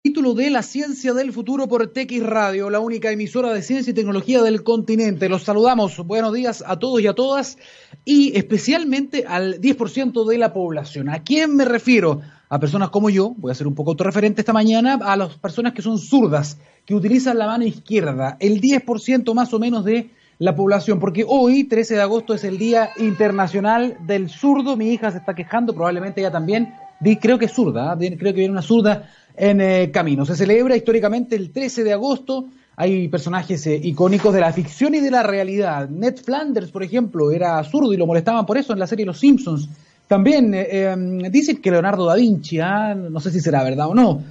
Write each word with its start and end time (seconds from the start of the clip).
Título 0.00 0.34
de 0.34 0.48
La 0.50 0.62
Ciencia 0.62 1.12
del 1.12 1.32
Futuro 1.32 1.66
por 1.66 1.88
TX 1.88 2.22
Radio, 2.22 2.70
la 2.70 2.78
única 2.78 3.10
emisora 3.10 3.52
de 3.52 3.62
ciencia 3.62 3.90
y 3.90 3.94
tecnología 3.94 4.42
del 4.42 4.62
continente. 4.62 5.28
Los 5.28 5.42
saludamos. 5.42 5.98
Buenos 6.06 6.32
días 6.32 6.62
a 6.64 6.78
todos 6.78 7.00
y 7.00 7.08
a 7.08 7.14
todas 7.14 7.58
y 8.04 8.38
especialmente 8.38 9.24
al 9.26 9.60
10% 9.60 10.24
de 10.24 10.38
la 10.38 10.52
población. 10.52 11.08
¿A 11.08 11.24
quién 11.24 11.56
me 11.56 11.64
refiero? 11.64 12.20
A 12.48 12.60
personas 12.60 12.90
como 12.90 13.10
yo, 13.10 13.34
voy 13.36 13.50
a 13.50 13.56
ser 13.56 13.66
un 13.66 13.74
poco 13.74 13.90
autorreferente 13.90 14.40
esta 14.40 14.52
mañana, 14.52 15.00
a 15.02 15.16
las 15.16 15.34
personas 15.34 15.72
que 15.72 15.82
son 15.82 15.98
zurdas, 15.98 16.58
que 16.86 16.94
utilizan 16.94 17.36
la 17.36 17.46
mano 17.46 17.64
izquierda, 17.64 18.36
el 18.38 18.60
10% 18.60 19.34
más 19.34 19.52
o 19.52 19.58
menos 19.58 19.84
de 19.84 20.10
la 20.38 20.54
población, 20.54 21.00
porque 21.00 21.24
hoy, 21.26 21.64
13 21.64 21.96
de 21.96 22.02
agosto, 22.02 22.34
es 22.34 22.44
el 22.44 22.56
Día 22.56 22.90
Internacional 22.98 23.96
del 24.06 24.30
Zurdo. 24.30 24.76
Mi 24.76 24.92
hija 24.92 25.10
se 25.10 25.18
está 25.18 25.34
quejando, 25.34 25.74
probablemente 25.74 26.20
ella 26.20 26.30
también. 26.30 26.72
Creo 27.20 27.38
que 27.38 27.46
es 27.46 27.52
zurda, 27.52 27.96
¿eh? 28.00 28.16
creo 28.16 28.32
que 28.32 28.40
viene 28.40 28.52
una 28.52 28.62
zurda 28.62 29.08
en 29.38 29.60
eh, 29.60 29.90
camino. 29.90 30.26
Se 30.26 30.36
celebra 30.36 30.76
históricamente 30.76 31.36
el 31.36 31.50
13 31.50 31.84
de 31.84 31.92
agosto. 31.92 32.46
Hay 32.76 33.08
personajes 33.08 33.66
eh, 33.66 33.80
icónicos 33.82 34.34
de 34.34 34.40
la 34.40 34.52
ficción 34.52 34.94
y 34.94 35.00
de 35.00 35.10
la 35.10 35.22
realidad. 35.22 35.88
Ned 35.88 36.16
Flanders, 36.16 36.70
por 36.70 36.82
ejemplo, 36.82 37.30
era 37.30 37.62
zurdo 37.64 37.92
y 37.92 37.96
lo 37.96 38.06
molestaban 38.06 38.46
por 38.46 38.58
eso 38.58 38.72
en 38.72 38.78
la 38.78 38.86
serie 38.86 39.06
Los 39.06 39.20
Simpsons. 39.20 39.68
También 40.06 40.54
eh, 40.54 40.90
em, 40.90 41.18
dicen 41.30 41.58
que 41.58 41.70
Leonardo 41.70 42.06
da 42.06 42.16
Vinci, 42.16 42.60
¿ah? 42.60 42.94
no 42.94 43.20
sé 43.20 43.30
si 43.30 43.40
será 43.40 43.62
verdad 43.62 43.88
o 43.88 43.94
no. 43.94 44.22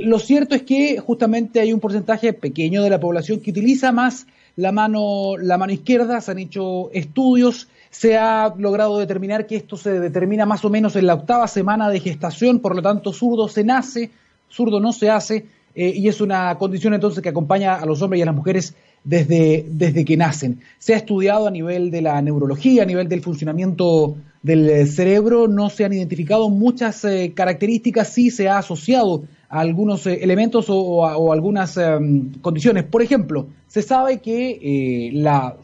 lo 0.00 0.18
cierto 0.18 0.54
es 0.54 0.62
que 0.62 0.98
justamente 0.98 1.60
hay 1.60 1.72
un 1.72 1.80
porcentaje 1.80 2.32
pequeño 2.32 2.82
de 2.82 2.90
la 2.90 2.98
población 2.98 3.40
que 3.40 3.50
utiliza 3.50 3.92
más 3.92 4.26
la 4.56 4.72
mano, 4.72 5.36
la 5.38 5.58
mano 5.58 5.72
izquierda. 5.72 6.20
Se 6.20 6.30
han 6.30 6.38
hecho 6.38 6.90
estudios 6.92 7.68
se 7.90 8.18
ha 8.18 8.52
logrado 8.58 8.98
determinar 8.98 9.46
que 9.46 9.56
esto 9.56 9.78
se 9.78 9.98
determina 10.00 10.44
más 10.44 10.64
o 10.66 10.70
menos 10.70 10.96
en 10.96 11.06
la 11.06 11.14
octava 11.14 11.48
semana 11.48 11.88
de 11.88 12.00
gestación, 12.00 12.60
por 12.60 12.76
lo 12.76 12.82
tanto, 12.82 13.10
zurdo 13.10 13.48
se 13.48 13.64
nace 13.64 14.10
zurdo 14.50 14.80
no 14.80 14.92
se 14.92 15.10
hace 15.10 15.46
eh, 15.74 15.92
y 15.94 16.08
es 16.08 16.22
una 16.22 16.56
condición 16.56 16.94
entonces 16.94 17.22
que 17.22 17.28
acompaña 17.28 17.74
a 17.74 17.84
los 17.84 18.00
hombres 18.00 18.18
y 18.18 18.22
a 18.22 18.26
las 18.26 18.34
mujeres 18.34 18.74
desde, 19.04 19.66
desde 19.68 20.06
que 20.06 20.16
nacen. 20.16 20.60
Se 20.78 20.94
ha 20.94 20.96
estudiado 20.96 21.46
a 21.46 21.50
nivel 21.50 21.90
de 21.90 22.00
la 22.00 22.20
neurología, 22.22 22.82
a 22.82 22.86
nivel 22.86 23.08
del 23.08 23.20
funcionamiento 23.20 24.16
del 24.42 24.88
cerebro, 24.88 25.48
no 25.48 25.68
se 25.68 25.84
han 25.84 25.92
identificado 25.92 26.48
muchas 26.48 27.04
eh, 27.04 27.32
características, 27.34 28.08
sí 28.08 28.30
se 28.30 28.48
ha 28.48 28.58
asociado 28.58 29.24
a 29.48 29.60
algunos 29.60 30.06
eh, 30.06 30.20
elementos 30.22 30.66
o, 30.68 31.32
algunas 31.32 31.76
em, 31.76 32.32
condiciones. 32.40 32.84
Por 32.84 33.02
ejemplo, 33.02 33.48
se 33.66 33.82
sabe 33.82 34.20
que 34.20 35.10
la, 35.12 35.56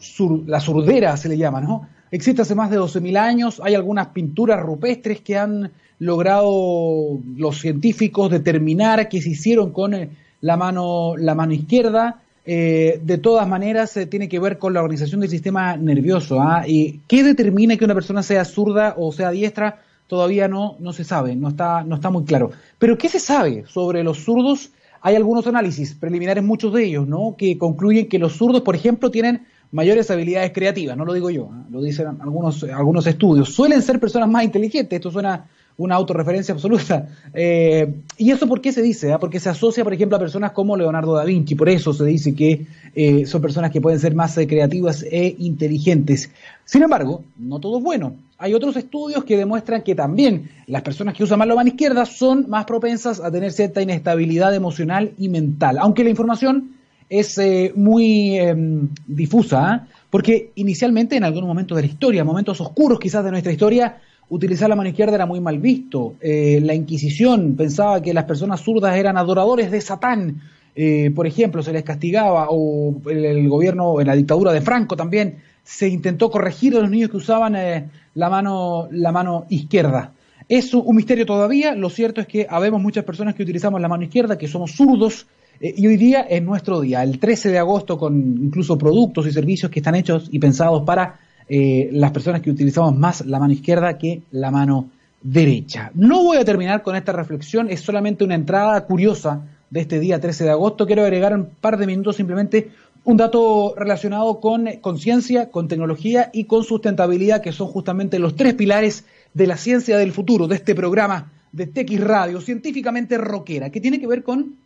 la 0.45 0.59
surdera 0.59 1.17
se 1.17 1.29
le 1.29 1.37
llama, 1.37 1.59
¿no? 1.61 1.87
Existe 2.13 2.43
hace 2.43 2.53
más 2.53 2.69
de 2.69 2.77
12.000 2.77 3.17
años, 3.17 3.59
hay 3.63 3.73
algunas 3.73 4.09
pinturas 4.09 4.61
rupestres 4.61 5.21
que 5.21 5.35
han 5.35 5.71
logrado 5.97 7.19
los 7.35 7.59
científicos 7.59 8.29
determinar 8.29 9.09
que 9.09 9.19
se 9.19 9.31
hicieron 9.31 9.71
con 9.71 9.95
eh, 9.95 10.09
la 10.39 10.55
mano, 10.55 11.17
la 11.17 11.33
mano 11.33 11.53
izquierda. 11.53 12.21
Eh, 12.45 13.01
de 13.03 13.17
todas 13.17 13.47
maneras, 13.47 13.97
eh, 13.97 14.05
tiene 14.05 14.29
que 14.29 14.37
ver 14.37 14.59
con 14.59 14.75
la 14.75 14.83
organización 14.83 15.21
del 15.21 15.31
sistema 15.31 15.75
nervioso. 15.75 16.39
¿ah? 16.39 16.65
¿Y 16.67 16.99
¿Qué 17.07 17.23
determina 17.23 17.77
que 17.77 17.85
una 17.85 17.95
persona 17.95 18.21
sea 18.21 18.45
zurda 18.45 18.93
o 18.95 19.11
sea 19.11 19.31
diestra? 19.31 19.81
Todavía 20.05 20.47
no, 20.47 20.75
no 20.77 20.93
se 20.93 21.03
sabe, 21.03 21.35
no 21.35 21.49
está, 21.49 21.83
no 21.83 21.95
está 21.95 22.11
muy 22.11 22.25
claro. 22.25 22.51
Pero 22.77 22.95
¿qué 22.95 23.09
se 23.09 23.19
sabe 23.19 23.63
sobre 23.67 24.03
los 24.03 24.19
zurdos? 24.19 24.69
Hay 25.01 25.15
algunos 25.15 25.47
análisis 25.47 25.95
preliminares, 25.95 26.43
muchos 26.43 26.73
de 26.73 26.85
ellos, 26.85 27.07
¿no? 27.07 27.33
que 27.35 27.57
concluyen 27.57 28.07
que 28.07 28.19
los 28.19 28.33
zurdos, 28.33 28.61
por 28.61 28.75
ejemplo, 28.75 29.09
tienen 29.09 29.47
mayores 29.73 30.09
habilidades 30.11 30.51
creativas, 30.53 30.95
no 30.95 31.03
lo 31.03 31.13
digo 31.13 31.29
yo, 31.29 31.49
¿ah? 31.51 31.65
lo 31.69 31.81
dicen 31.81 32.07
algunos, 32.21 32.63
algunos 32.63 33.05
estudios. 33.07 33.53
Suelen 33.53 33.81
ser 33.81 33.99
personas 33.99 34.29
más 34.29 34.43
inteligentes, 34.43 34.95
esto 34.95 35.11
suena 35.11 35.47
una 35.77 35.95
autorreferencia 35.95 36.53
absoluta. 36.53 37.07
Eh, 37.33 37.91
¿Y 38.17 38.29
eso 38.29 38.47
por 38.47 38.61
qué 38.61 38.71
se 38.71 38.83
dice? 38.83 39.11
Ah? 39.11 39.17
Porque 39.17 39.39
se 39.39 39.49
asocia, 39.49 39.83
por 39.83 39.91
ejemplo, 39.91 40.15
a 40.15 40.19
personas 40.19 40.51
como 40.51 40.77
Leonardo 40.77 41.15
da 41.15 41.25
Vinci, 41.25 41.55
por 41.55 41.67
eso 41.67 41.91
se 41.93 42.05
dice 42.05 42.35
que 42.35 42.67
eh, 42.93 43.25
son 43.25 43.41
personas 43.41 43.71
que 43.71 43.81
pueden 43.81 43.99
ser 43.99 44.13
más 44.13 44.37
eh, 44.37 44.47
creativas 44.47 45.03
e 45.03 45.35
inteligentes. 45.39 46.29
Sin 46.65 46.83
embargo, 46.83 47.23
no 47.37 47.59
todo 47.59 47.79
es 47.79 47.83
bueno. 47.83 48.15
Hay 48.37 48.53
otros 48.53 48.75
estudios 48.75 49.23
que 49.23 49.37
demuestran 49.37 49.81
que 49.81 49.95
también 49.95 50.51
las 50.67 50.83
personas 50.83 51.15
que 51.15 51.23
usan 51.23 51.39
más 51.39 51.47
la 51.47 51.55
mano 51.55 51.69
izquierda 51.69 52.05
son 52.05 52.47
más 52.49 52.65
propensas 52.65 53.19
a 53.19 53.31
tener 53.31 53.51
cierta 53.51 53.81
inestabilidad 53.81 54.53
emocional 54.53 55.13
y 55.17 55.29
mental, 55.29 55.79
aunque 55.79 56.03
la 56.03 56.11
información 56.11 56.75
es 57.09 57.39
muy 57.75 58.37
em, 58.37 58.89
difusa, 59.07 59.87
porque 60.09 60.51
inicialmente 60.55 61.15
en 61.15 61.23
algunos 61.23 61.47
momentos 61.47 61.75
de 61.75 61.83
la 61.83 61.87
historia, 61.87 62.23
momentos 62.23 62.61
oscuros 62.61 62.99
quizás 62.99 63.23
de 63.23 63.31
nuestra 63.31 63.51
historia, 63.51 63.97
utilizar 64.29 64.69
la 64.69 64.75
mano 64.75 64.89
izquierda 64.89 65.15
era 65.15 65.25
muy 65.25 65.39
mal 65.39 65.59
visto. 65.59 66.15
Eh, 66.21 66.59
la 66.63 66.73
Inquisición 66.73 67.55
pensaba 67.55 68.01
que 68.01 68.13
las 68.13 68.25
personas 68.25 68.61
zurdas 68.61 68.95
eran 68.97 69.17
adoradores 69.17 69.71
de 69.71 69.81
Satán. 69.81 70.41
Eh, 70.75 71.11
por 71.15 71.27
ejemplo, 71.27 71.61
se 71.61 71.71
les 71.71 71.83
castigaba, 71.83 72.47
o 72.49 72.99
el, 73.09 73.47
gobierno, 73.47 74.01
en 74.01 74.07
la 74.07 74.15
dictadura 74.15 74.51
de 74.51 74.61
Franco 74.61 74.95
también, 74.95 75.37
se 75.63 75.87
intentó 75.87 76.29
corregir 76.31 76.75
a 76.75 76.79
los 76.79 76.89
niños 76.89 77.09
que 77.09 77.17
usaban 77.17 77.55
eh, 77.55 77.89
la, 78.15 78.29
mano, 78.29 78.87
la 78.91 79.11
mano 79.11 79.45
izquierda. 79.49 80.13
Es 80.49 80.73
un 80.73 80.95
misterio 80.95 81.25
todavía, 81.25 81.73
lo 81.73 81.89
cierto 81.89 82.19
es 82.19 82.27
que 82.27 82.47
habemos 82.49 82.81
muchas 82.81 83.05
personas 83.05 83.33
que 83.33 83.43
utilizamos 83.43 83.79
la 83.79 83.87
mano 83.87 84.03
izquierda, 84.03 84.37
que 84.37 84.47
somos 84.47 84.71
zurdos, 84.75 85.25
y 85.65 85.87
hoy 85.87 85.95
día 85.95 86.21
es 86.21 86.43
nuestro 86.43 86.81
día, 86.81 87.03
el 87.03 87.19
13 87.19 87.49
de 87.49 87.57
agosto, 87.57 87.97
con 87.97 88.17
incluso 88.17 88.77
productos 88.77 89.25
y 89.27 89.31
servicios 89.31 89.71
que 89.71 89.79
están 89.79 89.95
hechos 89.95 90.27
y 90.29 90.37
pensados 90.37 90.83
para 90.83 91.21
eh, 91.47 91.87
las 91.93 92.11
personas 92.11 92.41
que 92.41 92.51
utilizamos 92.51 92.97
más 92.97 93.25
la 93.25 93.39
mano 93.39 93.53
izquierda 93.53 93.97
que 93.97 94.23
la 94.31 94.51
mano 94.51 94.89
derecha. 95.21 95.89
No 95.93 96.21
voy 96.21 96.35
a 96.35 96.43
terminar 96.43 96.83
con 96.83 96.97
esta 96.97 97.13
reflexión, 97.13 97.69
es 97.69 97.79
solamente 97.79 98.25
una 98.25 98.35
entrada 98.35 98.85
curiosa 98.85 99.41
de 99.69 99.79
este 99.79 100.01
día 100.01 100.19
13 100.19 100.43
de 100.43 100.49
agosto. 100.49 100.85
Quiero 100.85 101.03
agregar 101.03 101.33
un 101.33 101.45
par 101.45 101.77
de 101.77 101.87
minutos 101.87 102.17
simplemente 102.17 102.71
un 103.05 103.15
dato 103.15 103.73
relacionado 103.77 104.41
con 104.41 104.67
conciencia, 104.81 105.49
con 105.49 105.69
tecnología 105.69 106.29
y 106.33 106.43
con 106.43 106.65
sustentabilidad, 106.65 107.41
que 107.41 107.53
son 107.53 107.67
justamente 107.67 108.19
los 108.19 108.35
tres 108.35 108.53
pilares 108.53 109.05
de 109.33 109.47
la 109.47 109.55
ciencia 109.55 109.97
del 109.97 110.11
futuro, 110.11 110.49
de 110.49 110.55
este 110.55 110.75
programa 110.75 111.31
de 111.53 111.67
TX 111.67 112.01
Radio, 112.01 112.41
científicamente 112.41 113.17
rockera, 113.17 113.69
que 113.69 113.79
tiene 113.79 114.01
que 114.01 114.07
ver 114.07 114.23
con 114.23 114.62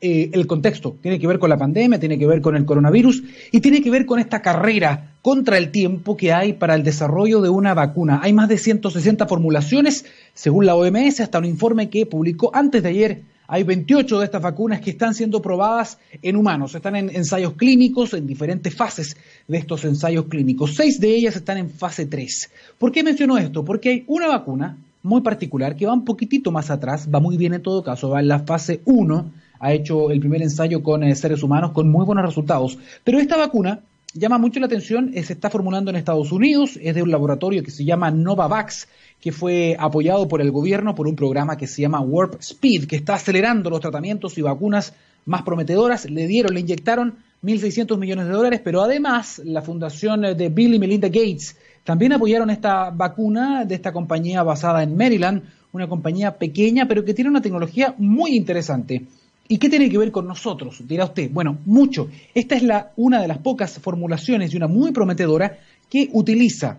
eh, 0.00 0.30
el 0.32 0.46
contexto. 0.46 0.96
Tiene 1.02 1.18
que 1.18 1.26
ver 1.26 1.40
con 1.40 1.50
la 1.50 1.56
pandemia, 1.56 1.98
tiene 1.98 2.18
que 2.18 2.26
ver 2.26 2.40
con 2.40 2.54
el 2.54 2.64
coronavirus 2.64 3.22
y 3.50 3.60
tiene 3.60 3.82
que 3.82 3.90
ver 3.90 4.06
con 4.06 4.20
esta 4.20 4.40
carrera 4.40 5.14
contra 5.22 5.58
el 5.58 5.72
tiempo 5.72 6.16
que 6.16 6.32
hay 6.32 6.52
para 6.52 6.76
el 6.76 6.84
desarrollo 6.84 7.40
de 7.40 7.48
una 7.48 7.74
vacuna. 7.74 8.20
Hay 8.22 8.32
más 8.32 8.48
de 8.48 8.58
160 8.58 9.26
formulaciones, 9.26 10.04
según 10.34 10.66
la 10.66 10.76
OMS, 10.76 11.20
hasta 11.20 11.38
un 11.38 11.46
informe 11.46 11.90
que 11.90 12.06
publicó 12.06 12.54
antes 12.54 12.82
de 12.84 12.88
ayer. 12.90 13.22
Hay 13.48 13.64
28 13.64 14.20
de 14.20 14.24
estas 14.26 14.40
vacunas 14.42 14.80
que 14.80 14.90
están 14.90 15.14
siendo 15.14 15.42
probadas 15.42 15.98
en 16.22 16.36
humanos, 16.36 16.76
están 16.76 16.94
en 16.94 17.08
ensayos 17.08 17.54
clínicos, 17.54 18.14
en 18.14 18.26
diferentes 18.26 18.72
fases 18.74 19.16
de 19.48 19.58
estos 19.58 19.84
ensayos 19.84 20.26
clínicos. 20.26 20.76
Seis 20.76 21.00
de 21.00 21.08
ellas 21.12 21.34
están 21.34 21.56
en 21.56 21.70
fase 21.70 22.06
3. 22.06 22.50
¿Por 22.78 22.92
qué 22.92 23.02
menciono 23.02 23.36
esto? 23.36 23.64
Porque 23.64 23.88
hay 23.88 24.04
una 24.06 24.28
vacuna 24.28 24.78
muy 25.02 25.22
particular 25.22 25.74
que 25.74 25.86
va 25.86 25.94
un 25.94 26.04
poquitito 26.04 26.52
más 26.52 26.70
atrás, 26.70 27.08
va 27.12 27.18
muy 27.18 27.36
bien 27.36 27.54
en 27.54 27.62
todo 27.62 27.82
caso, 27.82 28.10
va 28.10 28.20
en 28.20 28.28
la 28.28 28.40
fase 28.40 28.80
1 28.84 29.47
ha 29.60 29.72
hecho 29.72 30.10
el 30.10 30.20
primer 30.20 30.42
ensayo 30.42 30.82
con 30.82 31.02
eh, 31.02 31.14
seres 31.14 31.42
humanos 31.42 31.72
con 31.72 31.90
muy 31.90 32.04
buenos 32.04 32.24
resultados. 32.24 32.78
Pero 33.04 33.18
esta 33.18 33.36
vacuna 33.36 33.80
llama 34.14 34.38
mucho 34.38 34.60
la 34.60 34.66
atención, 34.66 35.12
eh, 35.14 35.22
se 35.22 35.34
está 35.34 35.50
formulando 35.50 35.90
en 35.90 35.96
Estados 35.96 36.32
Unidos, 36.32 36.78
es 36.82 36.94
de 36.94 37.02
un 37.02 37.10
laboratorio 37.10 37.62
que 37.62 37.70
se 37.70 37.84
llama 37.84 38.10
Novavax, 38.10 38.88
que 39.20 39.32
fue 39.32 39.76
apoyado 39.78 40.28
por 40.28 40.40
el 40.40 40.50
gobierno 40.50 40.94
por 40.94 41.08
un 41.08 41.16
programa 41.16 41.56
que 41.56 41.66
se 41.66 41.82
llama 41.82 42.00
Warp 42.00 42.40
Speed, 42.40 42.86
que 42.86 42.96
está 42.96 43.14
acelerando 43.14 43.70
los 43.70 43.80
tratamientos 43.80 44.38
y 44.38 44.42
vacunas 44.42 44.94
más 45.26 45.42
prometedoras. 45.42 46.08
Le 46.10 46.26
dieron, 46.26 46.54
le 46.54 46.60
inyectaron 46.60 47.16
1.600 47.42 47.98
millones 47.98 48.26
de 48.26 48.32
dólares, 48.32 48.60
pero 48.64 48.82
además 48.82 49.40
la 49.44 49.62
fundación 49.62 50.22
de 50.22 50.48
Bill 50.48 50.74
y 50.74 50.78
Melinda 50.78 51.08
Gates 51.08 51.56
también 51.84 52.12
apoyaron 52.12 52.50
esta 52.50 52.90
vacuna 52.90 53.64
de 53.64 53.74
esta 53.74 53.92
compañía 53.92 54.42
basada 54.42 54.82
en 54.82 54.96
Maryland, 54.96 55.42
una 55.72 55.88
compañía 55.88 56.36
pequeña, 56.36 56.86
pero 56.86 57.04
que 57.04 57.14
tiene 57.14 57.30
una 57.30 57.40
tecnología 57.40 57.94
muy 57.98 58.36
interesante. 58.36 59.06
¿Y 59.48 59.56
qué 59.56 59.70
tiene 59.70 59.88
que 59.88 59.96
ver 59.96 60.12
con 60.12 60.28
nosotros? 60.28 60.86
Dirá 60.86 61.06
usted. 61.06 61.30
Bueno, 61.30 61.58
mucho. 61.64 62.08
Esta 62.34 62.54
es 62.54 62.62
la, 62.62 62.92
una 62.96 63.20
de 63.22 63.28
las 63.28 63.38
pocas 63.38 63.78
formulaciones 63.78 64.52
y 64.52 64.56
una 64.58 64.68
muy 64.68 64.92
prometedora 64.92 65.58
que 65.88 66.10
utiliza 66.12 66.76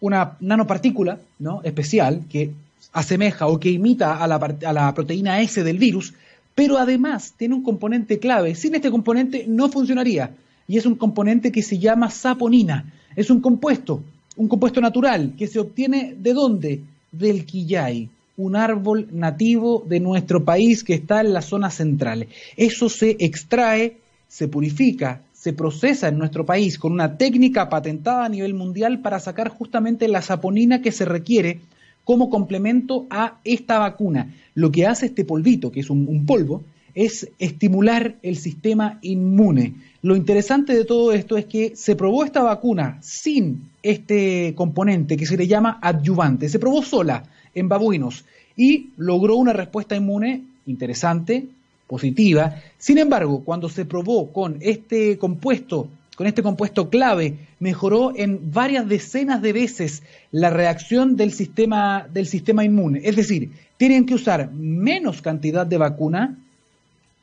una 0.00 0.36
nanopartícula 0.40 1.18
¿no? 1.38 1.62
especial 1.62 2.24
que 2.28 2.50
asemeja 2.92 3.46
o 3.46 3.58
que 3.58 3.70
imita 3.70 4.22
a 4.22 4.26
la, 4.26 4.36
a 4.36 4.72
la 4.74 4.92
proteína 4.92 5.40
S 5.40 5.64
del 5.64 5.78
virus, 5.78 6.12
pero 6.54 6.76
además 6.76 7.32
tiene 7.38 7.54
un 7.54 7.62
componente 7.62 8.18
clave. 8.18 8.54
Sin 8.54 8.74
este 8.74 8.90
componente 8.90 9.46
no 9.48 9.70
funcionaría. 9.70 10.34
Y 10.68 10.76
es 10.76 10.84
un 10.84 10.96
componente 10.96 11.50
que 11.50 11.62
se 11.62 11.78
llama 11.78 12.10
saponina. 12.10 12.92
Es 13.16 13.30
un 13.30 13.40
compuesto, 13.40 14.02
un 14.36 14.48
compuesto 14.48 14.82
natural 14.82 15.32
que 15.38 15.46
se 15.46 15.58
obtiene 15.58 16.14
de 16.18 16.34
dónde? 16.34 16.82
Del 17.10 17.46
quillay 17.46 18.08
un 18.36 18.56
árbol 18.56 19.08
nativo 19.12 19.84
de 19.86 20.00
nuestro 20.00 20.44
país 20.44 20.84
que 20.84 20.94
está 20.94 21.20
en 21.20 21.32
la 21.32 21.42
zona 21.42 21.70
central. 21.70 22.28
Eso 22.56 22.88
se 22.88 23.16
extrae, 23.18 23.98
se 24.28 24.48
purifica, 24.48 25.22
se 25.32 25.52
procesa 25.52 26.08
en 26.08 26.18
nuestro 26.18 26.46
país 26.46 26.78
con 26.78 26.92
una 26.92 27.16
técnica 27.18 27.68
patentada 27.68 28.24
a 28.24 28.28
nivel 28.28 28.54
mundial 28.54 29.00
para 29.00 29.18
sacar 29.18 29.48
justamente 29.48 30.08
la 30.08 30.22
saponina 30.22 30.80
que 30.80 30.92
se 30.92 31.04
requiere 31.04 31.60
como 32.04 32.30
complemento 32.30 33.06
a 33.10 33.40
esta 33.44 33.78
vacuna. 33.78 34.34
Lo 34.54 34.70
que 34.70 34.86
hace 34.86 35.06
este 35.06 35.24
polvito, 35.24 35.70
que 35.72 35.80
es 35.80 35.90
un, 35.90 36.26
polvo, 36.26 36.62
es 36.94 37.28
estimular 37.38 38.16
el 38.22 38.36
sistema 38.36 38.98
inmune. 39.02 39.74
Lo 40.02 40.14
interesante 40.14 40.74
de 40.74 40.84
todo 40.84 41.12
esto 41.12 41.36
es 41.36 41.46
que 41.46 41.74
se 41.74 41.96
probó 41.96 42.24
esta 42.24 42.42
vacuna 42.42 42.98
sin 43.02 43.70
este 43.82 44.54
componente 44.54 45.16
que 45.16 45.26
se 45.26 45.36
le 45.36 45.46
llama 45.46 45.78
adyuvante. 45.82 46.48
Se 46.48 46.58
probó 46.58 46.82
sola 46.82 47.24
en 47.54 47.68
babuinos 47.68 48.24
y 48.56 48.90
logró 48.96 49.36
una 49.36 49.52
respuesta 49.52 49.96
inmune 49.96 50.42
interesante, 50.66 51.46
positiva. 51.86 52.56
Sin 52.78 52.98
embargo, 52.98 53.42
cuando 53.44 53.68
se 53.68 53.84
probó 53.84 54.32
con 54.32 54.58
este 54.60 55.18
compuesto, 55.18 55.88
con 56.16 56.26
este 56.26 56.42
compuesto 56.42 56.88
clave, 56.88 57.36
mejoró 57.58 58.12
en 58.16 58.52
varias 58.52 58.88
decenas 58.88 59.42
de 59.42 59.52
veces 59.52 60.02
la 60.30 60.50
reacción 60.50 61.16
del 61.16 61.32
sistema, 61.32 62.06
del 62.12 62.26
sistema 62.26 62.64
inmune. 62.64 63.00
Es 63.04 63.16
decir, 63.16 63.50
tienen 63.76 64.06
que 64.06 64.14
usar 64.14 64.50
menos 64.52 65.22
cantidad 65.22 65.66
de 65.66 65.78
vacuna 65.78 66.38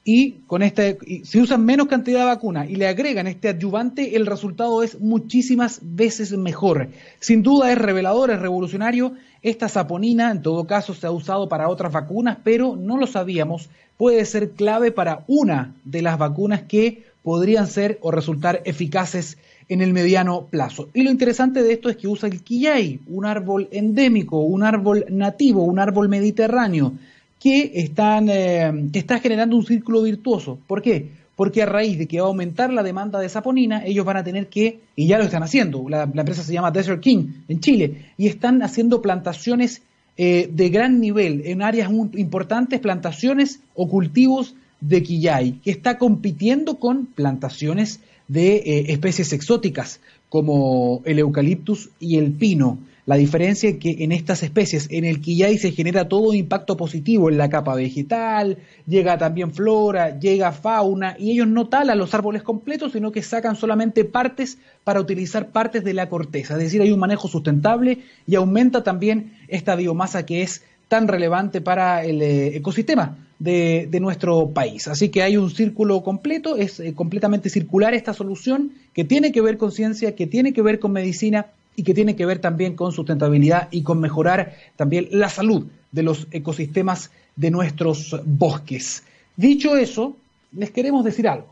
y 0.04 0.42
con 0.48 0.63
este, 0.63 0.98
si 1.24 1.42
usan 1.42 1.66
menos 1.66 1.88
cantidad 1.88 2.19
de 2.19 2.25
vacuna 2.25 2.66
y 2.66 2.75
le 2.75 2.88
agregan 2.88 3.28
este 3.28 3.50
adyuvante, 3.50 4.16
el 4.16 4.25
resultado 4.25 4.81
es 4.81 5.00
muchísimas 5.00 5.81
veces 5.84 6.31
mejor. 6.38 6.90
Sin 7.19 7.44
duda 7.44 7.72
es 7.72 7.78
revelador, 7.78 8.31
es 8.31 8.40
revolucionario. 8.40 9.13
Esta 9.42 9.68
saponina, 9.68 10.31
en 10.31 10.42
todo 10.42 10.66
caso, 10.66 10.94
se 10.94 11.06
ha 11.06 11.12
usado 11.12 11.50
para 11.50 11.69
otras 11.69 11.92
vacunas, 11.92 12.38
pero 12.44 12.75
no 12.75 12.98
lo 12.98 13.07
sabíamos. 13.07 13.69
Puede 13.98 14.24
ser 14.25 14.51
clave 14.51 14.92
para 14.92 15.25
una 15.28 15.75
de 15.84 16.02
las 16.02 16.18
vacunas 16.18 16.62
que 16.63 17.04
podrían 17.22 17.68
ser 17.68 18.00
o 18.02 18.12
resultar 18.12 18.62
eficaces 18.63 19.38
en 19.68 19.81
el 19.81 19.94
mediano 19.94 20.48
plazo. 20.50 20.90
Y 20.94 21.04
lo 21.04 21.12
interesante 21.12 21.62
de 21.62 21.74
esto 21.74 21.90
es 21.90 21.98
que 21.98 22.07
usa 22.07 22.30
el 22.30 22.42
quillay, 22.42 23.02
un 23.07 23.25
árbol 23.25 23.68
endémico, 23.72 24.40
un 24.40 24.63
árbol 24.63 25.06
nativo, 25.10 25.63
un 25.63 25.78
árbol 25.78 26.10
mediterráneo 26.10 26.94
que, 27.39 27.71
están, 27.75 28.27
eh, 28.30 28.91
generando 29.21 29.56
un 29.56 29.65
círculo 29.65 30.03
virtuoso. 30.03 30.59
¿Por 30.68 30.81
qué? 30.81 31.09
Porque 31.36 31.63
a 31.63 31.65
raíz 31.65 31.97
de 31.97 32.07
que 32.07 32.19
va 32.19 32.25
a 32.25 32.30
aumentar 32.30 32.71
la 32.71 32.83
demanda 32.83 33.19
de 33.19 33.30
saponina, 33.30 33.86
ellos 33.86 34.06
van 34.06 34.18
a 34.18 34.24
tener 34.24 34.47
que, 34.47 34.81
y 34.95 35.07
ya 35.07 35.18
lo 35.18 35.24
están 35.24 35.44
haciendo, 35.44 35.88
la, 35.88 36.03
empresa 36.03 36.44
se 36.44 36.53
llama 36.53 36.71
Desert 36.71 37.01
King 37.01 37.44
en 37.47 37.62
Chile, 37.62 38.06
y 38.18 38.27
están 38.27 38.62
haciendo 38.62 39.01
plantaciones 39.01 39.81
eh, 40.18 40.50
de 40.51 40.69
gran 40.69 41.00
nivel 41.00 41.44
en 41.45 41.62
áreas 41.62 41.89
importantes, 41.89 42.81
plantaciones 42.81 43.62
o 43.74 43.88
cultivos 43.88 44.56
de 44.81 45.01
quillay, 45.01 45.53
que 45.63 45.71
está 45.71 45.97
compitiendo 45.97 46.77
con 46.77 47.06
plantaciones 47.06 48.01
de 48.27 48.57
eh, 48.57 48.85
especies 48.89 49.33
exóticas 49.33 50.01
como 50.30 51.01
el 51.06 51.19
eucaliptus 51.19 51.89
y 52.00 52.18
el 52.18 52.31
pino. 52.33 52.80
La 53.09 53.15
diferencia 53.15 53.67
es 53.71 53.77
que 53.77 54.03
en 54.03 54.11
estas 54.11 54.44
especies, 54.44 54.85
en 54.91 55.03
el 55.03 55.19
quillay 55.19 55.57
se 55.57 55.71
genera 55.71 56.07
todo 56.07 56.29
un 56.29 56.35
impacto 56.35 56.77
positivo 56.77 57.27
en 57.27 57.39
la 57.39 57.50
capa 57.50 57.73
vegetal, 57.73 58.59
llega 58.85 59.17
también 59.17 59.51
flora, 59.51 60.19
llega 60.19 60.51
fauna, 60.51 61.15
y 61.17 61.31
ellos 61.31 61.47
no 61.47 61.69
talan 61.69 61.97
los 61.97 62.13
árboles 62.13 62.44
completos, 62.44 62.91
sino 62.91 63.11
que 63.11 63.23
sacan 63.23 63.56
solamente 63.56 64.06
partes 64.06 64.59
para 64.83 65.00
utilizar 65.00 65.50
partes 65.50 65.83
de 65.83 65.95
la 65.95 66.07
corteza. 66.07 66.53
Es 66.53 66.59
decir, 66.59 66.83
hay 66.83 66.91
un 66.91 67.00
manejo 67.00 67.27
sustentable 67.27 68.03
y 68.27 68.35
aumenta 68.35 68.83
también 68.83 69.33
esta 69.47 69.75
biomasa 69.75 70.27
que 70.27 70.44
es 70.44 70.61
tan 70.88 71.07
relevante 71.07 71.61
para 71.61 72.03
el 72.03 72.21
eh, 72.21 72.57
ecosistema 72.57 73.17
de, 73.39 73.89
nuestro 74.00 74.51
país. 74.51 74.88
Así 74.88 75.09
que 75.09 75.23
hay 75.23 75.35
un 75.35 75.50
círculo 75.50 76.03
completo, 76.03 76.57
es 76.57 76.79
eh, 76.79 76.94
completamente 76.94 77.50
circular 77.50 77.95
esta 77.95 78.13
solución 78.13 78.73
que 78.94 79.03
tiene 79.03 79.31
que 79.31 79.41
ver 79.41 79.57
con 79.57 79.71
ciencia, 79.71 80.13
que 80.13 80.27
tiene 80.27 80.53
que 80.53 80.61
ver 80.61 80.77
con 80.77 80.91
medicina 80.91 81.47
y 81.80 81.84
que 81.84 81.94
tiene 81.94 82.18
que 82.18 82.26
ver 82.26 82.40
también 82.40 82.76
con 82.76 82.92
sustentabilidad 82.92 83.70
y 83.72 83.84
con 83.84 84.02
mejorar 84.02 84.54
también 84.76 85.08
la 85.12 85.30
salud 85.30 85.66
de 85.94 86.04
los 86.04 86.28
ecosistemas 86.31 87.10
de 87.38 87.52
nuestros 87.52 88.20
bosques. 88.26 89.04
Dicho 89.38 89.78
eso, 89.78 90.18
les 90.52 90.72
queremos 90.72 91.06
decir 91.06 91.26
algo. 91.26 91.48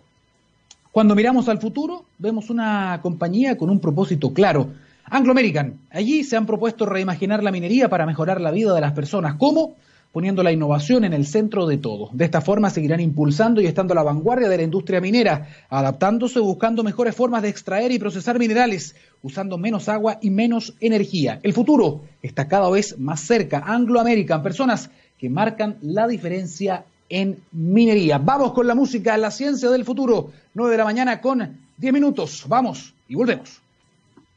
Cuando 0.92 1.16
miramos 1.16 1.48
al 1.48 1.62
futuro, 1.62 2.04
vemos 2.18 2.50
una 2.50 3.00
compañía 3.02 3.58
con 3.58 3.70
un 3.70 3.80
propósito 3.80 4.34
claro. 4.34 4.72
Anglo 5.06 5.32
American. 5.32 5.80
Allí 5.92 6.26
se 6.26 6.36
han 6.36 6.46
propuesto 6.46 6.86
reimaginar 6.86 7.42
la 7.42 7.54
minería 7.54 7.88
para 7.88 8.06
mejorar 8.06 8.42
la 8.42 8.52
vida 8.52 8.74
de 8.74 8.82
las 8.82 8.92
personas. 8.92 9.36
¿Cómo? 9.36 9.76
Poniendo 10.12 10.44
la 10.44 10.52
innovación 10.52 11.04
en 11.04 11.14
el 11.14 11.26
centro 11.26 11.68
de 11.68 11.78
todo. 11.78 12.10
De 12.14 12.26
esta 12.26 12.42
forma 12.42 12.70
seguirán 12.70 13.00
impulsando 13.00 13.62
y 13.62 13.68
estando 13.68 13.94
a 13.94 13.96
la 13.96 14.04
vanguardia 14.04 14.50
de 14.50 14.58
la 14.58 14.64
industria 14.64 15.02
minera, 15.02 15.48
adaptándose, 15.70 16.40
buscando 16.40 16.84
mejores 16.84 17.16
formas 17.16 17.42
de 17.42 17.50
extraer 17.50 17.92
y 17.92 18.00
procesar 18.00 18.40
minerales, 18.40 18.96
usando 19.22 19.58
menos 19.58 19.90
agua 19.90 20.18
y 20.22 20.30
menos 20.30 20.74
energía. 20.80 21.40
El 21.44 21.54
futuro 21.54 22.02
está 22.22 22.48
cada 22.48 22.70
vez 22.70 22.98
más 22.98 23.22
cerca. 23.22 23.64
Anglo 23.66 24.00
American, 24.00 24.42
personas 24.44 24.90
que 25.18 25.30
marcan 25.30 25.78
la 25.82 26.08
diferencia 26.08 26.86
en 27.10 27.40
minería. 27.52 28.18
Vamos 28.18 28.54
con 28.54 28.68
la 28.68 28.76
música, 28.76 29.18
la 29.18 29.32
ciencia 29.32 29.70
del 29.70 29.86
futuro. 29.86 30.32
9 30.54 30.72
de 30.72 30.78
la 30.78 30.86
mañana 30.86 31.22
con 31.22 31.58
10 31.78 31.94
minutos. 31.94 32.46
Vamos 32.48 32.94
y 33.08 33.16
volvemos. 33.16 33.67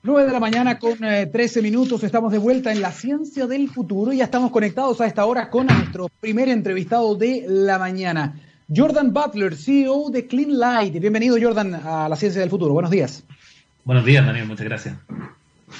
9 0.02 0.26
de 0.26 0.32
la 0.32 0.40
mañana 0.40 0.78
con 0.78 0.96
13 0.96 1.58
eh, 1.58 1.62
minutos, 1.62 2.02
estamos 2.04 2.32
de 2.32 2.38
vuelta 2.38 2.72
en 2.72 2.80
la 2.80 2.90
ciencia 2.90 3.46
del 3.46 3.68
futuro 3.68 4.14
y 4.14 4.16
ya 4.16 4.24
estamos 4.24 4.50
conectados 4.50 4.98
a 5.02 5.06
esta 5.06 5.26
hora 5.26 5.50
con 5.50 5.66
nuestro 5.66 6.08
primer 6.20 6.48
entrevistado 6.48 7.14
de 7.16 7.44
la 7.46 7.78
mañana, 7.78 8.40
Jordan 8.74 9.12
Butler, 9.12 9.54
CEO 9.54 10.08
de 10.08 10.26
Clean 10.26 10.58
Light. 10.58 10.98
Bienvenido 10.98 11.36
Jordan 11.38 11.74
a 11.74 12.08
la 12.08 12.16
ciencia 12.16 12.40
del 12.40 12.48
futuro, 12.48 12.72
buenos 12.72 12.90
días. 12.90 13.24
Buenos 13.84 14.06
días 14.06 14.24
Daniel, 14.24 14.46
muchas 14.46 14.64
gracias. 14.64 14.96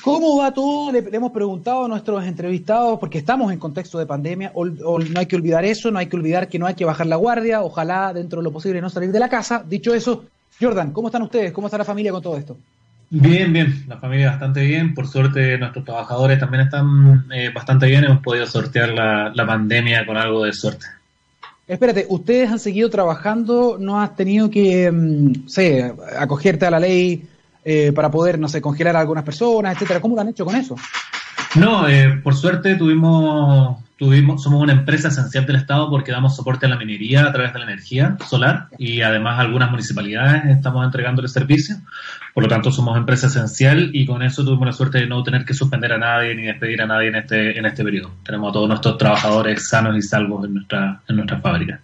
¿Cómo 0.02 0.36
va 0.36 0.52
todo? 0.52 0.92
Le, 0.92 0.98
hemos 0.98 1.32
preguntado 1.32 1.86
a 1.86 1.88
nuestros 1.88 2.22
entrevistados, 2.26 2.98
porque 2.98 3.16
estamos 3.16 3.50
en 3.50 3.58
contexto 3.58 3.98
de 3.98 4.04
pandemia, 4.04 4.52
no 4.54 5.18
hay 5.18 5.26
que 5.26 5.36
olvidar 5.36 5.64
eso, 5.64 5.90
no 5.90 5.98
hay 5.98 6.08
que 6.08 6.16
olvidar 6.16 6.46
que 6.46 6.58
no 6.58 6.66
hay 6.66 6.74
que 6.74 6.84
bajar 6.84 7.06
la 7.06 7.16
guardia, 7.16 7.62
ojalá 7.62 8.12
dentro 8.12 8.40
de 8.40 8.44
lo 8.44 8.52
posible 8.52 8.82
no 8.82 8.90
salir 8.90 9.12
de 9.12 9.18
la 9.18 9.30
casa. 9.30 9.64
Dicho 9.66 9.94
eso, 9.94 10.26
Jordan, 10.60 10.92
¿cómo 10.92 11.08
están 11.08 11.22
ustedes? 11.22 11.52
¿Cómo 11.52 11.68
está 11.68 11.78
la 11.78 11.86
familia 11.86 12.12
con 12.12 12.20
todo 12.20 12.36
esto? 12.36 12.58
Bien, 13.12 13.52
bien, 13.52 13.84
la 13.88 13.96
familia 13.98 14.30
bastante 14.30 14.64
bien. 14.64 14.94
Por 14.94 15.08
suerte 15.08 15.58
nuestros 15.58 15.84
trabajadores 15.84 16.38
también 16.38 16.62
están 16.62 17.26
eh, 17.32 17.50
bastante 17.52 17.86
bien. 17.86 18.04
Hemos 18.04 18.22
podido 18.22 18.46
sortear 18.46 18.90
la, 18.90 19.46
pandemia 19.46 20.06
con 20.06 20.16
algo 20.16 20.44
de 20.44 20.52
suerte. 20.52 20.86
Espérate, 21.66 22.06
¿ustedes 22.08 22.50
han 22.50 22.60
seguido 22.60 22.88
trabajando? 22.88 23.76
¿No 23.80 24.00
has 24.00 24.14
tenido 24.14 24.48
que, 24.48 24.90
mm, 24.90 25.48
sé, 25.48 25.92
acogerte 26.18 26.66
a 26.66 26.70
la 26.70 26.78
ley 26.78 27.28
eh, 27.64 27.90
para 27.92 28.12
poder, 28.12 28.38
no 28.38 28.48
sé, 28.48 28.60
congelar 28.60 28.94
a 28.94 29.00
algunas 29.00 29.24
personas, 29.24 29.74
etcétera? 29.74 30.00
¿Cómo 30.00 30.14
lo 30.14 30.20
han 30.20 30.28
hecho 30.28 30.44
con 30.44 30.54
eso? 30.54 30.76
No, 31.56 31.88
eh, 31.88 32.20
por 32.22 32.34
suerte 32.34 32.76
tuvimos 32.76 33.78
Tuvimos, 34.00 34.42
somos 34.42 34.62
una 34.62 34.72
empresa 34.72 35.08
esencial 35.08 35.44
del 35.44 35.56
Estado 35.56 35.90
porque 35.90 36.10
damos 36.10 36.34
soporte 36.34 36.64
a 36.64 36.70
la 36.70 36.78
minería 36.78 37.26
a 37.26 37.32
través 37.34 37.52
de 37.52 37.58
la 37.58 37.66
energía 37.66 38.16
solar 38.26 38.68
y 38.78 39.02
además 39.02 39.38
algunas 39.38 39.70
municipalidades 39.70 40.46
estamos 40.46 40.86
entregando 40.86 41.20
el 41.20 41.28
servicio. 41.28 41.76
Por 42.32 42.44
lo 42.44 42.48
tanto, 42.48 42.72
somos 42.72 42.96
empresa 42.96 43.26
esencial 43.26 43.90
y 43.92 44.06
con 44.06 44.22
eso 44.22 44.42
tuvimos 44.42 44.64
la 44.64 44.72
suerte 44.72 45.00
de 45.00 45.06
no 45.06 45.22
tener 45.22 45.44
que 45.44 45.52
suspender 45.52 45.92
a 45.92 45.98
nadie 45.98 46.34
ni 46.34 46.44
despedir 46.44 46.80
a 46.80 46.86
nadie 46.86 47.08
en 47.08 47.16
este, 47.16 47.58
en 47.58 47.66
este 47.66 47.84
periodo. 47.84 48.10
Tenemos 48.24 48.48
a 48.48 48.52
todos 48.54 48.68
nuestros 48.70 48.96
trabajadores 48.96 49.68
sanos 49.68 49.94
y 49.94 50.00
salvos 50.00 50.46
en 50.46 50.54
nuestra, 50.54 51.02
en 51.06 51.16
nuestra 51.16 51.38
fábrica. 51.40 51.78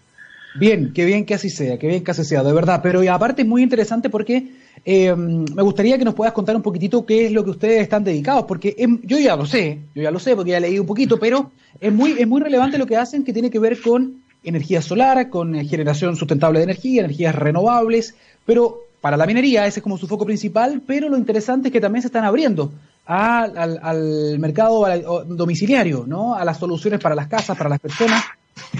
Bien, 0.54 0.94
qué 0.94 1.04
bien 1.04 1.26
que 1.26 1.35
así 1.35 1.50
sea, 1.50 1.78
qué 1.78 1.87
bien 1.87 2.02
que 2.02 2.12
así 2.12 2.25
sea, 2.25 2.42
de 2.42 2.54
verdad. 2.54 2.80
Pero 2.82 3.02
aparte 3.12 3.42
es 3.42 3.49
muy 3.49 3.62
interesante 3.62 4.08
porque 4.08 4.52
eh, 4.88 5.12
me 5.16 5.62
gustaría 5.62 5.99
que 5.99 6.05
nos 6.05 6.14
puedas 6.14 6.33
contar 6.33 6.55
un 6.55 6.62
poquitito 6.62 7.05
qué 7.05 7.26
es 7.26 7.33
lo 7.33 7.43
que 7.43 7.50
ustedes 7.50 7.83
están 7.83 8.05
dedicados, 8.05 8.45
porque 8.45 8.76
yo 9.02 9.19
ya 9.19 9.35
lo 9.35 9.45
sé, 9.45 9.81
yo 9.97 10.02
ya 10.02 10.12
lo 10.12 10.21
sé 10.21 10.37
porque 10.37 10.52
ya 10.52 10.61
leí 10.61 10.78
un 10.78 10.87
poquito, 10.87 11.19
pero 11.19 11.50
es 11.81 11.93
muy, 11.93 12.12
es 12.12 12.28
muy 12.28 12.40
relevante 12.40 12.78
lo 12.78 12.87
que 12.87 12.97
hacen 12.97 13.25
que 13.25 13.33
tiene 13.33 13.50
que 13.50 13.59
ver 13.59 13.81
con 13.81 14.23
energía 14.45 14.81
solar, 14.81 15.28
con 15.28 15.57
generación 15.66 16.14
sustentable 16.14 16.61
de 16.61 16.64
energía, 16.66 17.00
energías 17.00 17.35
renovables, 17.35 18.14
pero 18.45 18.85
para 19.00 19.16
la 19.16 19.26
minería 19.26 19.66
ese 19.66 19.81
es 19.81 19.83
como 19.83 19.99
su 19.99 20.07
foco 20.07 20.25
principal, 20.25 20.81
pero 20.87 21.09
lo 21.09 21.19
interesante 21.19 21.69
es 21.69 21.73
que 21.73 21.81
también 21.81 22.02
se 22.02 22.09
están 22.09 22.25
abriendo 22.25 22.71
al, 23.07 23.81
al, 23.83 24.38
mercado 24.38 24.87
domiciliario, 25.26 26.05
¿no? 26.07 26.37
a 26.37 26.45
las 26.45 26.59
soluciones 26.59 27.00
para 27.00 27.16
las 27.16 27.26
casas, 27.26 27.59
para 27.59 27.71
las 27.71 27.81
personas, 27.81 28.23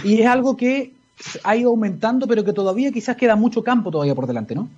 y 0.05 0.21
es 0.21 0.27
algo 0.29 0.57
que 0.57 0.93
ha 1.43 1.57
ido 1.57 1.71
aumentando, 1.71 2.29
pero 2.29 2.45
que 2.45 2.53
todavía 2.53 2.93
quizás 2.93 3.17
queda 3.17 3.35
mucho 3.35 3.65
campo 3.65 3.91
todavía 3.91 4.15
por 4.15 4.29
delante, 4.29 4.55
¿no? 4.55 4.69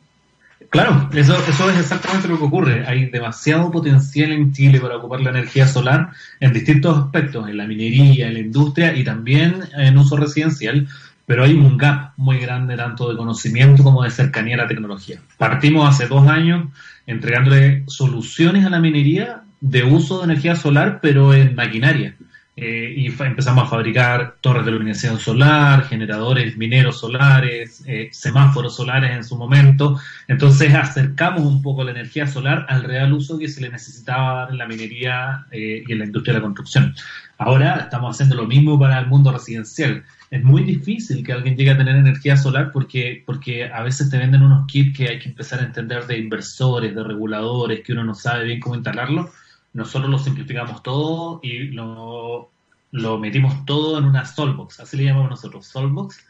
Claro, 0.71 1.09
eso, 1.15 1.35
eso 1.49 1.71
es 1.71 1.79
exactamente 1.79 2.29
lo 2.29 2.37
que 2.37 2.45
ocurre. 2.45 2.87
Hay 2.87 3.07
demasiado 3.07 3.71
potencial 3.71 4.33
en 4.33 4.53
Chile 4.53 4.81
para 4.81 4.97
ocupar 4.97 5.21
la 5.21 5.31
energía 5.31 5.67
solar 5.67 6.11
en 6.41 6.53
distintos 6.53 6.99
aspectos, 6.99 7.49
en 7.49 7.57
la 7.57 7.67
minería, 7.67 8.29
en 8.29 8.35
la 8.35 8.41
industria 8.41 8.95
y 8.95 9.03
también 9.03 9.61
en 9.77 9.97
uso 9.97 10.17
residencial, 10.17 10.87
pero 11.25 11.45
hay 11.45 11.55
un 11.55 11.79
gap 11.79 12.13
muy 12.19 12.39
grande 12.39 12.77
tanto 12.77 13.09
de 13.11 13.17
conocimiento 13.17 13.83
como 13.83 14.03
de 14.03 14.11
cercanía 14.11 14.57
a 14.57 14.59
la 14.59 14.67
tecnología. 14.67 15.21
Partimos 15.39 15.89
hace 15.89 16.07
dos 16.07 16.29
años 16.29 16.69
entregándole 17.07 17.85
soluciones 17.87 18.67
a 18.67 18.71
la 18.71 18.81
minería 18.81 19.43
de 19.61 19.85
uso 19.85 20.19
de 20.19 20.25
energía 20.25 20.55
solar, 20.55 20.99
pero 21.01 21.33
en 21.33 21.55
maquinaria 21.55 22.15
eh, 22.61 22.93
y 22.97 23.07
empezamos 23.07 23.65
a 23.65 23.67
fabricar 23.69 24.37
torres 24.41 24.65
de 24.65 24.73
iluminación 24.73 25.21
solar, 25.21 25.85
generadores 25.85 26.57
mineros 26.57 26.99
solares, 26.99 27.85
eh, 27.87 28.09
semáforos 28.11 28.75
solares 28.75 29.12
en 29.12 29.23
su 29.23 29.37
momento. 29.37 30.00
Entonces 30.27 30.75
acercamos 30.75 31.43
un 31.43 31.62
poco 31.62 31.85
la 31.85 31.93
energía 31.93 32.27
solar 32.27 32.67
al 32.69 32.83
real 32.83 33.12
uso 33.12 33.38
que 33.38 33.49
se 33.49 33.61
le 33.61 33.69
necesitaba 33.69 34.49
en 34.50 34.59
la 34.59 34.67
minería 34.67 35.47
eh, 35.53 35.85
y 35.87 35.93
en 35.93 36.00
la 36.00 36.07
industria 36.07 36.35
de 36.35 36.41
la 36.41 36.45
construcción. 36.45 36.95
Ahora 37.38 37.77
estamos 37.83 38.17
haciendo 38.17 38.35
lo 38.35 38.47
mismo 38.47 38.77
para 38.77 38.99
el 38.99 39.07
mundo 39.07 39.31
residencial. 39.31 40.03
Es 40.29 40.43
muy 40.43 40.65
difícil 40.65 41.25
que 41.25 41.33
alguien 41.33 41.57
llegue 41.57 41.71
a 41.71 41.79
tener 41.79 41.95
energía 41.95 42.37
solar 42.37 42.71
porque, 42.73 43.23
porque 43.25 43.67
a 43.67 43.83
veces 43.83 44.11
te 44.11 44.19
venden 44.19 44.43
unos 44.43 44.67
kits 44.67 44.97
que 44.97 45.09
hay 45.09 45.19
que 45.21 45.29
empezar 45.29 45.61
a 45.61 45.65
entender 45.65 46.07
de 46.07 46.19
inversores, 46.19 46.93
de 46.93 47.05
reguladores, 47.05 47.83
que 47.85 47.93
uno 47.93 48.03
no 48.03 48.15
sabe 48.15 48.45
bien 48.45 48.59
cómo 48.59 48.75
instalarlo 48.75 49.31
nosotros 49.73 50.11
lo 50.11 50.19
simplificamos 50.19 50.83
todo 50.83 51.41
y 51.43 51.69
lo, 51.69 52.51
metimos 53.19 53.65
todo 53.65 53.99
en 53.99 54.05
una 54.05 54.25
Solbox, 54.25 54.81
así 54.81 54.97
le 54.97 55.05
llamamos 55.05 55.31
nosotros, 55.31 55.67
Solbox, 55.67 56.25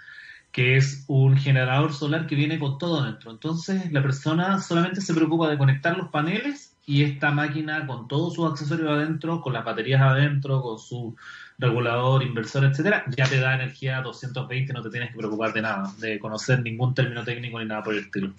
que 0.53 0.77
es 0.77 1.05
un 1.09 1.37
generador 1.37 1.93
solar 1.93 2.27
que 2.27 2.35
viene 2.35 2.59
con 2.59 2.79
todo 2.79 3.05
dentro. 3.05 3.31
Entonces 3.31 3.93
la 3.93 4.03
persona 4.03 4.61
solamente 4.61 5.01
se 5.01 5.15
preocupa 5.15 5.49
de 5.49 5.59
conectar 5.59 5.97
los 5.97 6.09
paneles 6.09 6.77
y 6.87 7.05
esta 7.05 7.31
máquina 7.31 7.87
con 7.87 8.09
todos 8.09 8.35
sus 8.35 8.51
accesorios 8.51 8.91
adentro, 8.91 9.43
con 9.43 9.53
las 9.53 9.65
baterías 9.65 10.01
adentro, 10.01 10.63
con 10.63 10.79
su 10.79 11.15
regulador, 11.59 12.23
inversor, 12.23 12.65
etcétera, 12.65 13.05
ya 13.15 13.29
te 13.29 13.41
da 13.41 13.55
energía 13.55 14.01
220, 14.01 14.73
no 14.73 14.83
te 14.83 14.91
tienes 14.91 15.11
que 15.11 15.19
preocupar 15.19 15.53
de 15.53 15.63
nada, 15.63 15.93
de 15.99 16.19
conocer 16.19 16.63
ningún 16.63 16.95
término 16.95 17.25
técnico 17.25 17.59
ni 17.59 17.67
nada 17.67 17.83
por 17.83 17.95
el 17.95 18.01
estilo. 18.01 18.33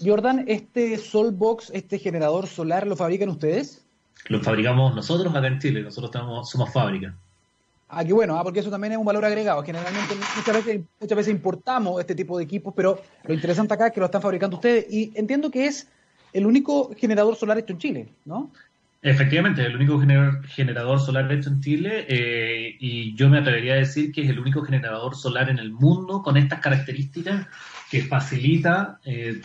Jordan, 0.00 0.44
¿este 0.46 0.96
Solbox, 0.96 1.70
este 1.74 1.98
generador 1.98 2.46
solar, 2.46 2.86
lo 2.86 2.94
fabrican 2.94 3.30
ustedes? 3.30 3.87
Lo 4.26 4.40
fabricamos 4.40 4.94
nosotros 4.94 5.34
acá 5.34 5.46
en 5.46 5.58
Chile, 5.58 5.82
nosotros 5.82 6.10
estamos, 6.12 6.50
somos 6.50 6.72
fábrica. 6.72 7.14
Ah, 7.88 8.04
qué 8.04 8.12
bueno, 8.12 8.36
ah, 8.38 8.44
porque 8.44 8.60
eso 8.60 8.70
también 8.70 8.92
es 8.92 8.98
un 8.98 9.06
valor 9.06 9.24
agregado. 9.24 9.62
Generalmente 9.62 10.14
muchas 10.36 10.54
veces, 10.54 10.82
muchas 11.00 11.16
veces 11.16 11.32
importamos 11.32 11.98
este 12.00 12.14
tipo 12.14 12.36
de 12.36 12.44
equipos, 12.44 12.74
pero 12.76 13.00
lo 13.24 13.34
interesante 13.34 13.72
acá 13.72 13.86
es 13.86 13.92
que 13.94 14.00
lo 14.00 14.06
están 14.06 14.20
fabricando 14.20 14.56
ustedes 14.56 14.86
y 14.92 15.12
entiendo 15.14 15.50
que 15.50 15.66
es 15.66 15.88
el 16.34 16.46
único 16.46 16.90
generador 16.96 17.34
solar 17.36 17.58
hecho 17.58 17.72
en 17.72 17.78
Chile, 17.78 18.08
¿no? 18.26 18.50
Efectivamente, 19.00 19.64
el 19.64 19.76
único 19.76 19.98
generador 20.48 21.00
solar 21.00 21.30
hecho 21.32 21.50
en 21.50 21.60
Chile 21.60 22.04
eh, 22.08 22.76
y 22.80 23.14
yo 23.14 23.28
me 23.28 23.38
atrevería 23.38 23.74
a 23.74 23.76
decir 23.76 24.10
que 24.12 24.22
es 24.22 24.28
el 24.28 24.40
único 24.40 24.62
generador 24.62 25.14
solar 25.14 25.48
en 25.48 25.58
el 25.58 25.70
mundo 25.70 26.22
con 26.22 26.36
estas 26.36 26.60
características 26.60 27.46
que 27.90 28.02
facilita 28.02 29.00
eh, 29.04 29.40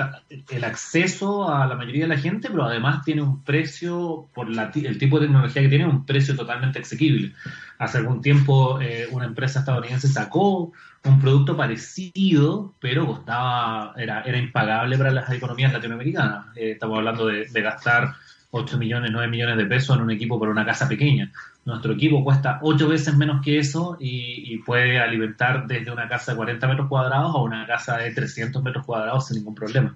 el 0.50 0.64
acceso 0.64 1.50
a 1.50 1.66
la 1.66 1.76
mayoría 1.76 2.04
de 2.04 2.16
la 2.16 2.18
gente, 2.18 2.50
pero 2.50 2.66
además 2.66 3.04
tiene 3.06 3.22
un 3.22 3.42
precio, 3.44 4.28
por 4.34 4.48
el 4.50 4.98
tipo 4.98 5.20
de 5.20 5.28
tecnología 5.28 5.62
que 5.62 5.70
tiene, 5.70 5.86
un 5.86 6.06
precio 6.06 6.36
totalmente 6.36 6.80
asequible. 6.80 7.34
Hace 7.78 8.00
algún 8.00 8.22
tiempo 8.22 8.82
eh, 8.82 9.08
una 9.12 9.26
empresa 9.26 9.60
estadounidense 9.60 10.08
sacó 10.08 10.74
un 11.06 11.20
producto 11.22 11.56
parecido, 11.56 12.74
pero 12.80 13.08
costaba, 13.08 13.94
era, 13.98 14.22
era 14.24 14.38
impagable 14.38 14.98
para 14.98 15.12
las 15.12 15.30
economías 15.32 15.72
latinoamericanas. 15.72 16.48
Eh, 16.56 16.72
estamos 16.72 16.98
hablando 16.98 17.28
de 17.28 17.62
gastar 17.62 18.14
8 18.56 18.78
millones, 18.78 19.10
9 19.12 19.28
millones 19.30 19.58
de 19.58 19.66
pesos 19.66 19.96
en 19.96 20.04
un 20.04 20.12
equipo 20.12 20.40
para 20.40 20.52
una 20.52 20.64
casa 20.64 20.88
pequeña. 20.88 21.32
Nuestro 21.66 21.94
equipo 21.94 22.24
cuesta 22.24 22.60
8 22.62 22.88
veces 22.88 23.18
menos 23.18 23.44
que 23.44 23.58
eso 23.58 23.98
y, 24.00 24.58
puede 24.60 25.00
alimentar 25.00 25.66
desde 25.66 25.92
una 25.92 26.08
casa 26.08 26.32
de 26.32 26.38
40 26.38 26.68
metros 26.68 26.88
cuadrados 26.88 27.36
a 27.36 27.40
una 27.40 27.66
casa 27.66 27.98
de 27.98 28.12
300 28.12 28.62
metros 28.64 28.86
cuadrados 28.86 29.28
sin 29.28 29.38
ningún 29.38 29.56
problema. 29.56 29.96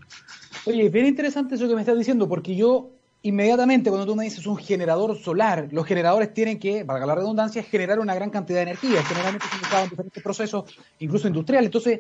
Oye, 0.66 0.90
bien 0.90 1.06
interesante 1.06 1.56
eso 1.56 1.68
que 1.70 1.76
me 1.76 1.82
estás 1.82 1.98
diciendo, 1.98 2.28
porque 2.28 2.56
yo 2.56 2.90
inmediatamente 3.22 3.92
cuando 3.92 4.08
tú 4.08 4.16
me 4.16 4.24
dices 4.24 4.48
un 4.48 4.58
generador 4.58 5.16
solar, 5.18 5.68
los 5.72 5.86
generadores 5.86 6.34
tienen 6.34 6.58
que, 6.58 6.84
para 6.84 7.06
la 7.06 7.14
redundancia, 7.14 7.62
generar 7.62 8.00
una 8.00 8.16
gran 8.16 8.32
cantidad 8.32 8.58
de 8.58 8.64
energía. 8.64 9.04
Generalmente 9.04 9.46
se 9.48 9.66
usaban 9.66 9.84
en 9.84 9.90
diferentes 9.92 10.24
procesos, 10.24 10.64
incluso 11.00 11.28
industriales. 11.28 11.68
Entonces, 11.68 12.00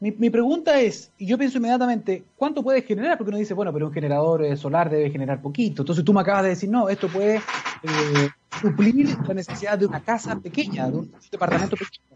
mi, 0.00 0.30
pregunta 0.30 0.78
es, 0.80 1.10
y 1.18 1.26
yo 1.26 1.36
pienso 1.36 1.58
inmediatamente, 1.58 2.24
¿cuánto 2.36 2.62
puede 2.62 2.82
generar? 2.82 3.18
Porque 3.18 3.30
uno 3.30 3.38
dice, 3.38 3.54
bueno, 3.54 3.72
pero 3.72 3.88
un 3.88 3.92
generador 3.92 4.44
eh, 4.44 4.56
solar 4.56 4.88
debe 4.90 5.10
generar 5.10 5.42
poquito. 5.42 5.82
Entonces 5.82 6.04
tú 6.04 6.12
me 6.12 6.20
acabas 6.20 6.44
de 6.44 6.50
decir, 6.50 6.70
no, 6.70 6.88
esto 6.88 7.08
puede 7.08 7.36
eh, 7.36 8.28
suplir 8.60 9.16
la 9.26 9.34
necesidad 9.34 9.76
de 9.76 9.86
una 9.86 10.00
casa 10.00 10.38
pequeña, 10.38 10.88
de 10.88 10.98
un 10.98 11.12
departamento 11.30 11.76
pequeño. 11.76 12.08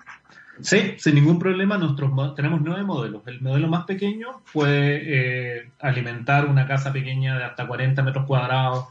Sí, 0.61 0.95
sin 0.99 1.17
ningún 1.17 1.41
problema. 1.41 1.77
Nosotros 1.77 2.37
tenemos 2.37 2.61
nueve 2.63 2.85
modelos. 2.85 3.23
El 3.27 3.41
modelo 3.41 3.67
más 3.67 3.85
pequeño 3.85 4.43
puede 4.53 5.57
eh, 5.59 5.71
alimentar 5.81 6.47
una 6.47 6.69
casa 6.69 6.93
pequeña 6.93 7.37
de 7.37 7.45
hasta 7.45 7.67
40 7.67 8.01
metros 8.03 8.27
cuadrados 8.27 8.87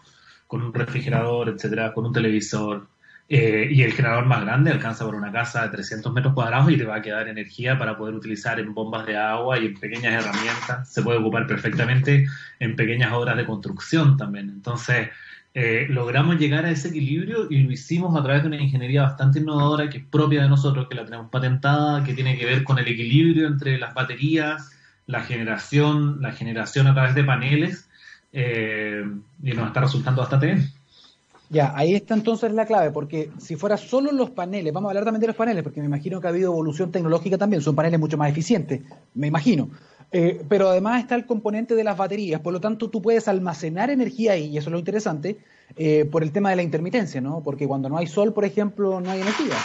con 0.48 0.62
un 0.62 0.74
refrigerador, 0.74 1.48
etcétera, 1.48 1.94
con 1.94 2.06
un 2.06 2.12
televisor, 2.12 2.88
eh, 3.34 3.70
y 3.72 3.84
el 3.84 3.94
generador 3.94 4.26
más 4.26 4.42
grande 4.42 4.72
alcanza 4.72 5.06
por 5.06 5.16
una 5.16 5.32
casa 5.32 5.62
de 5.62 5.70
300 5.70 6.12
metros 6.12 6.34
cuadrados 6.34 6.70
y 6.70 6.76
te 6.76 6.84
va 6.84 6.98
a 6.98 7.02
quedar 7.02 7.30
energía 7.30 7.80
para 7.80 7.98
poder 7.98 8.14
utilizar 8.14 8.60
en 8.60 8.74
bombas 8.74 9.06
de 9.06 9.16
agua 9.16 9.58
y 9.58 9.68
en 9.68 9.80
pequeñas 9.80 10.22
herramientas. 10.22 10.92
Se 10.92 11.02
puede 11.02 11.20
ocupar 11.20 11.48
perfectamente 11.48 12.28
en 12.60 12.76
pequeñas 12.76 13.14
obras 13.14 13.38
de 13.38 13.46
construcción 13.46 14.18
también. 14.18 14.50
Entonces, 14.50 15.12
eh, 15.54 15.88
logramos 15.90 16.40
llegar 16.40 16.66
a 16.66 16.72
ese 16.72 16.90
equilibrio 16.90 17.48
y 17.50 17.64
lo 17.64 17.72
hicimos 17.72 18.20
a 18.20 18.22
través 18.22 18.42
de 18.42 18.50
una 18.50 18.58
ingeniería 18.58 19.04
bastante 19.04 19.40
innovadora 19.40 19.90
que 19.90 20.00
es 20.00 20.06
propia 20.06 20.44
de 20.44 20.50
nosotros, 20.50 20.90
que 20.90 20.96
la 20.96 21.06
tenemos 21.06 21.30
patentada, 21.30 22.04
que 22.04 22.14
tiene 22.14 22.38
que 22.38 22.46
ver 22.46 22.66
con 22.66 22.80
el 22.80 22.88
equilibrio 22.90 23.48
entre 23.48 23.78
las 23.78 23.94
baterías, 23.94 24.78
la 25.08 25.22
generación, 25.22 26.22
la 26.22 26.34
generación 26.34 26.86
a 26.88 26.94
través 26.94 27.16
de 27.16 27.24
paneles, 27.24 27.90
eh, 28.34 29.06
y 29.42 29.52
nos 29.54 29.68
está 29.68 29.80
resultando 29.80 30.20
bastante 30.20 30.48
bien. 30.48 30.81
Ya, 31.52 31.74
ahí 31.76 31.96
está 31.96 32.14
entonces 32.14 32.54
la 32.54 32.66
clave, 32.66 32.92
porque 32.92 33.30
si 33.38 33.58
fuera 33.58 33.76
solo 33.76 34.14
los 34.14 34.30
paneles, 34.30 34.72
vamos 34.72 34.88
a 34.88 34.92
hablar 34.92 35.04
también 35.04 35.20
de 35.20 35.28
los 35.28 35.36
paneles, 35.36 35.64
porque 35.64 35.82
me 35.82 35.86
imagino 35.86 36.22
que 36.22 36.28
ha 36.28 36.30
habido 36.30 36.50
evolución 36.50 36.94
tecnológica 36.94 37.38
también, 37.38 37.62
son 37.62 37.76
paneles 37.76 38.00
mucho 38.00 38.18
más 38.18 38.32
eficientes, 38.32 38.80
me 39.16 39.28
imagino. 39.28 39.70
Eh, 40.14 40.46
pero 40.48 40.70
además 40.70 41.02
está 41.02 41.16
el 41.16 41.26
componente 41.26 41.76
de 41.76 41.84
las 41.84 41.98
baterías, 41.98 42.40
por 42.40 42.54
lo 42.54 42.62
tanto 42.62 42.90
tú 42.90 43.02
puedes 43.02 43.28
almacenar 43.28 43.90
energía 43.90 44.32
ahí, 44.32 44.46
y 44.46 44.58
eso 44.58 44.70
es 44.70 44.72
lo 44.72 44.80
interesante, 44.80 45.40
eh, 45.76 46.06
por 46.10 46.24
el 46.24 46.32
tema 46.32 46.52
de 46.52 46.56
la 46.56 46.64
intermitencia, 46.64 47.20
¿no? 47.20 47.44
Porque 47.44 47.68
cuando 47.68 47.90
no 47.90 47.98
hay 47.98 48.08
sol, 48.08 48.32
por 48.32 48.46
ejemplo, 48.46 49.02
no 49.02 49.12
hay 49.12 49.20
energía. 49.20 49.56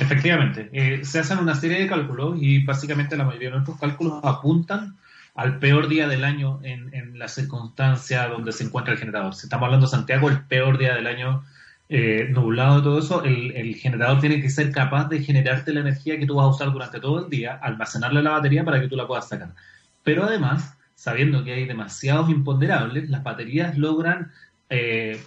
Efectivamente, 0.00 0.68
eh, 0.72 1.04
se 1.04 1.18
hacen 1.18 1.38
una 1.38 1.56
serie 1.56 1.80
de 1.80 1.88
cálculos 1.88 2.36
y 2.40 2.64
básicamente 2.64 3.16
la 3.16 3.24
mayoría 3.24 3.48
de 3.48 3.54
nuestros 3.54 3.80
cálculos 3.80 4.20
apuntan 4.22 4.96
al 5.36 5.58
peor 5.58 5.88
día 5.88 6.08
del 6.08 6.24
año 6.24 6.60
en, 6.62 7.18
la 7.18 7.28
circunstancia 7.28 8.28
donde 8.28 8.52
se 8.52 8.64
encuentra 8.64 8.92
el 8.92 8.98
generador. 8.98 9.34
Si 9.34 9.46
estamos 9.46 9.66
hablando 9.66 9.86
de 9.86 9.90
Santiago, 9.90 10.28
el 10.28 10.42
peor 10.44 10.76
día 10.76 10.94
del 10.94 11.06
año 11.06 11.44
eh, 11.88 12.28
nublado 12.30 12.80
y 12.80 12.82
todo 12.82 12.98
eso, 12.98 13.24
el, 13.24 13.74
generador 13.76 14.20
tiene 14.20 14.40
que 14.42 14.50
ser 14.50 14.70
capaz 14.70 15.08
de 15.08 15.22
generarte 15.22 15.72
la 15.72 15.80
energía 15.80 16.18
que 16.18 16.26
tú 16.26 16.36
vas 16.36 16.44
a 16.44 16.48
usar 16.48 16.72
durante 16.72 17.00
todo 17.00 17.24
el 17.24 17.30
día, 17.30 17.54
almacenarla 17.54 18.20
en 18.20 18.24
la 18.24 18.32
batería 18.32 18.64
para 18.64 18.80
que 18.80 18.88
tú 18.88 18.96
la 18.96 19.06
puedas 19.06 19.28
sacar. 19.28 19.54
Pero 20.02 20.24
además, 20.24 20.76
sabiendo 20.94 21.44
que 21.44 21.52
hay 21.52 21.64
demasiados 21.64 22.28
imponderables, 22.28 23.08
las 23.08 23.22
baterías 23.22 23.78
logran 23.78 24.32
eh, 24.68 25.20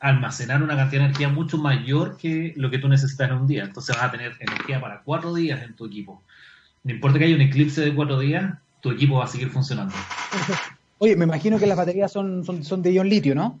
almacenar 0.00 0.62
una 0.62 0.76
cantidad 0.76 1.02
de 1.02 1.06
energía 1.06 1.28
mucho 1.30 1.58
mayor 1.58 2.16
que 2.16 2.52
lo 2.56 2.70
que 2.70 2.78
tú 2.78 2.88
necesitas 2.88 3.30
en 3.30 3.36
un 3.36 3.46
día. 3.46 3.64
Entonces 3.64 3.96
vas 3.96 4.04
a 4.04 4.10
tener 4.10 4.32
energía 4.40 4.80
para 4.80 5.02
cuatro 5.02 5.34
días 5.34 5.62
en 5.62 5.74
tu 5.74 5.86
equipo. 5.86 6.22
No 6.82 6.92
importa 6.92 7.18
que 7.18 7.24
haya 7.24 7.34
un 7.34 7.40
eclipse 7.40 7.80
de 7.80 7.94
cuatro 7.94 8.18
días, 8.18 8.58
tu 8.84 8.90
equipo 8.90 9.14
va 9.16 9.24
a 9.24 9.28
seguir 9.28 9.48
funcionando. 9.48 9.94
Oye, 10.98 11.16
me 11.16 11.24
imagino 11.24 11.58
que 11.58 11.66
las 11.66 11.78
baterías 11.78 12.12
son, 12.12 12.44
son, 12.44 12.82
de 12.82 12.92
ion 12.92 13.08
litio, 13.08 13.34
¿no? 13.34 13.58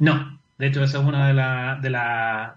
No, 0.00 0.36
de 0.58 0.66
hecho, 0.66 0.82
esa 0.82 0.98
es 0.98 1.04
una 1.04 1.28
de, 1.80 1.88
de, 1.88 1.90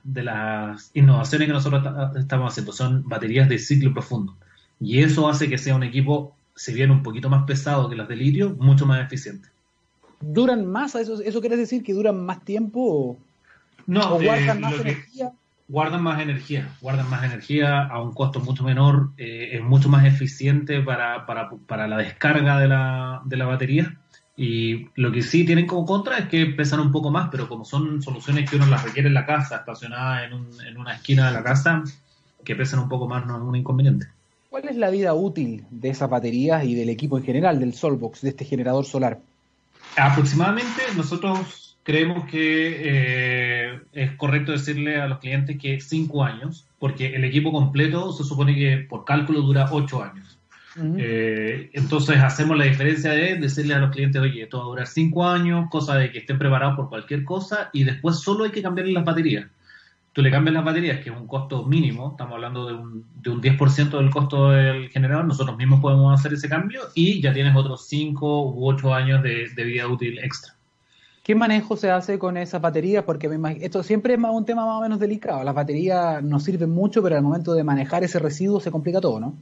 de 0.04 0.24
las 0.24 0.90
innovaciones 0.96 1.48
que 1.48 1.54
nosotros 1.54 1.84
estamos 2.18 2.52
haciendo. 2.52 2.72
Son 2.72 3.08
baterías 3.08 3.48
de 3.48 3.60
ciclo 3.60 3.94
profundo. 3.94 4.36
Y 4.80 5.04
eso 5.04 5.30
hace 5.30 5.48
que 5.48 5.60
sea 5.60 5.76
un 5.76 5.84
equipo, 5.84 6.36
si 6.56 6.74
bien 6.74 6.90
un 6.90 7.04
poquito 7.04 7.30
más 7.30 7.46
pesado 7.46 7.88
que 7.88 7.96
las 7.96 8.08
de 8.08 8.16
litio, 8.16 8.56
mucho 8.58 8.88
más 8.88 9.06
eficiente. 9.06 9.50
¿Duran 10.20 10.66
más? 10.66 10.96
¿Eso, 10.96 11.22
eso 11.22 11.40
quiere 11.40 11.56
decir 11.56 11.84
que 11.84 11.94
duran 11.94 12.26
más 12.26 12.44
tiempo? 12.44 13.16
No, 13.86 14.16
¿O 14.16 14.20
guardan 14.24 14.58
eh, 14.58 14.62
más 14.62 14.74
energía? 14.74 15.32
Guardan 15.68 16.04
más 16.04 16.22
energía, 16.22 16.70
guardan 16.82 17.10
más 17.10 17.24
energía 17.24 17.84
a 17.84 18.02
un 18.02 18.14
costo 18.14 18.40
mucho 18.40 18.64
menor, 18.64 19.12
eh, 19.18 19.50
es 19.54 19.64
mucho 19.64 19.90
más 19.90 20.06
eficiente 20.06 20.82
para, 20.82 21.26
para, 21.26 21.50
para 21.50 21.88
la 21.88 21.98
descarga 21.98 22.60
de 22.60 22.68
la, 22.68 23.22
de 23.26 23.38
la, 23.38 23.46
batería. 23.46 23.98
Y 24.38 24.90
lo 24.96 25.12
que 25.12 25.22
sí 25.22 25.46
tienen 25.46 25.66
como 25.66 25.86
contra 25.86 26.18
es 26.18 26.28
que 26.28 26.46
pesan 26.48 26.82
un 26.82 26.92
poco 26.92 27.10
más, 27.10 27.30
pero 27.32 27.48
como 27.48 27.64
son 27.66 28.02
soluciones 28.02 28.50
que 28.50 28.58
uno 28.58 28.66
las 28.68 28.84
requiere 28.84 29.08
en 29.08 29.14
la 29.14 29.26
casa, 29.26 29.58
estacionada 29.58 30.26
en, 30.26 30.34
un, 30.34 30.50
en 30.68 30.78
una 30.78 30.96
esquina 30.96 31.28
de 31.28 31.34
la 31.34 31.44
casa, 31.44 31.84
que 32.44 32.56
pesan 32.56 32.80
un 32.80 32.90
poco 32.90 33.08
más 33.08 33.26
no 33.26 33.38
es 33.38 33.42
un 33.42 33.56
inconveniente. 33.56 34.08
¿Cuál 34.50 34.70
es 34.70 34.76
la 34.76 34.90
vida 34.90 35.14
útil 35.14 35.66
de 35.70 35.90
esas 35.90 36.10
baterías 36.10 36.64
y 36.64 36.76
del 36.76 36.90
equipo 36.90 37.18
en 37.18 37.24
general, 37.24 37.60
del 37.60 37.74
Solbox, 37.74 38.22
de 38.22 38.30
este 38.30 38.46
generador 38.46 38.86
solar? 38.86 39.20
Aproximadamente 39.98 40.82
nosotros 40.96 41.65
creemos 41.86 42.26
que 42.26 42.78
eh, 42.80 43.80
es 43.94 44.12
correcto 44.14 44.52
decirle 44.52 45.00
a 45.00 45.08
los 45.08 45.20
clientes 45.20 45.58
que 45.58 45.80
cinco 45.80 46.24
años, 46.24 46.68
porque 46.80 47.16
el 47.16 47.24
equipo 47.24 47.52
completo 47.52 48.12
se 48.12 48.24
supone 48.24 48.56
que 48.56 48.78
por 48.90 49.06
cálculo 49.06 49.42
dura 49.42 49.70
ocho 49.72 50.04
años. 50.04 50.40
Eh, 50.98 51.70
entonces 51.74 52.18
hacemos 52.18 52.58
la 52.58 52.66
diferencia 52.66 53.12
de 53.12 53.36
decirle 53.36 53.76
a 53.76 53.80
los 53.80 53.92
clientes, 53.92 54.20
oye, 54.20 54.44
esto 54.44 54.58
va 54.58 54.64
a 54.64 54.68
durar 54.68 54.88
cinco 54.88 55.26
años, 55.26 55.68
cosa 55.70 55.96
de 55.96 56.12
que 56.12 56.18
estén 56.18 56.40
preparados 56.40 56.76
por 56.76 56.90
cualquier 56.90 57.24
cosa 57.24 57.70
y 57.72 57.84
después 57.84 58.20
solo 58.20 58.44
hay 58.44 58.52
que 58.52 58.64
cambiarle 58.64 58.92
las 58.92 59.06
baterías. 59.06 59.46
tú 60.12 60.24
le 60.24 60.32
cambias 60.32 60.56
las 60.56 60.66
baterías, 60.66 61.02
que 61.02 61.12
es 61.12 61.16
un 61.16 61.28
costo 61.28 61.66
mínimo, 61.66 62.12
estamos 62.12 62.34
hablando 62.34 62.66
de 62.66 62.74
un, 62.74 63.06
de 63.22 63.30
un 63.30 63.42
10% 63.42 63.90
del 63.98 64.10
costo 64.10 64.50
del 64.50 64.90
generador, 64.90 65.26
nosotros 65.26 65.56
mismos 65.56 65.82
podemos 65.82 66.20
hacer 66.20 66.34
ese 66.34 66.50
cambio 66.50 66.82
y 66.96 67.22
ya 67.22 67.32
tienes 67.32 67.56
otros 67.56 67.88
5 67.88 68.54
u 68.54 68.68
8 68.68 68.94
años 68.94 69.22
de, 69.22 69.64
vida 69.64 69.88
útil 69.88 70.18
extra. 70.18 70.55
¿Qué 71.26 71.34
manejo 71.34 71.76
se 71.76 71.90
hace 71.90 72.20
con 72.20 72.38
esas 72.38 72.62
baterías? 72.62 73.04
Porque 73.04 73.28
esto 73.60 73.82
siempre 73.82 74.14
es 74.14 74.20
un 74.20 74.46
tema 74.46 74.64
más 74.64 74.76
o 74.76 74.82
menos 74.82 75.00
delicado. 75.00 75.44
Las 75.44 75.56
baterías 75.56 76.22
nos 76.22 76.44
sirven 76.44 76.70
mucho, 76.70 77.02
pero 77.02 77.16
al 77.16 77.24
momento 77.24 77.56
de 77.56 77.64
manejar 77.64 78.04
ese 78.04 78.20
residuo 78.20 78.60
se 78.60 78.70
complica 78.70 79.02
todo, 79.02 79.20
¿no? 79.20 79.34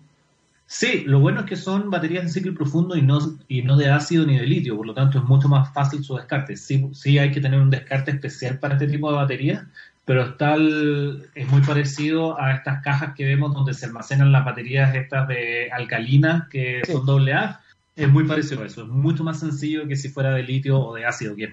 Sí, 0.65 1.03
lo 1.05 1.19
bueno 1.19 1.41
es 1.41 1.45
que 1.45 1.57
son 1.57 1.89
baterías 1.89 2.23
de 2.23 2.29
ciclo 2.29 2.53
profundo 2.53 2.95
y 2.95 3.01
no, 3.01 3.19
y 3.49 3.63
no 3.63 3.75
de 3.75 3.91
ácido 3.91 4.25
ni 4.25 4.37
de 4.39 4.47
litio, 4.47 4.77
por 4.77 4.87
lo 4.87 4.93
tanto 4.93 5.17
es 5.17 5.25
mucho 5.25 5.49
más 5.49 5.73
fácil 5.73 6.05
su 6.05 6.15
descarte. 6.15 6.55
Sí, 6.55 6.87
sí 6.93 7.19
hay 7.19 7.31
que 7.31 7.41
tener 7.41 7.59
un 7.59 7.69
descarte 7.69 8.11
especial 8.11 8.59
para 8.59 8.75
este 8.75 8.87
tipo 8.87 9.11
de 9.11 9.17
baterías, 9.17 9.65
pero 10.05 10.23
está 10.23 10.55
es 10.55 11.49
muy 11.49 11.61
parecido 11.67 12.39
a 12.39 12.53
estas 12.53 12.81
cajas 12.81 13.13
que 13.13 13.25
vemos 13.25 13.53
donde 13.53 13.73
se 13.73 13.87
almacenan 13.87 14.31
las 14.31 14.45
baterías 14.45 14.95
estas 14.95 15.27
de 15.27 15.69
alcalinas 15.69 16.47
que 16.47 16.81
son 16.89 17.05
doble 17.05 17.33
A. 17.33 17.59
Es 17.95 18.09
muy 18.09 18.23
parecido 18.23 18.63
a 18.63 18.65
eso, 18.65 18.81
es 18.81 18.87
mucho 18.87 19.23
más 19.23 19.39
sencillo 19.39 19.87
que 19.87 19.95
si 19.95 20.09
fuera 20.09 20.33
de 20.33 20.41
litio 20.41 20.79
o 20.79 20.95
de 20.95 21.05
ácido, 21.05 21.35
que, 21.35 21.51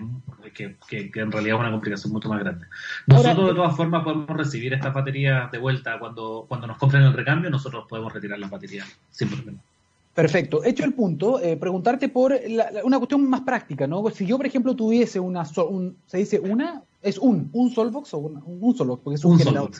que, 0.54 1.10
que, 1.10 1.20
en 1.20 1.30
realidad 1.30 1.56
es 1.56 1.60
una 1.60 1.70
complicación 1.70 2.14
mucho 2.14 2.30
más 2.30 2.40
grande. 2.40 2.64
Nosotros 3.06 3.48
de 3.48 3.54
todas 3.54 3.76
formas 3.76 4.02
podemos 4.02 4.28
recibir 4.28 4.72
estas 4.72 4.94
baterías 4.94 5.50
de 5.52 5.58
vuelta 5.58 5.98
cuando, 5.98 6.46
cuando 6.48 6.66
nos 6.66 6.78
compren 6.78 7.02
el 7.02 7.12
recambio, 7.12 7.50
nosotros 7.50 7.84
podemos 7.86 8.10
retirar 8.10 8.38
las 8.38 8.48
baterías 8.48 8.88
sin 9.10 9.28
problema. 9.28 9.58
Perfecto. 10.14 10.64
Hecho 10.64 10.84
el 10.84 10.94
punto, 10.94 11.40
eh, 11.40 11.56
preguntarte 11.56 12.08
por 12.08 12.34
una 12.84 12.98
cuestión 12.98 13.28
más 13.28 13.42
práctica, 13.42 13.86
¿no? 13.86 14.08
Si 14.10 14.26
yo, 14.26 14.38
por 14.38 14.46
ejemplo, 14.46 14.74
tuviese 14.74 15.20
una, 15.20 15.44
un, 15.68 15.96
se 16.06 16.18
dice 16.18 16.40
una, 16.40 16.82
es 17.02 17.18
un, 17.18 17.50
un 17.52 17.70
Solbox 17.70 18.14
o 18.14 18.18
un, 18.18 18.42
un 18.44 18.76
Solbox, 18.76 19.02
porque 19.04 19.16
es 19.16 19.24
un, 19.24 19.38
generador. 19.38 19.70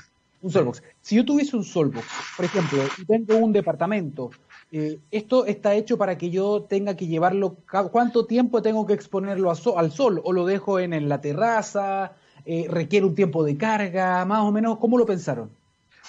Un 0.42 0.50
Solbox. 0.50 0.82
Si 1.00 1.16
yo 1.16 1.24
tuviese 1.24 1.56
un 1.56 1.64
Solbox, 1.64 2.06
por 2.36 2.44
ejemplo, 2.44 2.78
y 2.98 3.04
tengo 3.06 3.36
un 3.38 3.52
departamento, 3.52 4.30
eh, 4.72 4.98
esto 5.10 5.46
está 5.46 5.74
hecho 5.74 5.98
para 5.98 6.16
que 6.16 6.30
yo 6.30 6.66
tenga 6.68 6.96
que 6.96 7.08
llevarlo, 7.08 7.56
¿cuánto 7.90 8.26
tiempo 8.26 8.62
tengo 8.62 8.86
que 8.86 8.92
exponerlo 8.92 9.50
al 9.50 9.90
sol? 9.90 10.20
¿O 10.24 10.32
lo 10.32 10.46
dejo 10.46 10.78
en, 10.78 11.08
la 11.08 11.20
terraza? 11.20 12.12
Eh, 12.46 12.66
¿Requiere 12.70 13.06
un 13.06 13.14
tiempo 13.14 13.44
de 13.44 13.56
carga? 13.56 14.24
Más 14.24 14.40
o 14.40 14.52
menos, 14.52 14.78
¿cómo 14.78 14.96
lo 14.96 15.06
pensaron? 15.06 15.50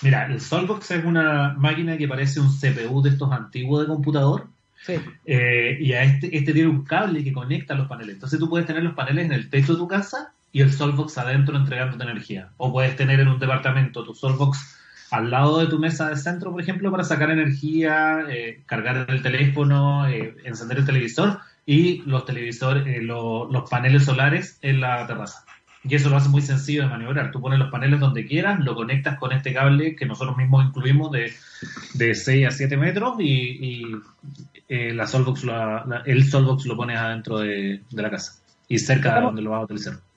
Mira, 0.03 0.27
el 0.27 0.39
Solbox 0.39 0.91
es 0.91 1.03
una 1.03 1.56
máquina 1.58 1.98
que 1.98 2.08
parece 2.08 2.39
un 2.39 2.50
CPU 2.50 3.01
de 3.01 3.10
estos 3.10 3.32
antiguos 3.32 3.82
de 3.82 3.88
computador. 3.88 4.48
Sí. 4.84 4.96
Eh, 5.25 5.77
y 5.80 5.94
a 5.94 6.03
este, 6.03 6.36
este 6.36 6.53
tiene 6.53 6.70
un 6.70 6.84
cable 6.84 7.24
que 7.24 7.34
conecta 7.34 7.75
los 7.75 7.88
paneles. 7.88 8.15
Entonces 8.15 8.39
tú 8.39 8.50
puedes 8.50 8.68
tener 8.68 8.84
los 8.84 8.94
paneles 8.94 9.25
en 9.25 9.32
el 9.32 9.50
techo 9.50 9.74
de 9.74 9.80
tu 9.80 9.88
casa 9.88 10.34
y 10.51 10.62
el 10.62 10.72
Solbox 10.72 11.18
adentro 11.18 11.56
entregándote 11.56 12.03
energía. 12.03 12.50
O 12.58 12.72
puedes 12.72 12.96
tener 12.96 13.20
en 13.20 13.27
un 13.27 13.39
departamento 13.39 14.03
tu 14.03 14.13
Solbox 14.13 14.81
al 15.12 15.30
lado 15.30 15.60
de 15.60 15.68
tu 15.68 15.77
mesa 15.77 16.10
de 16.10 16.15
centro, 16.15 16.51
por 16.51 16.62
ejemplo, 16.62 16.89
para 16.89 17.03
sacar 17.03 17.30
energía, 17.30 18.25
eh, 18.30 18.63
cargar 18.65 19.06
el 19.10 19.22
teléfono, 19.22 20.08
eh, 20.08 20.36
encender 20.46 20.80
el 20.80 20.86
televisor 20.86 21.39
y 21.65 22.01
los 22.03 22.25
televisores, 22.25 22.86
los 23.03 23.70
paneles 23.70 24.06
solares 24.06 24.58
en 24.62 24.80
la 24.80 25.06
terraza. 25.06 25.44
Y 25.84 25.96
eso 25.96 26.10
lo 26.10 26.15
hace 26.15 26.30
muy 26.30 26.41
sencillo 26.41 26.84
de 26.84 26.89
maniobrar. 26.89 27.32
Tú 27.32 27.41
pones 27.41 27.60
los 27.60 27.72
paneles 27.72 28.00
donde 28.00 28.25
quieras, 28.25 28.60
lo 28.62 28.74
conectas 28.74 29.18
con 29.18 29.34
este 29.34 29.53
cable 29.53 29.96
que 29.96 30.06
nosotros 30.06 30.38
mismos 30.38 30.65
incluimos 30.65 31.12
de, 31.12 31.34
de 31.96 32.15
6 32.15 32.48
a 32.48 32.51
7 32.51 32.77
metros 32.77 33.15
y, 33.20 33.86
eh, 34.70 34.94
la 34.94 35.08
Solbox 35.08 35.44
el 36.06 36.24
Solbox 36.30 36.65
lo 36.65 36.77
pones 36.77 36.98
adentro 36.98 37.39
de, 37.39 37.82
la 37.91 38.10
casa 38.10 38.39
y 38.70 38.80
cerca 38.80 39.15
de 39.15 39.22
donde 39.22 39.41
lo 39.41 39.50
vas 39.50 39.62
a 39.62 39.63
utilizar. 39.65 40.11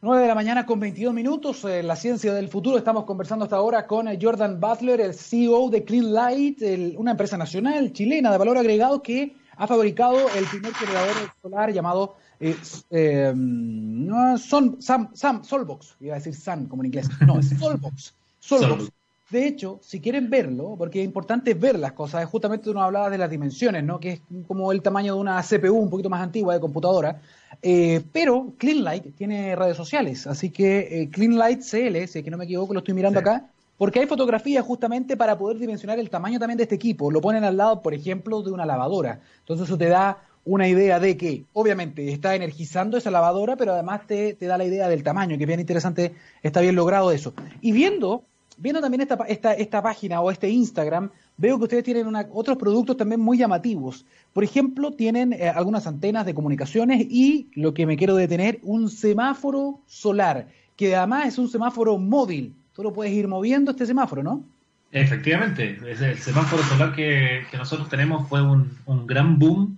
9 0.00 0.22
de 0.22 0.28
la 0.28 0.34
mañana 0.36 0.64
con 0.64 0.78
22 0.78 1.12
minutos, 1.12 1.64
en 1.64 1.88
la 1.88 1.96
ciencia 1.96 2.32
del 2.32 2.48
futuro. 2.48 2.78
Estamos 2.78 3.04
conversando 3.04 3.44
hasta 3.44 3.56
ahora 3.56 3.84
con 3.84 4.06
eh, 4.06 4.16
Jordan 4.20 4.60
Butler, 4.60 5.00
el 5.00 5.12
CEO 5.12 5.70
de 5.70 5.82
Clean 5.82 6.12
Light, 6.12 6.62
una 6.96 7.10
empresa 7.10 7.36
nacional 7.36 7.92
chilena 7.92 8.30
de 8.30 8.38
valor 8.38 8.58
agregado 8.58 9.02
que 9.02 9.34
ha 9.56 9.66
fabricado 9.66 10.16
el 10.36 10.44
primer 10.46 10.72
generador 10.74 11.16
solar 11.42 11.72
llamado 11.72 12.14
eh, 12.38 12.56
eh, 12.90 13.32
no, 13.34 14.38
son, 14.38 14.80
Sam, 14.80 15.10
Sam, 15.14 15.42
Solbox, 15.42 15.96
iba 15.98 16.14
a 16.14 16.18
decir 16.18 16.36
Sam 16.36 16.68
como 16.68 16.82
en 16.82 16.86
inglés, 16.86 17.08
no, 17.26 17.40
es 17.40 17.48
Solbox. 17.58 18.14
Solbox. 18.38 18.92
De 19.30 19.46
hecho, 19.46 19.78
si 19.82 20.00
quieren 20.00 20.30
verlo, 20.30 20.76
porque 20.78 21.00
es 21.00 21.04
importante 21.04 21.52
ver 21.52 21.78
las 21.78 21.92
cosas, 21.92 22.24
justamente 22.26 22.64
tú 22.64 22.72
nos 22.72 22.84
hablabas 22.84 23.10
de 23.10 23.18
las 23.18 23.28
dimensiones, 23.28 23.84
¿no? 23.84 24.00
que 24.00 24.12
es 24.12 24.20
como 24.46 24.72
el 24.72 24.80
tamaño 24.80 25.14
de 25.14 25.20
una 25.20 25.42
CPU 25.42 25.76
un 25.76 25.90
poquito 25.90 26.08
más 26.08 26.22
antigua 26.22 26.54
de 26.54 26.60
computadora, 26.60 27.20
eh, 27.62 28.02
pero 28.12 28.52
Cleanlight 28.58 29.16
tiene 29.16 29.56
redes 29.56 29.76
sociales, 29.76 30.26
así 30.26 30.50
que 30.50 31.02
eh, 31.02 31.10
Cleanlight 31.10 31.60
CL, 31.60 32.06
si 32.06 32.18
es 32.18 32.24
que 32.24 32.30
no 32.30 32.38
me 32.38 32.44
equivoco, 32.44 32.72
lo 32.72 32.80
estoy 32.80 32.94
mirando 32.94 33.18
acá, 33.18 33.50
porque 33.76 34.00
hay 34.00 34.06
fotografías 34.06 34.64
justamente 34.64 35.16
para 35.16 35.38
poder 35.38 35.58
dimensionar 35.58 35.98
el 35.98 36.10
tamaño 36.10 36.38
también 36.38 36.56
de 36.56 36.64
este 36.64 36.74
equipo. 36.74 37.10
Lo 37.10 37.20
ponen 37.20 37.44
al 37.44 37.56
lado, 37.56 37.80
por 37.80 37.94
ejemplo, 37.94 38.42
de 38.42 38.50
una 38.50 38.66
lavadora. 38.66 39.20
Entonces 39.40 39.68
eso 39.68 39.78
te 39.78 39.86
da 39.86 40.18
una 40.44 40.66
idea 40.66 40.98
de 40.98 41.16
que, 41.16 41.44
obviamente, 41.52 42.10
está 42.10 42.34
energizando 42.34 42.96
esa 42.96 43.10
lavadora, 43.10 43.56
pero 43.56 43.74
además 43.74 44.06
te, 44.06 44.34
da 44.34 44.58
la 44.58 44.64
idea 44.64 44.88
del 44.88 45.02
tamaño, 45.02 45.36
que 45.36 45.44
es 45.44 45.48
bien 45.48 45.60
interesante, 45.60 46.14
está 46.42 46.60
bien 46.60 46.74
logrado 46.74 47.12
eso. 47.12 47.34
Y 47.60 47.72
viendo, 47.72 48.24
viendo 48.56 48.80
también 48.80 49.02
esta, 49.02 49.14
esta, 49.28 49.52
esta 49.52 49.82
página 49.82 50.20
o 50.20 50.30
este 50.30 50.48
Instagram, 50.48 51.10
veo 51.36 51.58
que 51.58 51.64
ustedes 51.64 51.84
tienen 51.84 52.12
otros 52.32 52.56
productos 52.56 52.96
también 52.96 53.20
muy 53.20 53.38
llamativos. 53.38 54.04
Por 54.38 54.44
ejemplo, 54.44 54.92
tienen 54.92 55.32
eh, 55.32 55.48
algunas 55.48 55.88
antenas 55.88 56.24
de 56.24 56.32
comunicaciones 56.32 57.04
y, 57.10 57.50
lo 57.56 57.74
que 57.74 57.86
me 57.86 57.96
quiero 57.96 58.14
detener, 58.14 58.60
un 58.62 58.88
semáforo 58.88 59.80
solar, 59.88 60.46
que 60.76 60.94
además 60.94 61.26
es 61.26 61.38
un 61.38 61.48
semáforo 61.48 61.98
móvil. 61.98 62.54
Tú 62.72 62.84
lo 62.84 62.92
puedes 62.92 63.12
ir 63.12 63.26
moviendo 63.26 63.72
este 63.72 63.84
semáforo, 63.84 64.22
¿no? 64.22 64.44
Efectivamente, 64.92 65.80
el 65.84 66.18
semáforo 66.18 66.62
solar 66.62 66.94
que, 66.94 67.42
nosotros 67.52 67.88
tenemos 67.88 68.28
fue 68.28 68.40
un, 68.40 68.78
un 68.86 69.08
gran 69.08 69.40
boom 69.40 69.76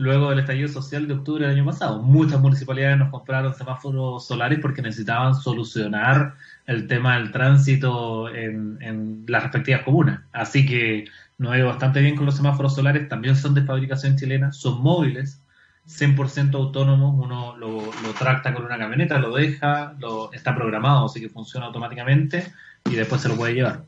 luego 0.00 0.30
del 0.30 0.38
estallido 0.38 0.68
social 0.68 1.06
de 1.06 1.14
octubre 1.14 1.46
del 1.46 1.56
año 1.56 1.66
pasado. 1.66 2.00
Muchas 2.02 2.40
municipalidades 2.40 2.98
nos 2.98 3.10
compraron 3.10 3.54
semáforos 3.54 4.26
solares 4.26 4.58
porque 4.60 4.80
necesitaban 4.80 5.34
solucionar 5.34 6.36
el 6.66 6.86
tema 6.86 7.18
del 7.18 7.32
tránsito 7.32 8.34
en, 8.34 9.24
las 9.26 9.42
respectivas 9.42 9.82
comunas. 9.82 10.20
Así 10.32 10.64
que 10.64 11.04
nos 11.40 11.52
ha 11.52 11.56
ido 11.56 11.68
bastante 11.68 12.02
bien 12.02 12.16
con 12.16 12.26
los 12.26 12.36
semáforos 12.36 12.74
solares, 12.74 13.08
también 13.08 13.34
son 13.34 13.54
de 13.54 13.62
fabricación 13.62 14.14
chilena, 14.14 14.52
son 14.52 14.82
móviles, 14.82 15.40
100% 15.88 16.54
autónomos, 16.54 17.14
uno 17.18 17.56
lo, 17.56 17.80
lo, 17.80 18.12
tracta 18.18 18.52
con 18.52 18.66
una 18.66 18.76
camioneta, 18.76 19.18
lo 19.18 19.34
deja, 19.34 19.94
lo, 19.98 20.30
está 20.34 20.54
programado, 20.54 21.06
así 21.06 21.18
que 21.18 21.30
funciona 21.30 21.64
automáticamente 21.64 22.44
y 22.84 22.94
después 22.94 23.22
se 23.22 23.30
lo 23.30 23.36
puede 23.36 23.54
llevar. 23.54 23.82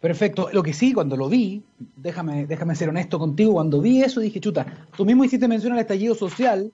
Perfecto. 0.00 0.48
Lo 0.52 0.64
que 0.64 0.72
sí, 0.72 0.92
cuando 0.92 1.16
lo 1.16 1.28
vi, 1.28 1.62
déjame, 1.94 2.46
déjame 2.46 2.74
ser 2.74 2.88
honesto 2.88 3.20
contigo, 3.20 3.52
cuando 3.52 3.80
vi 3.80 4.02
eso 4.02 4.18
dije, 4.18 4.40
chuta, 4.40 4.66
tú 4.96 5.04
mismo 5.04 5.24
hiciste 5.24 5.46
mención 5.46 5.74
al 5.74 5.78
estallido 5.78 6.16
social, 6.16 6.72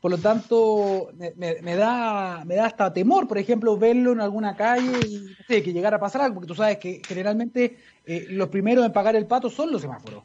por 0.00 0.12
lo 0.12 0.18
tanto, 0.18 1.10
me, 1.36 1.74
da, 1.74 2.44
me 2.44 2.54
da 2.54 2.66
hasta 2.66 2.92
temor, 2.92 3.26
por 3.26 3.38
ejemplo, 3.38 3.76
verlo 3.76 4.12
en 4.12 4.20
alguna 4.20 4.54
calle 4.54 5.00
y 5.04 5.34
que 5.46 5.72
llegara 5.72 5.96
a 5.96 6.00
pasar 6.00 6.22
algo, 6.22 6.36
porque 6.36 6.48
tú 6.48 6.54
sabes 6.54 6.78
que 6.78 7.02
generalmente 7.06 7.78
eh, 8.06 8.26
los 8.30 8.48
primeros 8.48 8.86
en 8.86 8.92
pagar 8.92 9.16
el 9.16 9.26
pato 9.26 9.50
son 9.50 9.72
los 9.72 9.82
semáforos. 9.82 10.22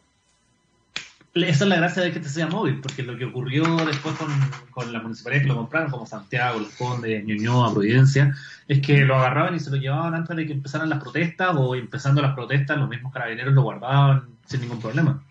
Esa 1.34 1.64
es 1.64 1.70
la 1.70 1.78
gracia 1.78 2.04
de 2.04 2.12
que 2.12 2.20
te 2.20 2.30
sea 2.30 2.46
móvil, 2.46 2.80
porque 2.80 3.02
lo 3.02 3.18
que 3.18 3.26
ocurrió 3.26 3.64
después 3.88 4.16
con, 4.16 4.30
con 4.70 4.94
la 4.94 5.02
municipalidad 5.02 5.42
que 5.42 5.48
lo 5.48 5.56
compraron, 5.56 5.90
como 5.90 6.06
Santiago, 6.06 6.60
Los 6.60 6.76
Condes, 6.76 7.26
Ñuñoa, 7.26 7.74
Providencia, 7.74 8.36
es 8.68 8.80
que 8.86 9.00
lo 9.00 9.16
agarraban 9.16 9.56
y 9.56 9.60
se 9.60 9.72
lo 9.72 9.78
llevaban 9.78 10.14
antes 10.14 10.36
de 10.36 10.46
que 10.46 10.54
empezaran 10.54 10.92
las 10.92 11.02
protestas, 11.02 11.56
o 11.58 11.74
empezando 11.74 12.22
las 12.22 12.36
protestas, 12.36 12.78
los 12.78 12.88
mismos 12.88 13.12
carabineros 13.12 13.56
lo 13.56 13.64
guardaban 13.64 14.28
sin 14.46 14.62
ningún 14.62 14.80
problema. 14.80 15.24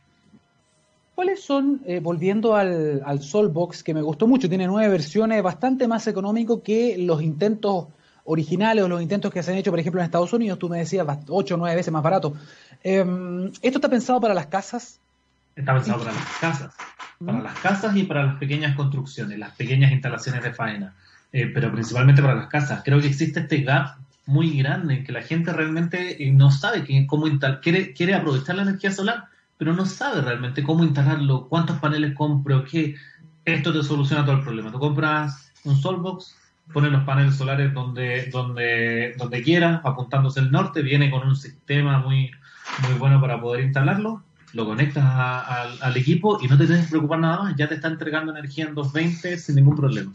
¿Cuáles 1.14 1.42
son, 1.42 1.83
eh, 1.87 2.01
volviendo 2.01 2.57
al, 2.57 3.03
al 3.05 3.22
Solbox, 3.22 3.83
que 3.83 3.94
me 3.94 4.03
gustó 4.03 4.27
mucho, 4.27 4.48
tiene 4.48 4.66
nueve 4.66 4.88
versiones, 4.90 5.42
bastante 5.42 5.87
más 5.87 6.07
económico 6.07 6.62
que 6.62 6.96
los 6.98 7.22
intentos 7.22 7.87
originales 8.25 8.85
o 8.85 8.88
los 8.88 9.03
intentos 9.03 9.33
que 9.33 9.42
se 9.42 9.51
han 9.51 9.59
hecho, 9.59 9.70
por 9.70 9.81
ejemplo, 9.81 10.01
en 10.01 10.05
Estados 10.05 10.33
Unidos, 10.33 10.59
tú 10.59 10.68
me 10.68 10.79
decías 10.79 11.07
ocho 11.29 11.55
o 11.55 11.59
nueve 11.59 11.77
veces 11.77 11.92
más 11.92 12.03
barato. 12.03 12.35
Em, 12.83 13.46
¿Esto 13.46 13.79
está 13.79 13.88
pensado 13.88 14.20
para 14.20 14.35
las 14.35 14.46
casas? 14.46 15.01
Está 15.55 15.75
pensado 15.75 15.98
para 15.98 16.12
las 16.12 16.38
casas, 16.40 16.75
para 17.25 17.40
las 17.40 17.59
casas 17.59 17.96
y 17.96 18.05
para 18.05 18.25
las 18.25 18.37
pequeñas 18.37 18.75
construcciones, 18.75 19.38
las 19.38 19.55
pequeñas 19.55 19.92
instalaciones 19.92 20.42
de 20.42 20.53
faena, 20.53 20.94
eh, 21.33 21.51
pero 21.53 21.70
principalmente 21.70 22.22
para 22.22 22.35
las 22.35 22.48
casas. 22.48 22.83
Creo 22.85 23.01
que 23.01 23.09
existe 23.09 23.40
este 23.40 23.59
gap 23.59 23.96
muy 24.25 24.57
grande 24.57 24.94
en 24.94 25.05
que 25.05 25.12
la 25.12 25.22
gente 25.22 25.53
realmente 25.53 26.25
eh, 26.25 26.33
no 26.33 26.51
sabe 26.51 26.85
cómo 27.07 27.27
instalar, 27.27 27.61
quiere, 27.61 27.92
quiere 27.92 28.14
aprovechar 28.14 28.57
la 28.57 28.62
energía 28.62 28.92
solar, 28.92 29.25
pero 29.58 29.74
no 29.74 29.86
sabe 29.86 30.20
realmente 30.20 30.62
cómo 30.62 30.84
instalarlo, 30.84 31.48
cuántos 31.48 31.78
paneles 31.78 32.14
compro, 32.14 32.64
qué. 32.64 32.94
Esto 33.44 33.72
te 33.72 33.82
soluciona 33.82 34.24
todo 34.24 34.36
el 34.36 34.42
problema. 34.42 34.70
Tú 34.70 34.78
compras 34.78 35.52
un 35.64 35.76
Solbox, 35.76 36.36
pones 36.72 36.92
los 36.92 37.04
paneles 37.04 37.36
solares 37.36 37.74
donde, 37.74 38.30
donde, 38.30 39.14
donde 39.18 39.42
quieras, 39.42 39.80
apuntándose 39.84 40.40
al 40.40 40.50
norte, 40.50 40.82
viene 40.82 41.10
con 41.10 41.26
un 41.26 41.36
sistema 41.36 41.98
muy, 41.98 42.30
muy 42.86 42.98
bueno 42.98 43.20
para 43.20 43.40
poder 43.40 43.64
instalarlo 43.64 44.22
lo 44.52 44.66
conectas 44.66 45.04
al 45.06 45.96
equipo 45.96 46.38
y 46.42 46.46
no 46.46 46.58
te 46.58 46.66
tienes 46.66 46.84
que 46.84 46.90
preocupar 46.90 47.20
nada 47.20 47.42
más, 47.42 47.56
ya 47.56 47.68
te 47.68 47.74
está 47.74 47.88
entregando 47.88 48.32
energía 48.32 48.66
en 48.66 48.74
220 48.74 49.38
sin 49.38 49.56
ningún 49.56 49.76
problema. 49.76 50.12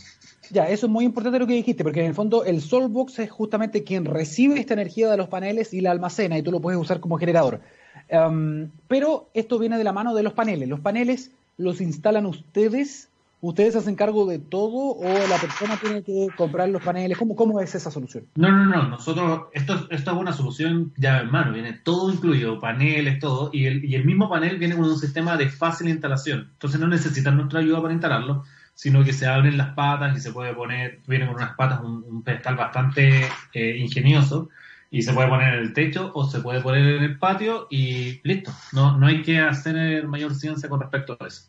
Ya, 0.49 0.69
eso 0.69 0.85
es 0.85 0.91
muy 0.91 1.05
importante 1.05 1.39
lo 1.39 1.47
que 1.47 1.53
dijiste, 1.53 1.83
porque 1.83 2.01
en 2.01 2.07
el 2.07 2.13
fondo 2.13 2.45
el 2.45 2.61
Solbox 2.61 3.19
es 3.19 3.29
justamente 3.29 3.83
quien 3.83 4.05
recibe 4.05 4.59
esta 4.59 4.75
energía 4.75 5.09
de 5.09 5.17
los 5.17 5.27
paneles 5.27 5.73
y 5.73 5.81
la 5.81 5.91
almacena 5.91 6.37
y 6.37 6.43
tú 6.43 6.51
lo 6.51 6.61
puedes 6.61 6.79
usar 6.79 6.99
como 6.99 7.17
generador. 7.17 7.61
Em, 8.09 8.69
pero 8.87 9.29
esto 9.33 9.59
viene 9.59 9.77
de 9.77 9.83
la 9.83 9.93
mano 9.93 10.13
de 10.13 10.23
los 10.23 10.33
paneles. 10.33 10.69
¿Los 10.69 10.79
paneles 10.79 11.31
los 11.57 11.81
instalan 11.81 12.25
ustedes? 12.25 13.09
¿Ustedes 13.39 13.75
hacen 13.75 13.95
cargo 13.95 14.25
de 14.25 14.39
todo 14.39 14.95
o 14.97 15.03
la 15.03 15.37
persona 15.37 15.77
tiene 15.79 16.01
que 16.01 16.27
comprar 16.35 16.69
los 16.69 16.81
paneles? 16.81 17.17
¿Cómo, 17.17 17.35
cómo 17.35 17.61
es 17.61 17.75
esa 17.75 17.91
solución? 17.91 18.25
No, 18.35 18.51
no, 18.51 18.65
no. 18.65 18.87
Nosotros, 18.89 19.43
esto, 19.53 19.87
esto 19.91 20.11
es 20.11 20.17
una 20.17 20.33
solución 20.33 20.91
ya 20.97 21.19
en 21.19 21.29
mano. 21.29 21.53
Viene 21.53 21.73
todo 21.73 22.11
incluido, 22.11 22.59
paneles, 22.59 23.19
todo. 23.19 23.51
Y 23.53 23.65
el, 23.65 23.85
y 23.85 23.95
el 23.95 24.05
mismo 24.05 24.29
panel 24.29 24.57
viene 24.57 24.75
con 24.75 24.85
un 24.85 24.97
sistema 24.97 25.37
de 25.37 25.49
fácil 25.49 25.89
instalación. 25.89 26.49
Entonces 26.53 26.79
no 26.79 26.87
necesitan 26.87 27.37
nuestra 27.37 27.59
ayuda 27.59 27.81
para 27.81 27.93
instalarlo 27.93 28.43
sino 28.77 29.03
que 29.03 29.11
se 29.11 29.25
abren 29.25 29.57
las 29.57 29.73
patas 29.73 30.15
y 30.15 30.21
se 30.21 30.31
puede 30.31 30.53
poner, 30.53 30.99
viene 31.07 31.25
con 31.25 31.37
unas 31.37 31.55
patas, 31.55 31.81
un, 31.81 32.21
pedestal 32.21 32.55
bastante 32.55 33.27
eh, 33.51 33.75
ingenioso, 33.79 34.49
y 34.89 35.01
se 35.01 35.13
puede 35.13 35.27
poner 35.27 35.53
en 35.55 35.59
el 35.59 35.73
techo 35.73 36.11
o 36.13 36.25
se 36.25 36.39
puede 36.39 36.61
poner 36.61 36.85
en 36.85 37.03
el 37.03 37.19
patio 37.19 37.67
y 37.69 38.21
listo. 38.23 38.51
No, 38.73 38.97
no 38.97 39.07
hay 39.07 39.21
que 39.21 39.39
hacer 39.39 40.07
mayor 40.07 40.33
ciencia 40.35 40.69
con 40.69 40.79
respecto 40.79 41.17
a 41.19 41.27
eso. 41.27 41.43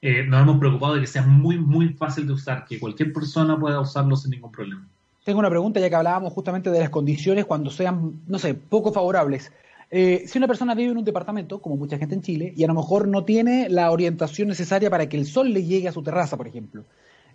Eh, 0.00 0.24
nos 0.24 0.42
hemos 0.42 0.58
preocupado 0.58 0.94
de 0.94 1.00
que 1.00 1.06
sea 1.06 1.22
muy, 1.22 1.58
muy 1.58 1.88
fácil 1.90 2.26
de 2.26 2.34
usar, 2.34 2.66
que 2.66 2.78
cualquier 2.78 3.12
persona 3.12 3.58
pueda 3.58 3.80
usarlo 3.80 4.16
sin 4.16 4.32
ningún 4.32 4.52
problema. 4.52 4.86
Tengo 5.24 5.38
una 5.38 5.48
pregunta, 5.48 5.80
ya 5.80 5.88
que 5.88 5.94
hablábamos 5.96 6.32
justamente 6.34 6.70
de 6.70 6.78
las 6.78 6.90
condiciones 6.90 7.46
cuando 7.46 7.70
sean, 7.70 8.20
no 8.26 8.38
sé, 8.38 8.54
poco 8.54 8.92
favorables. 8.92 9.50
Eh, 9.90 10.24
si 10.26 10.36
una 10.36 10.46
persona 10.46 10.74
vive 10.74 10.90
en 10.90 10.98
un 10.98 11.04
departamento, 11.04 11.62
como 11.62 11.76
mucha 11.76 11.96
gente 11.96 12.14
en 12.14 12.20
Chile, 12.20 12.52
y 12.54 12.64
a 12.64 12.66
lo 12.66 12.74
mejor 12.74 13.08
no 13.08 13.24
tiene 13.24 13.68
la 13.70 13.90
orientación 13.90 14.48
necesaria 14.48 14.90
para 14.90 15.08
que 15.08 15.16
el 15.16 15.24
sol 15.24 15.54
le 15.54 15.64
llegue 15.64 15.88
a 15.88 15.92
su 15.92 16.02
terraza, 16.02 16.36
por 16.36 16.48
ejemplo, 16.48 16.84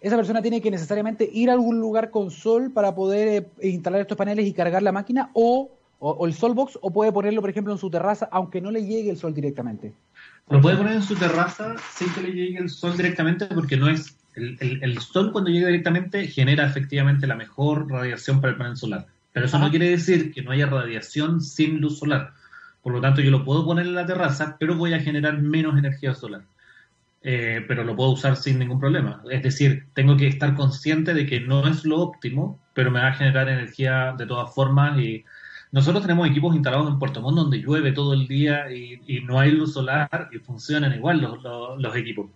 esa 0.01 0.15
persona 0.15 0.41
tiene 0.41 0.61
que 0.61 0.71
necesariamente 0.71 1.29
ir 1.31 1.49
a 1.49 1.53
algún 1.53 1.79
lugar 1.79 2.11
con 2.11 2.31
sol 2.31 2.71
para 2.71 2.95
poder 2.95 3.49
eh, 3.61 3.69
instalar 3.69 4.01
estos 4.01 4.17
paneles 4.17 4.47
y 4.47 4.53
cargar 4.53 4.81
la 4.81 4.91
máquina, 4.91 5.29
o, 5.33 5.71
o, 5.99 6.25
el 6.25 6.33
Solbox, 6.33 6.79
o 6.81 6.91
puede 6.91 7.11
ponerlo, 7.11 7.41
por 7.41 7.49
ejemplo, 7.49 7.73
en 7.73 7.79
su 7.79 7.89
terraza, 7.89 8.29
aunque 8.31 8.61
no 8.61 8.71
le 8.71 8.85
llegue 8.85 9.09
el 9.09 9.17
sol 9.17 9.33
directamente. 9.33 9.93
Lo 10.49 10.61
puede 10.61 10.77
poner 10.77 10.93
en 10.93 11.03
su 11.03 11.15
terraza 11.15 11.75
sin 11.93 12.11
que 12.13 12.21
le 12.21 12.31
llegue 12.31 12.59
el 12.59 12.69
sol 12.69 12.95
directamente, 12.97 13.45
porque 13.47 13.77
no 13.77 13.89
es 13.89 14.15
el, 14.35 14.79
el 14.81 14.99
sol 14.99 15.31
cuando 15.31 15.49
llega 15.49 15.67
directamente 15.67 16.27
genera 16.27 16.65
efectivamente 16.65 17.27
la 17.27 17.35
mejor 17.35 17.91
radiación 17.91 18.39
para 18.39 18.53
el 18.53 18.57
panel 18.57 18.77
solar. 18.77 19.05
Pero 19.33 19.45
eso 19.45 19.59
no 19.59 19.69
quiere 19.69 19.89
decir 19.89 20.31
que 20.31 20.41
no 20.41 20.51
haya 20.51 20.65
radiación 20.65 21.41
sin 21.41 21.79
luz 21.79 21.99
solar. 21.99 22.31
Por 22.81 22.93
lo 22.93 23.01
tanto, 23.01 23.21
yo 23.21 23.31
lo 23.31 23.43
puedo 23.43 23.65
poner 23.65 23.85
en 23.85 23.95
la 23.95 24.05
terraza, 24.05 24.55
pero 24.59 24.75
voy 24.75 24.93
a 24.93 24.99
generar 24.99 25.39
menos 25.41 25.77
energía 25.77 26.15
solar. 26.15 26.43
Eh, 27.21 27.65
pero 27.67 27.83
lo 27.83 27.95
puedo 27.95 28.11
usar 28.11 28.37
sin 28.37 28.59
ningún 28.59 28.79
problema. 28.79 29.21
Es 29.29 29.43
decir, 29.43 29.87
tengo 29.93 30.15
que 30.15 30.27
estar 30.27 30.55
consciente 30.55 31.13
de 31.13 31.25
que 31.25 31.41
no 31.41 31.67
es 31.67 31.83
lo 31.83 31.99
óptimo, 31.99 32.59
pero 32.73 32.91
me 32.91 33.01
va 33.01 33.07
a 33.07 33.13
generar 33.13 33.49
energía 33.49 34.13
de 34.17 34.25
todas 34.25 34.53
formas. 34.53 34.97
Y 34.99 35.25
nosotros 35.71 36.01
tenemos 36.01 36.29
equipos 36.29 36.55
instalados 36.55 36.87
en 36.89 36.97
Puerto 36.97 37.21
Montt 37.21 37.37
donde 37.37 37.57
llueve 37.57 37.91
todo 37.91 38.13
el 38.13 38.27
día 38.27 38.71
y, 38.71 39.21
no 39.25 39.39
hay 39.39 39.51
luz 39.51 39.73
solar 39.73 40.29
y 40.31 40.37
funcionan 40.39 40.93
igual 40.93 41.19
los, 41.77 41.95
equipos. 41.95 42.27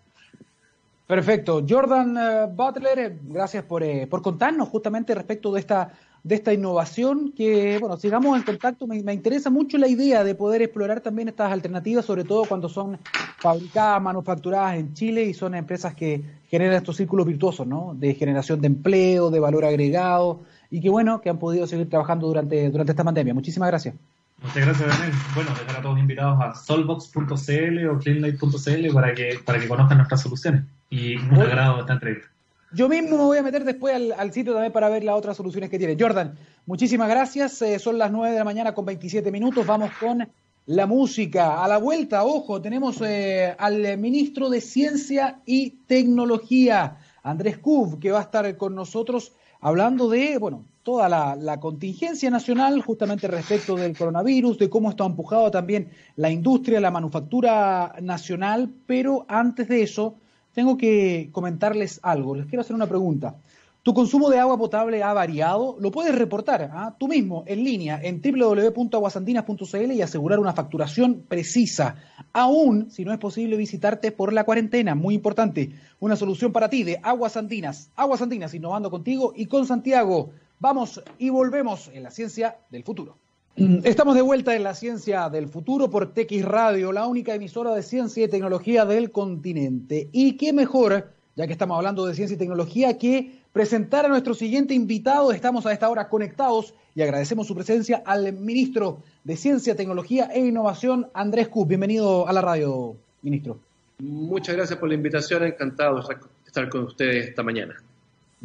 Perfecto. 1.08 1.66
Jordan 1.68 2.18
eh, 2.18 2.48
Butler, 2.52 3.00
eh, 3.00 3.18
gracias 3.24 3.64
por, 3.64 3.84
por 4.10 4.22
contarnos 4.22 4.68
justamente 4.68 5.16
respecto 5.16 5.54
de 5.54 5.60
esta 5.62 5.94
de 6.24 6.36
esta 6.36 6.54
innovación, 6.54 7.34
que, 7.34 7.78
bueno, 7.80 7.98
sigamos 7.98 8.38
en 8.38 8.44
contacto. 8.44 8.88
Me, 8.88 9.14
interesa 9.14 9.50
mucho 9.50 9.78
la 9.78 9.90
idea 9.90 10.24
de 10.24 10.36
poder 10.36 10.62
explorar 10.62 11.02
también 11.02 11.28
estas 11.28 11.52
alternativas, 11.52 12.06
sobre 12.06 12.24
todo 12.24 12.46
cuando 12.46 12.70
son 12.70 12.98
fabricadas, 13.40 14.02
manufacturadas 14.02 14.78
en 14.78 14.94
Chile 14.94 15.26
y 15.26 15.34
son 15.34 15.54
empresas 15.54 15.94
que 15.96 16.24
generan 16.48 16.76
estos 16.76 16.96
círculos 16.96 17.28
virtuosos, 17.28 17.68
¿no? 17.68 17.94
De 18.00 18.14
generación 18.14 18.62
de 18.62 18.68
empleo, 18.68 19.32
de 19.32 19.40
valor 19.42 19.66
agregado, 19.66 20.42
y 20.72 20.80
que, 20.80 20.90
bueno, 20.90 21.20
que 21.20 21.30
han 21.30 21.40
podido 21.40 21.68
seguir 21.68 21.90
trabajando 21.90 22.28
durante, 22.28 22.70
durante 22.70 22.94
esta 22.94 23.04
pandemia. 23.04 23.34
Muchísimas 23.34 23.68
gracias. 23.68 23.96
Muchas 24.42 24.66
gracias, 24.66 24.90
Daniel. 24.90 25.18
Bueno, 25.36 25.52
dejar 25.52 25.78
a 25.78 25.82
todos 25.82 26.00
invitados 26.00 26.40
a 26.42 26.56
solbox.cl 26.56 27.88
o 27.88 28.00
cleanlight.cl 28.00 28.94
para 28.94 29.14
que, 29.14 29.40
para 29.46 29.60
que 29.60 29.68
conozcan 29.68 29.98
nuestras 29.98 30.22
soluciones. 30.22 30.64
Y 30.90 31.18
un 31.18 31.40
agrado 31.40 31.82
esta 31.82 31.94
entrevista. 31.94 32.33
Yo 32.74 32.90
mismo 32.90 33.18
me 33.18 33.24
voy 33.24 33.38
a 33.38 33.44
meter 33.44 33.64
después 33.64 34.12
al, 34.18 34.34
sitio 34.34 34.54
también 34.54 34.74
para 34.74 34.90
ver 34.90 35.04
las 35.04 35.16
otras 35.16 35.38
soluciones 35.38 35.70
que 35.70 35.78
tiene. 35.78 35.96
Jordan, 36.00 36.36
muchísimas 36.66 37.08
gracias. 37.08 37.62
Eh, 37.62 37.78
son 37.78 38.00
las 38.00 38.12
9 38.12 38.32
de 38.32 38.40
la 38.40 38.44
mañana 38.44 38.74
con 38.74 38.84
27 38.84 39.32
minutos. 39.32 39.64
Vamos 39.64 39.92
con 40.00 40.28
la 40.66 40.88
música. 40.88 41.64
A 41.64 41.68
la 41.68 41.78
vuelta, 41.78 42.24
ojo, 42.24 42.60
tenemos 42.64 43.00
eh, 43.02 43.56
al 43.60 44.00
ministro 44.00 44.50
de 44.50 44.60
Ciencia 44.60 45.40
y 45.46 45.72
Tecnología, 45.86 46.98
Andrés 47.22 47.60
Cub, 47.60 48.00
que 48.00 48.10
va 48.10 48.20
a 48.20 48.24
estar 48.24 48.58
con 48.58 48.74
nosotros 48.74 49.34
hablando 49.62 50.10
de, 50.10 50.40
bueno, 50.40 50.66
toda 50.82 51.08
la, 51.08 51.36
la, 51.36 51.60
contingencia 51.60 52.32
nacional 52.32 52.82
justamente 52.82 53.28
respecto 53.28 53.76
del 53.76 53.96
coronavirus, 53.96 54.58
de 54.58 54.70
cómo 54.70 54.90
está 54.90 55.06
empujado 55.06 55.52
también 55.52 55.92
la 56.16 56.32
industria, 56.32 56.82
la 56.82 56.92
manufactura 56.92 57.94
nacional, 58.02 58.70
pero 58.88 59.26
antes 59.30 59.68
de 59.68 59.84
eso 59.84 60.16
tengo 60.54 60.78
que 60.78 61.30
comentarles 61.32 62.00
algo. 62.04 62.36
Les 62.36 62.46
quiero 62.46 62.62
hacer 62.62 62.76
una 62.76 62.88
pregunta. 62.88 63.36
¿Tu 63.84 63.94
consumo 63.94 64.30
de 64.30 64.40
agua 64.40 64.58
potable 64.58 65.04
ha 65.04 65.12
variado? 65.12 65.76
Lo 65.78 65.92
puedes 65.92 66.16
reportar 66.16 66.72
¿ah? 66.74 66.96
tú 66.98 67.10
mismo 67.10 67.44
en 67.48 67.66
línea 67.66 68.00
en 68.02 68.22
www.aguasandinas.cl 68.22 69.92
y 69.92 70.02
asegurar 70.02 70.40
una 70.40 70.54
facturación 70.54 71.26
precisa, 71.28 71.98
aún 72.32 72.90
si 72.92 73.04
no 73.04 73.12
es 73.12 73.20
posible 73.20 73.58
visitarte 73.58 74.14
por 74.14 74.32
la 74.32 74.46
cuarentena. 74.46 74.96
Muy 74.96 75.16
importante, 75.16 75.72
una 76.00 76.16
solución 76.16 76.54
para 76.54 76.70
ti 76.70 76.84
de 76.84 77.02
Aguas 77.04 77.36
Andinas. 77.36 77.92
Aguas 77.98 78.22
Andinas, 78.22 78.54
innovando 78.54 78.90
contigo 78.90 79.34
y 79.36 79.48
con 79.48 79.68
Santiago. 79.68 80.30
Vamos 80.60 81.04
y 81.18 81.30
volvemos 81.30 81.92
en 81.94 82.04
la 82.04 82.12
ciencia 82.12 82.56
del 82.70 82.86
futuro. 82.86 83.18
Mm, 83.56 83.80
estamos 83.84 84.16
de 84.16 84.24
vuelta 84.24 84.56
en 84.56 84.64
la 84.64 84.74
ciencia 84.74 85.30
del 85.30 85.48
futuro 85.48 85.90
por 85.90 86.12
TX 86.12 86.44
Radio, 86.44 86.92
la 86.92 87.06
única 87.06 87.36
emisora 87.36 87.76
de 87.76 87.84
ciencia 87.84 88.26
y 88.26 88.28
tecnología 88.28 88.86
del 88.86 89.12
continente. 89.12 90.10
Y 90.12 90.38
qué 90.38 90.54
mejor, 90.54 91.12
ya 91.36 91.46
que 91.46 91.54
estamos 91.54 91.78
hablando 91.78 92.06
de 92.08 92.16
ciencia 92.16 92.34
y 92.34 92.40
tecnología, 92.40 92.98
que 92.98 93.44
presentar 93.52 94.06
a 94.06 94.10
nuestro 94.10 94.34
siguiente 94.34 94.74
invitado. 94.74 95.32
Estamos 95.32 95.68
a 95.68 95.72
esta 95.72 95.88
hora 95.88 96.10
conectados 96.10 96.74
y 96.96 97.04
agradecemos 97.04 97.46
su 97.46 97.54
presencia 97.54 98.02
al 98.06 98.34
ministro 98.34 99.04
de 99.24 99.38
Ciencia, 99.38 99.76
Tecnología 99.76 100.32
e 100.34 100.40
Innovación, 100.40 101.10
Andrés 101.14 101.48
Cus. 101.48 101.68
Bienvenido 101.68 102.28
a 102.28 102.34
la 102.34 102.42
radio, 102.42 102.96
ministro. 103.22 103.60
Muchas 104.00 104.56
gracias 104.56 104.80
por 104.80 104.90
la 104.90 104.96
invitación, 104.96 105.44
encantado 105.44 105.98
de 105.98 106.16
estar 106.48 106.68
con 106.70 106.86
ustedes 106.86 107.28
esta 107.30 107.44
mañana. 107.44 107.76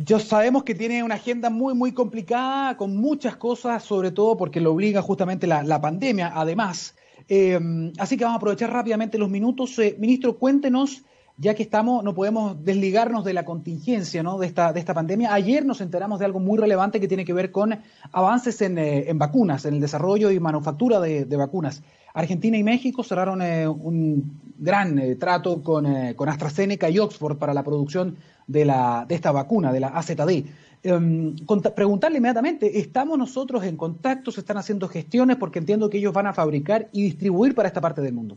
Yo 0.00 0.20
sabemos 0.20 0.62
que 0.62 0.76
tiene 0.76 1.02
una 1.02 1.16
agenda 1.16 1.50
muy, 1.50 1.74
muy 1.74 1.90
complicada, 1.90 2.76
con 2.76 2.96
muchas 2.96 3.36
cosas, 3.36 3.82
sobre 3.82 4.12
todo 4.12 4.36
porque 4.36 4.60
lo 4.60 4.70
obliga 4.72 5.02
justamente 5.02 5.48
la, 5.48 5.80
pandemia, 5.80 6.30
además. 6.32 6.94
Eh, 7.28 7.58
así 7.98 8.16
que 8.16 8.22
vamos 8.22 8.36
a 8.36 8.38
aprovechar 8.38 8.72
rápidamente 8.72 9.18
los 9.18 9.28
minutos. 9.28 9.76
Eh, 9.80 9.96
ministro, 9.98 10.38
cuéntenos, 10.38 11.02
ya 11.36 11.54
que 11.54 11.64
estamos, 11.64 12.04
no 12.04 12.14
podemos 12.14 12.64
desligarnos 12.64 13.24
de 13.24 13.32
la 13.32 13.44
contingencia 13.44 14.22
¿no? 14.22 14.38
de, 14.38 14.46
esta, 14.46 14.72
de 14.72 14.78
esta 14.78 14.94
pandemia. 14.94 15.34
Ayer 15.34 15.66
nos 15.66 15.80
enteramos 15.80 16.20
de 16.20 16.26
algo 16.26 16.38
muy 16.38 16.58
relevante 16.58 17.00
que 17.00 17.08
tiene 17.08 17.24
que 17.24 17.32
ver 17.32 17.50
con 17.50 17.76
avances 18.12 18.62
en, 18.62 18.78
eh, 18.78 19.10
vacunas, 19.16 19.64
en 19.64 19.74
el 19.74 19.80
desarrollo 19.80 20.30
y 20.30 20.38
manufactura 20.38 21.00
de, 21.00 21.24
vacunas. 21.36 21.82
Argentina 22.14 22.56
y 22.56 22.62
México 22.62 23.02
cerraron 23.02 23.42
un 23.68 24.40
gran 24.58 25.18
trato 25.18 25.62
con, 25.62 26.14
con 26.14 26.28
AstraZeneca 26.28 26.88
y 26.88 27.00
Oxford 27.00 27.36
para 27.36 27.52
la 27.52 27.62
producción 27.62 28.16
de, 28.48 28.64
la, 28.64 29.04
de 29.08 29.14
esta 29.14 29.30
vacuna, 29.30 29.72
de 29.72 29.80
la 29.80 29.88
AZD. 29.88 30.44
Em, 30.82 31.36
preguntarle 31.74 32.18
inmediatamente, 32.18 32.78
¿estamos 32.78 33.16
nosotros 33.18 33.62
en 33.64 33.76
contacto? 33.76 34.32
¿Se 34.32 34.40
están 34.40 34.56
haciendo 34.56 34.88
gestiones? 34.88 35.36
Porque 35.36 35.60
entiendo 35.60 35.88
que 35.88 35.98
ellos 35.98 36.12
van 36.12 36.26
a 36.26 36.32
fabricar 36.32 36.88
y 36.92 37.02
distribuir 37.02 37.54
para 37.54 37.68
esta 37.68 37.80
parte 37.80 38.00
del 38.00 38.12
mundo. 38.12 38.36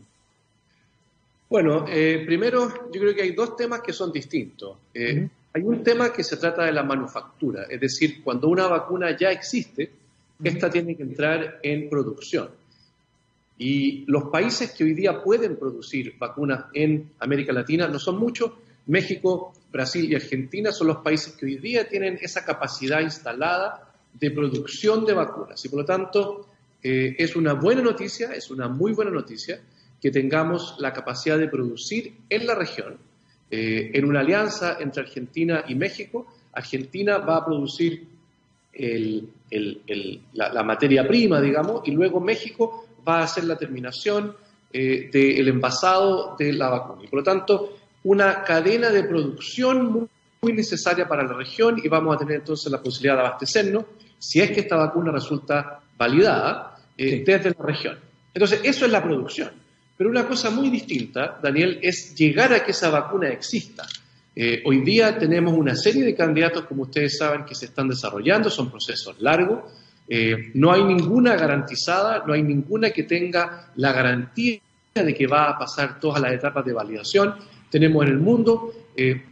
Bueno, 1.48 1.84
eh, 1.88 2.22
primero 2.24 2.90
yo 2.92 3.00
creo 3.00 3.14
que 3.14 3.22
hay 3.22 3.32
dos 3.32 3.56
temas 3.56 3.80
que 3.80 3.92
son 3.92 4.10
distintos. 4.12 4.76
Eh, 4.94 5.28
hay 5.52 5.62
un 5.62 5.82
tema 5.82 6.12
que 6.12 6.24
se 6.24 6.36
trata 6.36 6.64
de 6.64 6.72
la 6.72 6.82
manufactura, 6.82 7.64
es 7.68 7.78
decir, 7.78 8.22
cuando 8.24 8.48
una 8.48 8.66
vacuna 8.68 9.14
ya 9.16 9.30
existe, 9.30 9.90
esta 10.42 10.70
tiene 10.70 10.96
que 10.96 11.02
entrar 11.02 11.60
en 11.62 11.90
producción. 11.90 12.48
Y 13.58 14.04
los 14.06 14.24
países 14.24 14.72
que 14.72 14.82
hoy 14.82 14.94
día 14.94 15.22
pueden 15.22 15.56
producir 15.56 16.14
vacunas 16.18 16.64
en 16.72 17.10
América 17.20 17.52
Latina 17.52 17.86
no 17.86 17.98
son 17.98 18.18
muchos, 18.18 18.50
México, 18.86 19.52
Brasil 19.72 20.12
y 20.12 20.14
Argentina 20.14 20.70
son 20.70 20.88
los 20.88 20.98
países 20.98 21.32
que 21.32 21.46
hoy 21.46 21.56
día 21.56 21.88
tienen 21.88 22.18
esa 22.20 22.44
capacidad 22.44 23.00
instalada 23.00 23.90
de 24.12 24.30
producción 24.30 25.06
de 25.06 25.14
vacunas. 25.14 25.64
Y 25.64 25.68
por 25.70 25.80
lo 25.80 25.84
tanto, 25.86 26.46
eh, 26.82 27.16
es 27.18 27.34
una 27.34 27.54
buena 27.54 27.80
noticia, 27.80 28.32
es 28.34 28.50
una 28.50 28.68
muy 28.68 28.92
buena 28.92 29.10
noticia 29.10 29.60
que 30.00 30.10
tengamos 30.10 30.76
la 30.78 30.92
capacidad 30.92 31.38
de 31.38 31.48
producir 31.48 32.12
en 32.28 32.46
la 32.46 32.54
región. 32.54 32.98
Eh, 33.50 33.90
en 33.94 34.04
una 34.04 34.20
alianza 34.20 34.76
entre 34.78 35.04
Argentina 35.04 35.64
y 35.66 35.74
México, 35.74 36.26
Argentina 36.52 37.18
va 37.18 37.38
a 37.38 37.44
producir 37.44 38.06
la, 40.32 40.62
materia 40.62 41.06
prima, 41.06 41.40
digamos, 41.40 41.86
y 41.86 41.92
luego 41.92 42.20
México 42.20 42.86
va 43.06 43.20
a 43.20 43.24
hacer 43.24 43.44
la 43.44 43.56
terminación 43.56 44.34
del 44.72 45.48
envasado 45.48 46.34
de 46.38 46.54
la 46.54 46.70
vacuna. 46.70 47.04
Y 47.04 47.08
por 47.08 47.18
lo 47.18 47.22
tanto, 47.22 47.76
una 48.04 48.42
cadena 48.42 48.90
de 48.90 49.04
producción 49.04 50.08
muy, 50.40 50.52
necesaria 50.52 51.06
para 51.06 51.22
la 51.22 51.34
región 51.34 51.80
y 51.82 51.86
vamos 51.86 52.16
a 52.16 52.18
tener 52.18 52.36
entonces 52.36 52.70
la 52.72 52.82
posibilidad 52.82 53.14
de 53.14 53.20
abastecernos 53.20 53.84
si 54.18 54.40
es 54.40 54.50
que 54.50 54.60
esta 54.60 54.74
vacuna 54.74 55.12
resulta 55.12 55.80
validada 55.96 56.78
desde 56.96 57.54
la 57.56 57.64
región. 57.64 57.98
Entonces, 58.34 58.60
eso 58.64 58.86
es 58.86 58.90
la 58.90 59.02
producción. 59.02 59.50
Pero 59.96 60.10
una 60.10 60.26
cosa 60.26 60.50
muy 60.50 60.68
distinta, 60.68 61.38
Daniel, 61.40 61.78
es 61.80 62.14
llegar 62.16 62.52
a 62.52 62.64
que 62.64 62.72
esa 62.72 62.90
vacuna 62.90 63.28
exista. 63.28 63.86
Eh, 64.34 64.62
hoy 64.64 64.80
día 64.80 65.18
tenemos 65.18 65.52
una 65.52 65.76
serie 65.76 66.04
de 66.04 66.14
candidatos, 66.14 66.64
como 66.64 66.82
ustedes 66.82 67.18
saben, 67.18 67.44
que 67.44 67.54
se 67.54 67.66
están 67.66 67.88
desarrollando, 67.88 68.50
son 68.50 68.70
procesos 68.70 69.20
largos. 69.20 69.70
Eh, 70.08 70.50
no 70.54 70.72
hay 70.72 70.82
ninguna 70.84 71.36
garantizada, 71.36 72.24
no 72.26 72.32
hay 72.32 72.42
ninguna 72.42 72.90
que 72.90 73.04
tenga 73.04 73.70
la 73.76 73.92
garantía 73.92 74.60
de 74.94 75.14
que 75.14 75.26
va 75.26 75.50
a 75.50 75.58
pasar 75.58 76.00
todas 76.00 76.20
las 76.20 76.32
etapas 76.32 76.64
de 76.64 76.72
validación. 76.72 77.34
Tenemos 77.72 78.04
en 78.04 78.12
el 78.12 78.18
mundo 78.18 78.70
eh, 78.94 79.22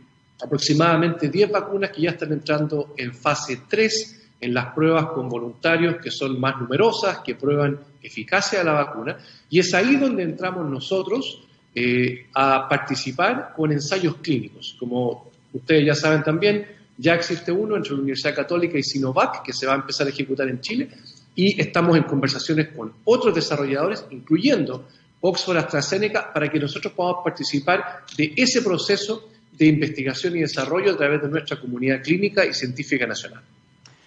aproximadamente 0.43 1.29
10 1.29 1.51
vacunas 1.51 1.91
que 1.91 2.01
ya 2.01 2.13
están 2.13 2.33
entrando 2.33 2.95
en 2.97 3.13
fase 3.13 3.65
3 3.69 4.29
en 4.41 4.55
las 4.55 4.73
pruebas 4.73 5.09
con 5.13 5.29
voluntarios 5.29 5.97
que 6.03 6.11
son 6.11 6.41
más 6.41 6.59
numerosas, 6.59 7.19
que 7.19 7.35
prueban 7.35 7.79
eficacia 8.03 8.61
de 8.61 8.65
la 8.65 8.73
vacuna, 8.73 9.19
y 9.51 9.59
es 9.59 9.75
ahí 9.75 9.97
donde 9.97 10.23
entramos 10.23 10.67
nosotros 10.71 11.43
eh, 11.75 12.29
a 12.33 12.67
participar 12.67 13.53
con 13.55 13.73
ensayos 13.73 14.17
clínicos. 14.23 14.75
Como 14.79 15.31
ustedes 15.53 15.85
ya 15.85 15.95
saben 15.95 16.23
también, 16.23 16.67
ya 16.97 17.17
existe 17.17 17.53
uno 17.53 17.77
entre 17.77 17.93
la 17.93 17.99
Universidad 17.99 18.35
Católica 18.35 18.79
y 18.79 18.83
Sinovac 18.83 19.43
que 19.43 19.53
se 19.53 19.67
va 19.67 19.75
a 19.75 19.77
empezar 19.77 20.07
a 20.07 20.11
ejecutar 20.11 20.49
en 20.49 20.63
Chile, 20.63 20.89
y 21.35 21.61
estamos 21.61 21.95
en 21.99 22.05
conversaciones 22.05 22.69
con 22.69 22.91
otros 23.05 23.35
desarrolladores, 23.35 24.07
incluyendo 24.11 24.89
Oxford 25.21 25.59
AstraZeneca, 25.59 26.33
para 26.33 26.49
que 26.49 26.59
nosotros 26.59 26.93
podamos 26.95 27.23
participar 27.25 28.05
de 28.17 28.33
ese 28.37 28.63
proceso 28.63 29.29
de 29.53 29.67
investigación 29.67 30.37
y 30.37 30.41
desarrollo 30.41 30.93
a 30.93 30.97
través 30.97 31.23
de 31.23 31.29
nuestra 31.29 31.61
comunidad 31.61 32.03
clínica 32.03 32.47
y 32.47 32.55
científica 32.55 33.07
nacional. 33.07 33.43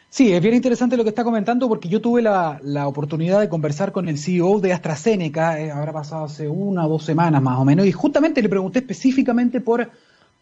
Sí, 0.09 0.31
es 0.31 0.41
bien 0.43 0.53
interesante 0.53 0.95
lo 0.95 1.03
que 1.03 1.09
está 1.09 1.23
comentando 1.23 1.67
porque 1.67 1.89
yo 1.89 1.99
tuve 1.99 2.21
la, 2.21 2.59
oportunidad 2.85 3.39
de 3.39 3.49
conversar 3.49 3.91
con 3.91 4.07
el 4.07 4.19
CEO 4.19 4.59
de 4.59 4.71
AstraZeneca, 4.71 5.59
eh, 5.59 5.71
habrá 5.71 5.91
pasado 5.91 6.25
hace 6.25 6.47
una 6.47 6.85
o 6.85 6.89
dos 6.89 7.03
semanas 7.03 7.41
más 7.41 7.57
o 7.57 7.65
menos, 7.65 7.87
y 7.87 7.91
justamente 7.91 8.41
le 8.43 8.47
pregunté 8.47 8.77
específicamente 8.77 9.59
por, 9.59 9.89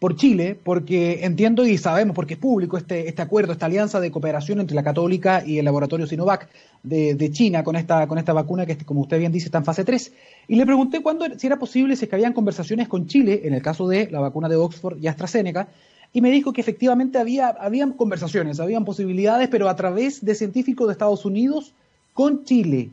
por 0.02 0.16
Chile, 0.16 0.58
porque 0.60 1.24
entiendo 1.24 1.64
y 1.64 1.78
sabemos, 1.78 2.16
porque 2.16 2.34
es 2.34 2.40
público 2.40 2.76
este, 2.76 3.06
este 3.06 3.22
acuerdo, 3.22 3.52
esta 3.52 3.66
alianza 3.66 4.00
de 4.00 4.10
cooperación 4.10 4.58
entre 4.58 4.74
la 4.74 4.82
Católica 4.82 5.44
y 5.46 5.60
el 5.60 5.64
laboratorio 5.64 6.08
Sinovac 6.08 6.48
de, 6.82 7.30
China 7.30 7.62
con 7.62 7.76
esta, 7.76 8.08
con 8.08 8.18
esta 8.18 8.32
vacuna 8.32 8.66
que, 8.66 8.76
como 8.78 9.02
usted 9.02 9.20
bien 9.20 9.30
dice, 9.30 9.46
está 9.46 9.58
en 9.58 9.64
fase 9.64 9.84
3. 9.84 10.12
Y 10.48 10.56
le 10.56 10.66
pregunté 10.66 11.02
cuándo, 11.02 11.24
si 11.38 11.46
era 11.46 11.56
posible, 11.56 11.94
si 11.94 12.06
es 12.06 12.08
que 12.08 12.16
habían 12.16 12.32
conversaciones 12.32 12.88
con 12.88 13.06
Chile, 13.06 13.42
en 13.44 13.54
el 13.54 13.62
caso 13.62 13.86
de 13.86 14.10
la 14.10 14.18
vacuna 14.18 14.48
de 14.48 14.56
Oxford 14.56 14.98
y 15.00 15.06
AstraZeneca, 15.06 15.68
y 16.12 16.20
me 16.20 16.32
dijo 16.32 16.52
que 16.52 16.62
efectivamente 16.62 17.18
había 17.18 17.50
habían 17.50 17.92
conversaciones, 17.92 18.58
habían 18.58 18.84
posibilidades, 18.84 19.48
pero 19.50 19.68
a 19.68 19.76
través 19.76 20.24
de 20.24 20.34
científicos 20.34 20.88
de 20.88 20.94
Estados 20.94 21.24
Unidos 21.24 21.74
con 22.12 22.42
Chile. 22.42 22.90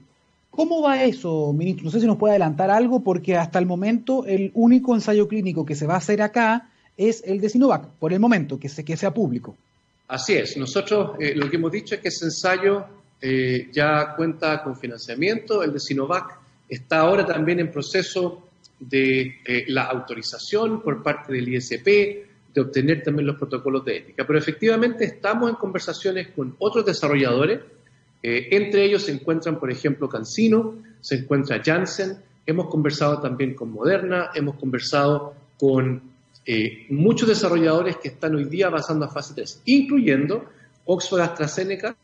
¿Cómo 0.52 0.84
va 0.84 1.04
eso, 1.04 1.52
ministro? 1.54 1.86
No 1.86 1.90
sé 1.90 2.02
si 2.02 2.06
nos 2.06 2.18
puede 2.18 2.34
adelantar 2.34 2.70
algo, 2.70 3.00
porque 3.00 3.36
hasta 3.36 3.58
el 3.58 3.66
momento 3.66 4.28
el 4.28 4.52
único 4.54 4.94
ensayo 4.94 5.28
clínico 5.28 5.66
que 5.66 5.74
se 5.74 5.88
va 5.88 5.96
a 5.96 5.98
hacer 5.98 6.22
acá 6.22 6.69
es 7.00 7.24
el 7.26 7.40
de 7.40 7.48
Sinovac, 7.50 7.88
por 7.98 8.12
el 8.12 8.20
momento, 8.20 8.60
que, 8.60 8.68
se, 8.68 8.84
que 8.84 8.98
sea 8.98 9.14
público. 9.14 9.56
Así 10.10 10.34
es. 10.34 10.58
Nosotros 10.58 11.12
eh, 11.18 11.34
lo 11.34 11.50
que 11.50 11.56
hemos 11.56 11.72
dicho 11.72 11.96
es 11.96 12.02
que 12.02 12.10
ese 12.10 12.26
ensayo 12.26 12.84
eh, 13.22 13.70
ya 13.72 14.16
cuenta 14.18 14.62
con 14.62 14.76
financiamiento. 14.76 15.64
El 15.64 15.72
de 15.72 15.80
Sinovac 15.80 16.38
está 16.68 17.00
ahora 17.00 17.26
también 17.26 17.62
en 17.62 17.72
proceso 17.72 18.50
de 18.78 19.38
eh, 19.46 19.64
la 19.70 19.84
autorización 19.86 20.82
por 20.82 21.02
parte 21.02 21.32
del 21.32 21.48
ISP 21.48 21.86
de 22.54 22.62
obtener 22.62 23.02
también 23.02 23.28
los 23.28 23.38
protocolos 23.38 23.86
de 23.86 23.98
ética. 23.98 24.28
Pero 24.28 24.38
efectivamente 24.38 25.06
estamos 25.06 25.50
en 25.50 25.56
conversaciones 25.56 26.28
con 26.36 26.56
otros 26.60 26.86
desarrolladores, 26.86 27.62
entre 28.22 28.84
ellos 28.84 29.04
se 29.04 29.14
encuentran, 29.14 29.58
por 29.58 29.72
ejemplo, 29.72 30.10
Cancino, 30.10 30.76
se 31.00 31.16
encuentra 31.16 31.62
Janssen, 31.64 32.18
hemos 32.46 32.68
conversado 32.68 33.22
también 33.22 33.54
con 33.54 33.72
Moderna, 33.72 34.32
hemos 34.36 34.56
conversado 34.56 35.34
con 35.58 36.02
eh, 36.46 36.86
muchos 36.90 37.28
desarrolladores 37.28 37.98
que 37.98 38.10
están 38.10 38.36
hoy 38.36 38.46
día 38.46 38.68
avanzando 38.68 39.06
a 39.06 39.10
fase 39.10 39.34
3, 39.36 39.62
incluyendo 39.66 40.50
Oxford 40.86 41.22
AstraZeneca, 41.22 41.96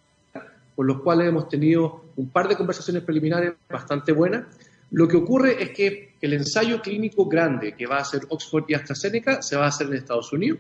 con 0.76 0.88
los 0.88 1.02
cuales 1.02 1.30
hemos 1.30 1.50
tenido 1.50 2.06
un 2.18 2.30
par 2.30 2.48
de 2.48 2.56
conversaciones 2.56 3.04
preliminares 3.04 3.54
bastante 3.70 4.12
buenas. 4.12 4.46
Lo 4.92 5.08
que 5.08 5.18
ocurre 5.18 5.62
es 5.64 5.72
que 5.72 6.14
el 6.22 6.34
ensayo 6.34 6.82
clínico 6.82 7.26
grande 7.26 7.76
que 7.76 7.88
va 7.88 7.98
a 7.98 8.02
hacer 8.02 8.22
Oxford 8.30 8.66
y 8.68 8.74
AstraZeneca 8.74 9.42
se 9.42 9.56
va 9.56 9.66
a 9.66 9.70
hacer 9.70 9.88
en 9.88 9.94
Estados 9.96 10.32
Unidos 10.32 10.60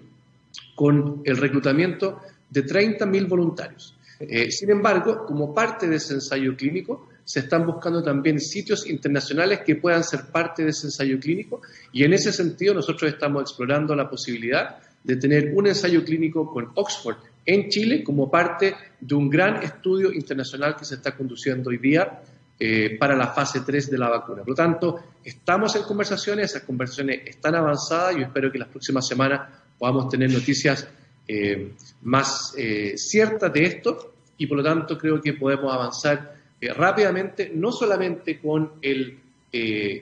con 0.73 1.21
el 1.25 1.37
reclutamiento 1.37 2.21
de 2.49 2.65
30.000 2.65 3.27
voluntarios. 3.27 3.97
Eh, 4.19 4.51
sin 4.51 4.69
embargo, 4.69 5.25
como 5.25 5.53
parte 5.53 5.87
de 5.87 5.97
ese 5.97 6.13
ensayo 6.13 6.55
clínico, 6.55 7.09
se 7.25 7.39
están 7.39 7.65
buscando 7.65 8.03
también 8.03 8.39
sitios 8.39 8.87
internacionales 8.87 9.61
que 9.65 9.75
puedan 9.75 10.03
ser 10.03 10.27
parte 10.31 10.63
de 10.63 10.69
ese 10.69 10.87
ensayo 10.87 11.19
clínico 11.19 11.61
y 11.91 12.03
en 12.03 12.13
ese 12.13 12.31
sentido 12.31 12.75
nosotros 12.75 13.11
estamos 13.11 13.41
explorando 13.41 13.95
la 13.95 14.07
posibilidad 14.07 14.77
de 15.03 15.15
tener 15.17 15.51
un 15.55 15.67
ensayo 15.67 16.03
clínico 16.05 16.51
con 16.51 16.71
Oxford 16.75 17.17
en 17.45 17.67
Chile 17.69 18.03
como 18.03 18.29
parte 18.29 18.75
de 18.99 19.15
un 19.15 19.29
gran 19.29 19.61
estudio 19.63 20.13
internacional 20.13 20.75
que 20.75 20.85
se 20.85 20.95
está 20.95 21.15
conduciendo 21.15 21.71
hoy 21.71 21.77
día 21.77 22.21
eh, 22.59 22.95
para 22.99 23.15
la 23.15 23.27
fase 23.27 23.61
3 23.65 23.91
de 23.91 23.97
la 23.97 24.09
vacuna. 24.09 24.39
Por 24.41 24.49
lo 24.49 24.55
tanto, 24.55 24.99
estamos 25.23 25.75
en 25.75 25.83
conversaciones, 25.83 26.51
esas 26.51 26.63
conversaciones 26.63 27.21
están 27.25 27.55
avanzadas 27.55 28.17
y 28.17 28.21
espero 28.21 28.51
que 28.51 28.59
las 28.59 28.69
próximas 28.69 29.07
semanas 29.07 29.41
podamos 29.77 30.09
tener 30.09 30.31
noticias 30.31 30.87
eh, 31.27 31.73
más 32.03 32.53
eh, 32.57 32.93
ciertas 32.97 33.51
de 33.51 33.63
esto 33.63 34.13
y 34.37 34.47
por 34.47 34.57
lo 34.57 34.63
tanto 34.63 34.97
creo 34.97 35.19
que 35.21 35.33
podemos 35.33 35.73
avanzar 35.73 36.34
rápidamente, 36.75 37.51
no 37.53 37.71
solamente 37.71 38.39
con 38.39 38.73
el 38.81 39.19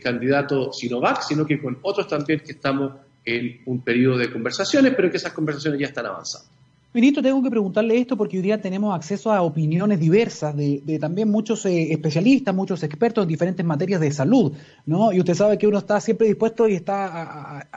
candidato 0.02 0.74
Sinovac, 0.74 1.22
sino 1.22 1.46
que 1.46 1.62
con 1.62 1.78
otros 1.84 2.08
también 2.08 2.40
que 2.40 2.54
estamos 2.54 2.94
en 3.26 3.62
un 3.66 3.82
periodo 3.82 4.18
de 4.18 4.32
conversaciones, 4.32 4.94
pero 4.96 5.12
que 5.12 5.18
esas 5.18 5.34
conversaciones 5.34 5.80
ya 5.80 5.88
están 5.88 6.08
avanzando. 6.08 6.48
Ministro, 6.94 7.24
tengo 7.24 7.42
que 7.42 7.50
preguntarle 7.50 7.98
esto 7.98 8.16
porque 8.16 8.38
hoy 8.38 8.44
día 8.44 8.62
tenemos 8.62 8.94
acceso 8.96 9.32
a 9.32 9.42
opiniones 9.42 10.00
diversas 10.00 10.56
de, 10.56 11.00
también 11.00 11.28
muchos 11.28 11.66
eh, 11.66 11.92
especialistas, 11.92 12.54
muchos 12.54 12.84
expertos 12.84 13.24
en 13.24 13.30
diferentes 13.30 13.66
materias 13.66 14.00
de 14.00 14.12
salud, 14.12 14.54
¿no? 14.86 15.12
Y 15.12 15.20
usted 15.20 15.34
sabe 15.34 15.58
que 15.58 15.66
uno 15.66 15.80
está 15.80 16.00
siempre 16.00 16.28
dispuesto 16.28 16.68
y 16.68 16.76
está 16.76 17.68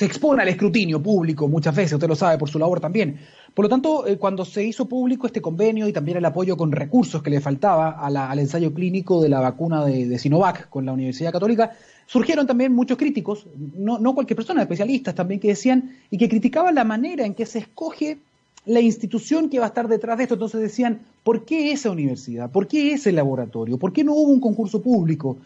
se 0.00 0.06
expone 0.06 0.40
al 0.40 0.48
escrutinio 0.48 1.02
público 1.02 1.46
muchas 1.46 1.76
veces, 1.76 1.92
usted 1.92 2.08
lo 2.08 2.16
sabe 2.16 2.38
por 2.38 2.48
su 2.48 2.58
labor 2.58 2.80
también. 2.80 3.18
Por 3.52 3.66
lo 3.66 3.68
tanto, 3.68 4.06
eh, 4.06 4.16
cuando 4.16 4.46
se 4.46 4.64
hizo 4.64 4.86
público 4.86 5.26
este 5.26 5.42
convenio 5.42 5.86
y 5.86 5.92
también 5.92 6.16
el 6.16 6.24
apoyo 6.24 6.56
con 6.56 6.72
recursos 6.72 7.22
que 7.22 7.28
le 7.28 7.38
faltaba 7.38 7.90
al 7.90 8.38
ensayo 8.38 8.72
clínico 8.72 9.20
de 9.20 9.28
la 9.28 9.40
vacuna 9.40 9.84
de, 9.84 10.08
de 10.08 10.18
Sinovac 10.18 10.70
con 10.70 10.86
la 10.86 10.94
Universidad 10.94 11.32
Católica, 11.32 11.72
surgieron 12.06 12.46
también 12.46 12.72
muchos 12.72 12.96
críticos, 12.96 13.44
no, 13.76 14.14
cualquier 14.14 14.36
persona, 14.36 14.62
especialistas 14.62 15.14
también, 15.14 15.38
que 15.38 15.48
decían 15.48 15.94
y 16.10 16.16
que 16.16 16.30
criticaban 16.30 16.76
la 16.76 16.84
manera 16.84 17.26
en 17.26 17.34
que 17.34 17.44
se 17.44 17.58
escoge 17.58 18.16
la 18.64 18.80
institución 18.80 19.50
que 19.50 19.58
va 19.58 19.66
a 19.66 19.68
estar 19.68 19.86
detrás 19.86 20.16
de 20.16 20.22
esto. 20.22 20.36
Entonces 20.36 20.62
decían, 20.62 21.00
¿por 21.22 21.44
qué 21.44 21.72
esa 21.72 21.90
universidad? 21.90 22.50
¿Por 22.50 22.68
qué 22.68 22.94
ese 22.94 23.12
laboratorio? 23.12 23.76
¿Por 23.76 23.92
qué 23.92 24.02
no 24.02 24.14
hubo 24.14 24.32
un 24.32 24.40
concurso 24.40 24.80
público? 24.80 25.36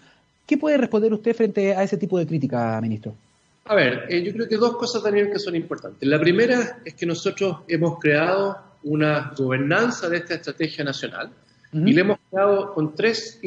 ¿Qué 0.47 0.57
puede 0.57 0.77
responder 0.77 1.13
usted 1.13 1.35
frente 1.35 1.75
a 1.75 1.83
ese 1.83 1.97
tipo 1.97 2.21
de 2.21 2.27
crítica, 2.29 2.81
ministro? 2.81 3.17
A 3.67 3.75
ver, 3.75 4.07
eh, 4.11 4.23
yo 4.23 4.33
creo 4.33 4.49
que 4.49 4.57
dos 4.57 4.77
cosas 4.77 5.03
también 5.03 5.33
que 5.33 5.39
son 5.39 5.55
importantes. 5.57 6.07
La 6.07 6.21
primera 6.21 6.81
es 6.85 6.95
que 6.95 7.07
nosotros 7.07 7.61
hemos 7.67 7.99
creado 7.99 8.75
una 8.83 9.33
gobernanza 9.37 10.09
de 10.09 10.19
esta 10.19 10.35
estrategia 10.35 10.85
nacional 10.85 11.31
y 11.73 11.93
la 11.93 12.01
hemos 12.03 12.19
creado 12.31 12.73
con 12.73 12.95
tres 12.95 13.41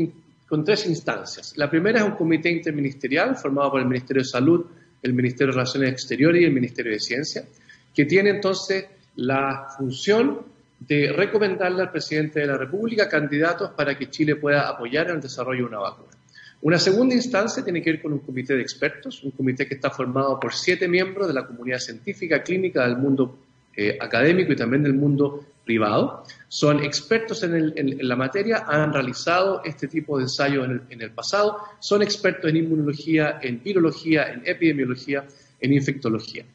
con 0.48 0.64
tres 0.64 0.86
instancias. 0.88 1.54
La 1.58 1.70
primera 1.70 2.00
es 2.00 2.06
un 2.06 2.12
comité 2.12 2.50
interministerial 2.50 3.36
formado 3.36 3.72
por 3.72 3.82
el 3.82 3.88
Ministerio 3.88 4.22
de 4.24 4.30
Salud, 4.30 4.66
el 5.04 5.14
Ministerio 5.14 5.48
de 5.48 5.60
Relaciones 5.60 5.92
Exteriores 5.92 6.42
y 6.42 6.46
el 6.46 6.54
Ministerio 6.54 6.94
de 6.94 7.00
Ciencia, 7.00 7.44
que 7.94 8.06
tiene 8.06 8.32
entonces 8.32 8.86
la 9.18 9.68
función 9.78 10.40
de 10.80 11.12
recomendarle 11.12 11.82
al 11.82 11.92
presidente 11.92 12.40
de 12.40 12.48
la 12.48 12.58
República 12.58 13.10
candidatos 13.10 13.72
para 13.72 13.98
que 13.98 14.10
Chile 14.10 14.36
pueda 14.36 14.70
apoyar 14.70 15.10
el 15.10 15.20
desarrollo 15.20 15.64
de 15.64 15.70
una 15.70 15.80
vacuna. 15.80 16.17
Una 16.62 16.80
segunda 16.80 17.14
instancia 17.14 17.64
tiene 17.64 17.82
que 17.82 17.92
ver 17.92 18.02
con 18.02 18.14
un 18.14 18.20
comité 18.20 18.56
de 18.56 18.62
expertos, 18.62 19.24
un 19.24 19.32
comité 19.32 19.68
que 19.68 19.76
está 19.76 19.92
formado 19.92 20.40
por 20.40 20.54
siete 20.54 20.88
miembros 20.88 21.28
de 21.28 21.34
la 21.34 21.46
comunidad 21.46 21.80
científica, 21.80 22.42
clínica, 22.42 22.88
del 22.88 22.98
mundo 22.98 23.38
eh, 23.76 23.96
académico 24.00 24.52
y 24.54 24.56
también 24.56 24.82
del 24.82 24.96
mundo 24.96 25.46
privado, 25.64 26.24
son 26.48 26.84
expertos 26.84 27.44
en, 27.44 27.98
la 28.08 28.16
materia, 28.16 28.66
han 28.68 28.92
realizado 28.92 29.62
este 29.64 29.88
tipo 29.88 30.18
de 30.18 30.24
ensayos 30.24 30.68
en 30.90 31.02
el, 31.02 31.12
pasado, 31.12 31.60
son 31.80 32.02
expertos 32.02 32.50
en 32.50 32.58
inmunología, 32.58 33.38
en 33.40 33.62
virología, 33.62 34.32
en 34.32 34.42
epidemiología, 34.46 35.26
en 35.60 35.74
infectología. 35.74 36.46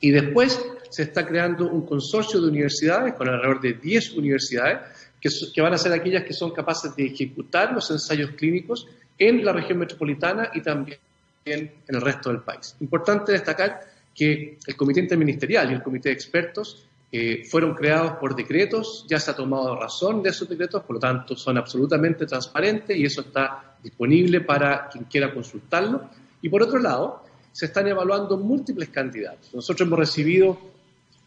Y 0.00 0.10
después 0.10 0.60
se 0.90 1.02
está 1.04 1.24
creando 1.24 1.68
un 1.68 1.86
consorcio 1.86 2.40
de 2.40 2.48
universidades, 2.48 3.14
con 3.14 3.28
alrededor 3.28 3.60
de 3.60 3.74
10 3.74 4.14
universidades, 4.14 4.80
que, 5.20 5.28
que 5.54 5.60
van 5.60 5.74
a 5.74 5.78
ser 5.78 5.92
aquellas 5.92 6.24
que 6.24 6.32
son 6.32 6.52
capaces 6.52 6.96
de 6.96 7.06
ejecutar 7.06 7.72
los 7.72 7.88
ensayos 7.90 8.30
clínicos 8.30 8.88
en 9.18 9.44
la 9.44 9.52
región 9.52 9.78
metropolitana 9.78 10.50
y 10.54 10.60
también 10.60 10.98
en 11.44 11.72
el 11.88 12.00
resto 12.00 12.30
del 12.30 12.40
país. 12.40 12.76
Importante 12.80 13.32
destacar 13.32 13.80
que 14.14 14.58
el 14.66 14.76
Comité 14.76 15.00
Interministerial 15.00 15.70
y 15.70 15.74
el 15.74 15.82
Comité 15.82 16.10
de 16.10 16.14
Expertos 16.14 16.84
eh, 17.10 17.44
fueron 17.48 17.74
creados 17.74 18.12
por 18.12 18.36
decretos, 18.36 19.06
ya 19.08 19.18
se 19.18 19.30
ha 19.30 19.36
tomado 19.36 19.74
razón 19.80 20.22
de 20.22 20.30
esos 20.30 20.48
decretos, 20.48 20.82
por 20.82 20.96
lo 20.96 21.00
tanto 21.00 21.36
son 21.36 21.56
absolutamente 21.56 22.26
transparentes 22.26 22.96
y 22.96 23.04
eso 23.04 23.22
está 23.22 23.76
disponible 23.82 24.42
para 24.42 24.88
quien 24.88 25.04
quiera 25.04 25.32
consultarlo. 25.32 26.10
Y 26.42 26.48
por 26.48 26.62
otro 26.62 26.78
lado, 26.78 27.24
se 27.52 27.66
están 27.66 27.88
evaluando 27.88 28.36
múltiples 28.36 28.90
candidatos. 28.90 29.54
Nosotros 29.54 29.86
hemos 29.86 29.98
recibido 29.98 30.58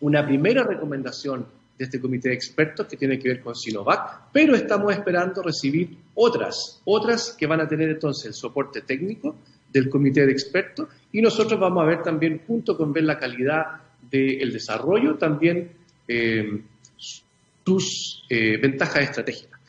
una 0.02 0.26
primera 0.26 0.64
recomendación 0.64 1.46
de 1.78 1.86
este 1.86 2.00
comité 2.00 2.30
de 2.30 2.36
expertos 2.36 2.88
que 2.88 2.98
tiene 2.98 3.18
que 3.18 3.30
ver 3.30 3.42
con 3.42 3.56
Sinovac, 3.56 4.32
pero 4.32 4.56
estamos 4.56 4.94
esperando 4.94 5.42
recibir 5.42 5.98
otras, 6.16 6.82
otras 6.86 7.36
que 7.38 7.48
van 7.48 7.62
a 7.62 7.68
tener 7.68 7.90
entonces 7.90 8.28
el 8.28 8.34
soporte 8.34 8.82
técnico 8.82 9.36
del 9.72 9.90
comité 9.90 10.26
de 10.26 10.32
expertos 10.32 10.88
y 11.12 11.22
nosotros 11.22 11.60
vamos 11.60 11.84
a 11.84 11.88
ver 11.88 12.04
también, 12.04 12.42
junto 12.46 12.78
con 12.78 12.94
ver 12.94 13.04
la 13.04 13.18
calidad 13.18 13.82
del 14.10 14.52
desarrollo, 14.52 15.16
también 15.16 15.72
eh, 16.08 16.62
sus 16.98 18.26
eh, 18.30 18.58
ventajas 18.58 19.04
estratégicas. 19.04 19.60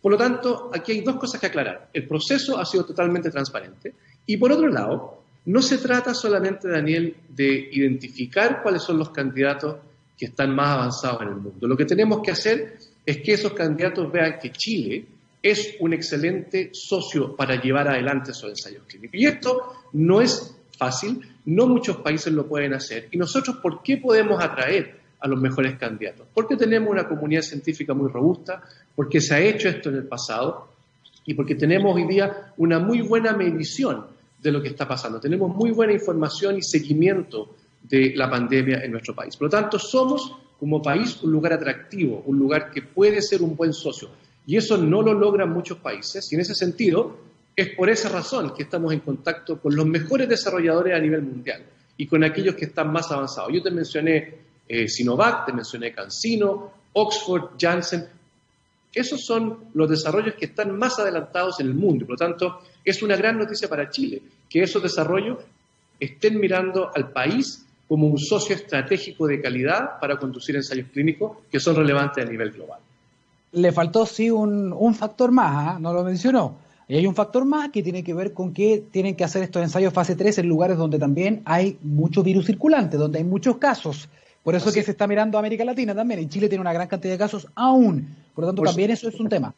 Por 0.00 0.12
lo 0.12 0.18
tanto, 0.18 0.70
aquí 0.74 0.92
hay 0.92 1.00
dos 1.00 1.16
cosas 1.16 1.40
que 1.40 1.46
aclarar. 1.46 1.88
El 1.92 2.08
proceso 2.08 2.58
ha 2.58 2.64
sido 2.64 2.84
totalmente 2.84 3.30
transparente 3.30 3.94
y 4.26 4.36
por 4.36 4.52
otro 4.52 4.68
lado, 4.68 5.22
no 5.44 5.62
se 5.62 5.78
trata 5.78 6.14
solamente, 6.14 6.68
Daniel, 6.68 7.16
de 7.28 7.68
identificar 7.72 8.62
cuáles 8.62 8.82
son 8.82 8.98
los 8.98 9.10
candidatos 9.10 9.76
que 10.22 10.26
están 10.26 10.54
más 10.54 10.68
avanzados 10.68 11.22
en 11.22 11.28
el 11.30 11.34
mundo. 11.34 11.66
Lo 11.66 11.76
que 11.76 11.84
tenemos 11.84 12.22
que 12.22 12.30
hacer 12.30 12.78
es 13.04 13.16
que 13.22 13.32
esos 13.32 13.54
candidatos 13.54 14.12
vean 14.12 14.38
que 14.40 14.52
Chile 14.52 15.04
es 15.42 15.74
un 15.80 15.92
excelente 15.92 16.70
socio 16.72 17.34
para 17.34 17.60
llevar 17.60 17.88
adelante 17.88 18.30
esos 18.30 18.50
ensayos 18.50 18.84
clínicos. 18.86 19.18
Y 19.18 19.26
esto 19.26 19.72
no 19.94 20.20
es 20.20 20.54
fácil, 20.78 21.20
no 21.46 21.66
muchos 21.66 21.96
países 21.96 22.32
lo 22.32 22.46
pueden 22.46 22.72
hacer. 22.72 23.08
¿Y 23.10 23.18
nosotros 23.18 23.56
por 23.56 23.82
qué 23.82 23.96
podemos 23.96 24.40
atraer 24.40 25.00
a 25.18 25.26
los 25.26 25.40
mejores 25.40 25.76
candidatos? 25.76 26.28
Porque 26.32 26.54
tenemos 26.54 26.88
una 26.88 27.08
comunidad 27.08 27.42
científica 27.42 27.92
muy 27.92 28.08
robusta, 28.08 28.62
porque 28.94 29.20
se 29.20 29.34
ha 29.34 29.40
hecho 29.40 29.68
esto 29.68 29.88
en 29.88 29.96
el 29.96 30.06
pasado 30.06 30.68
y 31.26 31.34
porque 31.34 31.56
tenemos 31.56 31.96
hoy 31.96 32.06
día 32.06 32.52
una 32.58 32.78
muy 32.78 33.00
buena 33.00 33.32
medición 33.32 34.06
de 34.40 34.52
lo 34.52 34.62
que 34.62 34.68
está 34.68 34.86
pasando. 34.86 35.18
Tenemos 35.18 35.52
muy 35.52 35.72
buena 35.72 35.92
información 35.92 36.58
y 36.58 36.62
seguimiento 36.62 37.56
de 37.82 38.12
la 38.14 38.30
pandemia 38.30 38.82
en 38.84 38.92
nuestro 38.92 39.14
país. 39.14 39.36
Por 39.36 39.46
lo 39.46 39.50
tanto, 39.50 39.78
somos 39.78 40.32
como 40.58 40.80
país 40.80 41.22
un 41.22 41.32
lugar 41.32 41.54
atractivo, 41.54 42.22
un 42.26 42.38
lugar 42.38 42.70
que 42.70 42.82
puede 42.82 43.20
ser 43.20 43.42
un 43.42 43.56
buen 43.56 43.72
socio. 43.72 44.10
Y 44.46 44.56
eso 44.56 44.76
no 44.76 45.02
lo 45.02 45.12
logran 45.12 45.52
muchos 45.52 45.78
países. 45.78 46.30
Y 46.30 46.36
en 46.36 46.40
ese 46.40 46.54
sentido, 46.54 47.16
es 47.54 47.74
por 47.74 47.90
esa 47.90 48.08
razón 48.08 48.54
que 48.54 48.62
estamos 48.62 48.92
en 48.92 49.00
contacto 49.00 49.60
con 49.60 49.74
los 49.74 49.86
mejores 49.86 50.28
desarrolladores 50.28 50.94
a 50.94 51.00
nivel 51.00 51.22
mundial 51.22 51.64
y 51.96 52.06
con 52.06 52.24
aquellos 52.24 52.54
que 52.54 52.66
están 52.66 52.92
más 52.92 53.10
avanzados. 53.10 53.52
Yo 53.52 53.62
te 53.62 53.70
mencioné 53.70 54.34
eh, 54.68 54.88
Sinovac, 54.88 55.46
te 55.46 55.52
mencioné 55.52 55.92
CanSino, 55.92 56.72
Oxford, 56.94 57.50
Janssen. 57.58 58.06
Esos 58.94 59.24
son 59.24 59.66
los 59.74 59.88
desarrollos 59.88 60.34
que 60.34 60.46
están 60.46 60.76
más 60.78 60.98
adelantados 60.98 61.60
en 61.60 61.66
el 61.66 61.74
mundo. 61.74 62.06
Por 62.06 62.14
lo 62.14 62.18
tanto, 62.18 62.60
es 62.84 63.02
una 63.02 63.16
gran 63.16 63.38
noticia 63.38 63.68
para 63.68 63.90
Chile 63.90 64.22
que 64.48 64.62
esos 64.62 64.82
desarrollos 64.82 65.38
estén 65.98 66.40
mirando 66.40 66.90
al 66.94 67.10
país 67.10 67.64
como 67.92 68.06
un 68.06 68.18
socio 68.18 68.54
estratégico 68.54 69.26
de 69.26 69.38
calidad 69.38 70.00
para 70.00 70.16
conducir 70.16 70.56
ensayos 70.56 70.86
clínicos 70.90 71.36
que 71.50 71.60
son 71.60 71.76
relevantes 71.76 72.24
a 72.24 72.26
nivel 72.26 72.50
global. 72.50 72.80
Le 73.52 73.70
faltó 73.70 74.06
sí 74.06 74.30
un, 74.30 74.94
factor 74.94 75.30
más, 75.30 75.74
¿ah? 75.74 75.78
no 75.78 75.92
lo 75.92 76.02
mencionó. 76.02 76.56
Y 76.88 76.96
hay 76.96 77.06
un 77.06 77.14
factor 77.14 77.44
más 77.44 77.68
que 77.68 77.82
tiene 77.82 78.02
que 78.02 78.14
ver 78.14 78.32
con 78.32 78.54
que 78.54 78.82
tienen 78.90 79.14
que 79.14 79.24
hacer 79.24 79.42
estos 79.42 79.62
ensayos 79.62 79.92
fase 79.92 80.16
3 80.16 80.38
en 80.38 80.48
lugares 80.48 80.78
donde 80.78 80.98
también 80.98 81.42
hay 81.44 81.76
mucho 81.82 82.22
virus 82.22 82.46
circulante, 82.46 82.96
donde 82.96 83.18
hay 83.18 83.24
muchos 83.24 83.58
casos. 83.58 84.08
Por 84.42 84.54
eso 84.54 84.70
es 84.70 84.74
que 84.74 84.82
se 84.82 84.92
está 84.92 85.06
mirando 85.06 85.36
a 85.36 85.40
América 85.40 85.62
Latina 85.62 85.94
también. 85.94 86.20
Y 86.20 86.28
Chile 86.30 86.48
tiene 86.48 86.62
una 86.62 86.72
gran 86.72 86.88
cantidad 86.88 87.12
de 87.12 87.18
casos 87.18 87.46
aún. 87.54 88.08
Por 88.34 88.44
lo 88.44 88.48
tanto, 88.48 88.62
también 88.62 88.90
eso 88.90 89.06
es 89.06 89.20
un 89.20 89.28
tema. 89.28 89.52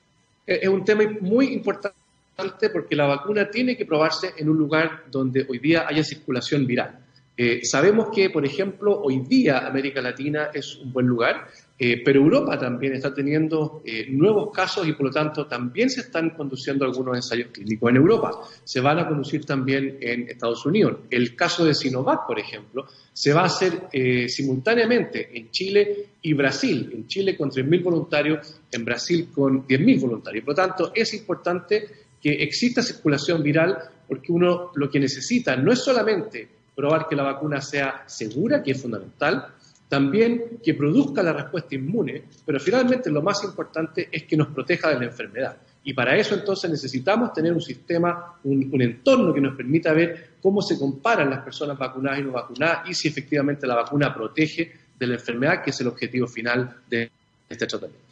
Es 0.44 0.68
un 0.68 0.84
tema 0.84 1.04
muy 1.20 1.54
importante 1.54 2.68
porque 2.72 2.96
la 2.96 3.06
vacuna 3.06 3.48
tiene 3.48 3.76
que 3.76 3.86
probarse 3.86 4.32
en 4.36 4.48
un 4.48 4.58
lugar 4.58 5.04
donde 5.08 5.46
hoy 5.48 5.60
día 5.60 5.86
haya 5.86 6.02
circulación 6.02 6.66
viral. 6.66 7.03
Eh, 7.36 7.64
sabemos 7.64 8.10
que, 8.14 8.30
por 8.30 8.46
ejemplo, 8.46 9.00
hoy 9.02 9.20
día 9.20 9.66
América 9.66 10.00
Latina 10.00 10.50
es 10.54 10.76
un 10.76 10.92
buen 10.92 11.06
lugar, 11.06 11.48
eh, 11.76 12.00
pero 12.04 12.20
Europa 12.20 12.56
también 12.56 12.92
está 12.92 13.12
teniendo 13.12 13.82
eh, 13.84 14.06
nuevos 14.08 14.52
casos 14.52 14.86
y, 14.86 14.92
por 14.92 15.06
lo 15.06 15.10
tanto, 15.10 15.44
también 15.48 15.90
se 15.90 16.02
están 16.02 16.30
conduciendo 16.30 16.84
algunos 16.84 17.16
ensayos 17.16 17.48
clínicos 17.52 17.90
en 17.90 17.96
Europa. 17.96 18.40
Se 18.62 18.80
van 18.80 19.00
a 19.00 19.08
conducir 19.08 19.44
también 19.44 19.98
en 20.00 20.28
Estados 20.28 20.64
Unidos. 20.64 20.98
El 21.10 21.34
caso 21.34 21.64
de 21.64 21.74
Sinovac, 21.74 22.24
por 22.24 22.38
ejemplo, 22.38 22.86
se 23.12 23.32
va 23.32 23.42
a 23.42 23.46
hacer 23.46 23.88
simultáneamente 24.28 25.36
en 25.36 25.50
Chile 25.50 26.06
y 26.22 26.34
Brasil. 26.34 26.90
En 26.94 27.08
Chile 27.08 27.36
con 27.36 27.50
3.000 27.50 27.82
voluntarios, 27.82 28.60
en 28.70 28.84
Brasil 28.84 29.28
con 29.34 29.66
10.000 29.66 30.00
voluntarios. 30.00 30.44
Por 30.44 30.56
lo 30.56 30.62
tanto, 30.62 30.92
es 30.94 31.12
importante 31.14 31.86
que 32.22 32.30
exista 32.30 32.80
circulación 32.80 33.42
viral 33.42 33.76
porque 34.06 34.30
uno 34.30 34.70
lo 34.74 34.88
que 34.88 35.00
necesita 35.00 35.56
no 35.56 35.72
es 35.72 35.80
solamente 35.80 36.48
probar 36.74 37.06
que 37.08 37.16
la 37.16 37.22
vacuna 37.22 37.60
sea 37.60 38.04
segura, 38.06 38.62
que 38.62 38.72
es 38.72 38.82
fundamental, 38.82 39.48
también 39.88 40.58
que 40.62 40.74
produzca 40.74 41.22
la 41.22 41.32
respuesta 41.32 41.74
inmune, 41.74 42.24
pero 42.44 42.58
finalmente 42.58 43.10
lo 43.10 43.22
más 43.22 43.44
importante 43.44 44.08
es 44.10 44.24
que 44.24 44.36
nos 44.36 44.48
proteja 44.48 44.88
de 44.88 44.98
la 44.98 45.04
enfermedad. 45.04 45.56
Y 45.84 45.92
para 45.92 46.16
eso 46.16 46.34
entonces 46.34 46.70
necesitamos 46.70 47.32
tener 47.32 47.52
un 47.52 47.60
sistema, 47.60 48.38
un, 48.42 48.80
entorno 48.80 49.34
que 49.34 49.40
nos 49.40 49.54
permita 49.54 49.92
ver 49.92 50.30
cómo 50.40 50.62
se 50.62 50.78
comparan 50.78 51.28
las 51.28 51.40
personas 51.40 51.78
vacunadas 51.78 52.20
y 52.20 52.22
no 52.22 52.32
vacunadas 52.32 52.88
y 52.88 52.94
si 52.94 53.08
efectivamente 53.08 53.66
la 53.66 53.74
vacuna 53.74 54.14
protege 54.14 54.72
de 54.98 55.06
la 55.06 55.14
enfermedad, 55.14 55.62
que 55.62 55.70
es 55.70 55.80
el 55.80 55.88
objetivo 55.88 56.26
final 56.26 56.78
de 56.88 57.10
este 57.48 57.66
tratamiento. 57.66 58.03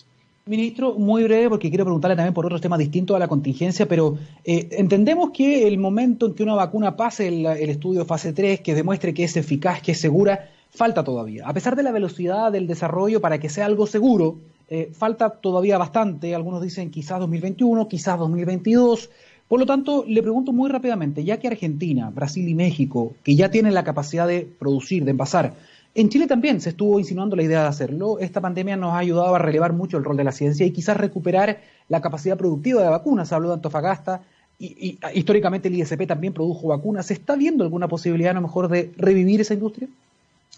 Ministro, 0.45 0.95
muy 0.95 1.23
breve 1.23 1.49
porque 1.51 1.69
quiero 1.69 1.85
preguntarle 1.85 2.17
también 2.17 2.35
por 2.35 2.45
otros 2.45 2.61
temas 2.61 2.81
distintos 2.81 3.15
a 3.15 3.21
la 3.21 3.29
contingencia, 3.29 3.87
pero 3.87 4.19
eh, 4.45 4.71
entendemos 4.73 5.31
que 5.31 5.69
el 5.69 5.79
momento 5.79 6.27
en 6.27 6.35
que 6.35 6.43
una 6.43 6.57
vacuna 6.57 6.97
pase 6.97 7.29
el, 7.29 7.47
estudio 7.47 8.05
fase 8.05 8.33
3, 8.33 8.61
que 8.61 8.75
demuestre 8.75 9.15
que 9.15 9.23
es 9.23 9.37
eficaz, 9.37 9.81
que 9.81 9.93
es 9.93 10.01
segura, 10.01 10.51
falta 10.71 11.05
todavía. 11.05 11.47
A 11.47 11.55
pesar 11.55 11.77
de 11.77 11.85
la 11.85 11.93
velocidad 11.93 12.51
del 12.51 12.67
desarrollo 12.67 13.21
para 13.21 13.39
que 13.39 13.49
sea 13.49 13.67
algo 13.67 13.87
seguro, 13.87 14.39
eh, 14.69 14.91
falta 14.93 15.31
todavía 15.31 15.79
bastante. 15.79 16.35
Algunos 16.35 16.61
dicen 16.61 16.91
quizás 16.91 17.21
2021, 17.21 17.87
quizás 17.87 18.19
2022. 18.19 19.11
Por 19.47 19.61
lo 19.61 19.67
tanto, 19.67 20.05
le 20.09 20.23
pregunto 20.23 20.53
muy 20.53 20.69
rápidamente, 20.71 21.23
ya 21.23 21.39
que 21.39 21.47
Argentina, 21.47 22.11
Brasil 22.11 22.49
y 22.49 22.55
México, 22.57 23.13
que 23.23 23.37
ya 23.37 23.49
tienen 23.49 23.75
la 23.75 23.85
capacidad 23.85 24.27
de 24.27 24.49
producir, 24.59 25.05
de 25.05 25.13
envasar, 25.13 25.55
en 25.95 26.09
Chile 26.09 26.27
también 26.27 26.61
se 26.61 26.71
estuvo 26.71 26.99
insinuando 26.99 27.37
la 27.37 27.43
idea 27.43 27.63
de 27.63 27.69
hacerlo. 27.69 28.19
Esta 28.19 28.41
pandemia 28.41 28.77
nos 28.77 28.93
ha 28.93 28.99
ayudado 28.99 29.35
a 29.35 29.39
relevar 29.39 29.73
mucho 29.73 29.99
el 29.99 30.05
rol 30.05 30.17
de 30.17 30.25
la 30.25 30.33
ciencia 30.33 30.65
y 30.65 30.71
quizás 30.71 30.97
recuperar 30.97 31.61
la 31.89 32.01
capacidad 32.01 32.39
productiva 32.39 32.83
de 32.83 32.89
vacunas. 32.89 33.29
Se 33.29 33.35
habló 33.35 33.49
de 33.49 33.55
Antofagasta 33.55 34.23
y, 34.59 34.99
históricamente 35.15 35.69
el 35.69 35.75
ISP 35.75 36.07
también 36.07 36.33
produjo 36.33 36.69
vacunas. 36.69 37.07
¿Se 37.07 37.15
está 37.15 37.37
viendo 37.37 37.63
alguna 37.65 37.89
posibilidad 37.89 38.31
a 38.31 38.35
lo 38.35 38.43
mejor 38.43 38.69
de 38.69 38.93
revivir 38.97 39.43
esa 39.43 39.55
industria? 39.55 39.89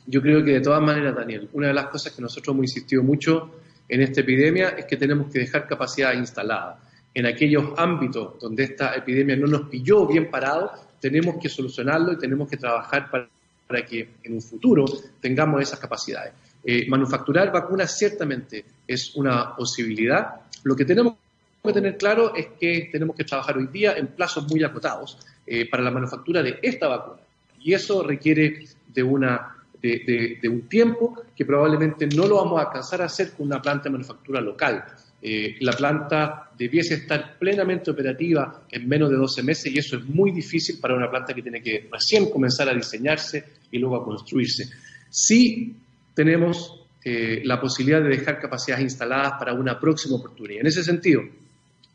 Yo 0.07 0.23
creo 0.23 0.45
que 0.45 0.53
de 0.53 0.61
todas 0.61 0.83
maneras, 0.83 1.17
Daniel, 1.17 1.49
una 1.53 1.69
de 1.69 1.75
las 1.75 1.87
cosas 1.87 2.13
que 2.13 2.23
nosotros 2.23 2.55
hemos 2.55 2.67
insistido 2.67 3.03
mucho 3.03 3.51
en 3.89 4.03
esta 4.03 4.21
epidemia 4.21 4.71
es 4.71 4.85
que 4.85 4.97
tenemos 4.97 5.33
que 5.33 5.41
dejar 5.41 5.67
capacidad 5.67 6.13
instalada. 6.13 6.79
En 7.13 7.27
aquellos 7.27 7.73
ámbitos 7.77 8.39
donde 8.41 8.65
esta 8.65 8.95
epidemia 8.95 9.37
no 9.37 9.47
nos 9.47 9.69
pilló 9.69 10.07
bien 10.07 10.31
parados, 10.31 10.73
tenemos 11.01 11.37
que 11.41 11.49
solucionarlo 11.49 12.13
y 12.13 12.19
tenemos 12.19 12.49
que 12.49 12.57
trabajar 12.57 13.11
para 13.11 13.29
para 13.67 13.85
que 13.85 14.09
en 14.23 14.35
un 14.35 14.43
futuro 14.43 14.85
tengamos 15.21 15.63
esas 15.63 15.79
capacidades. 15.79 16.33
Eh, 16.65 16.87
manufacturar 16.89 17.53
vacunas 17.53 17.97
ciertamente 17.97 18.65
es 18.87 19.15
una 19.17 19.55
posibilidad. 19.55 20.41
Lo 20.63 20.75
que 20.75 20.85
tenemos 20.85 21.15
que 21.63 21.73
tener 21.73 21.97
claro 21.97 22.35
es 22.35 22.49
que 22.59 22.89
tenemos 22.91 23.17
que 23.17 23.25
trabajar 23.25 23.57
hoy 23.57 23.67
día 23.69 23.97
en 23.97 24.09
plazos 24.09 24.47
muy 24.49 24.63
acotados 24.63 25.19
eh, 25.47 25.69
para 25.69 25.83
la 25.83 25.91
manufactura 25.91 26.43
de 26.43 26.59
esta 26.63 26.89
vacuna. 26.89 27.21
Y 27.61 27.73
eso 27.73 28.03
requiere 28.03 28.67
de, 28.89 29.03
una, 29.03 29.57
de, 29.81 30.39
de 30.41 30.49
un 30.49 30.63
tiempo 30.69 31.23
que 31.35 31.45
probablemente 31.45 32.07
no 32.07 32.27
lo 32.27 32.37
vamos 32.37 32.59
a 32.59 32.67
alcanzar 32.67 33.03
a 33.03 33.07
hacer 33.07 33.33
con 33.33 33.47
una 33.47 33.61
planta 33.61 33.85
de 33.85 33.91
manufactura 33.91 34.41
local. 34.41 34.85
Eh, 35.27 35.57
la 35.61 35.73
planta 35.73 36.51
debiese 36.55 36.97
estar 36.97 37.39
plenamente 37.39 37.91
operativa 37.91 38.67
en 38.71 38.87
menos 38.87 39.09
de 39.09 39.17
12 39.17 39.43
meses 39.43 39.73
y 39.73 39.79
eso 39.79 39.97
es 39.97 40.05
muy 40.05 40.31
difícil 40.33 40.79
para 40.79 40.95
una 40.95 41.11
planta 41.11 41.33
que 41.33 41.41
tiene 41.41 41.63
que 41.63 41.89
recién 41.91 42.29
comenzar 42.29 42.69
a 42.69 42.75
diseñarse 42.75 43.43
y 43.71 43.79
luego 43.79 43.97
a 43.97 44.05
construirse. 44.05 44.69
Sí 45.09 45.75
tenemos 46.13 46.79
eh, 47.03 47.41
la 47.43 47.59
posibilidad 47.59 48.03
de 48.03 48.11
dejar 48.11 48.39
capacidades 48.39 48.85
instaladas 48.85 49.33
para 49.39 49.55
una 49.55 49.81
próxima 49.81 50.17
oportunidad. 50.17 50.61
En 50.61 50.67
ese 50.67 50.85
sentido, 50.85 51.23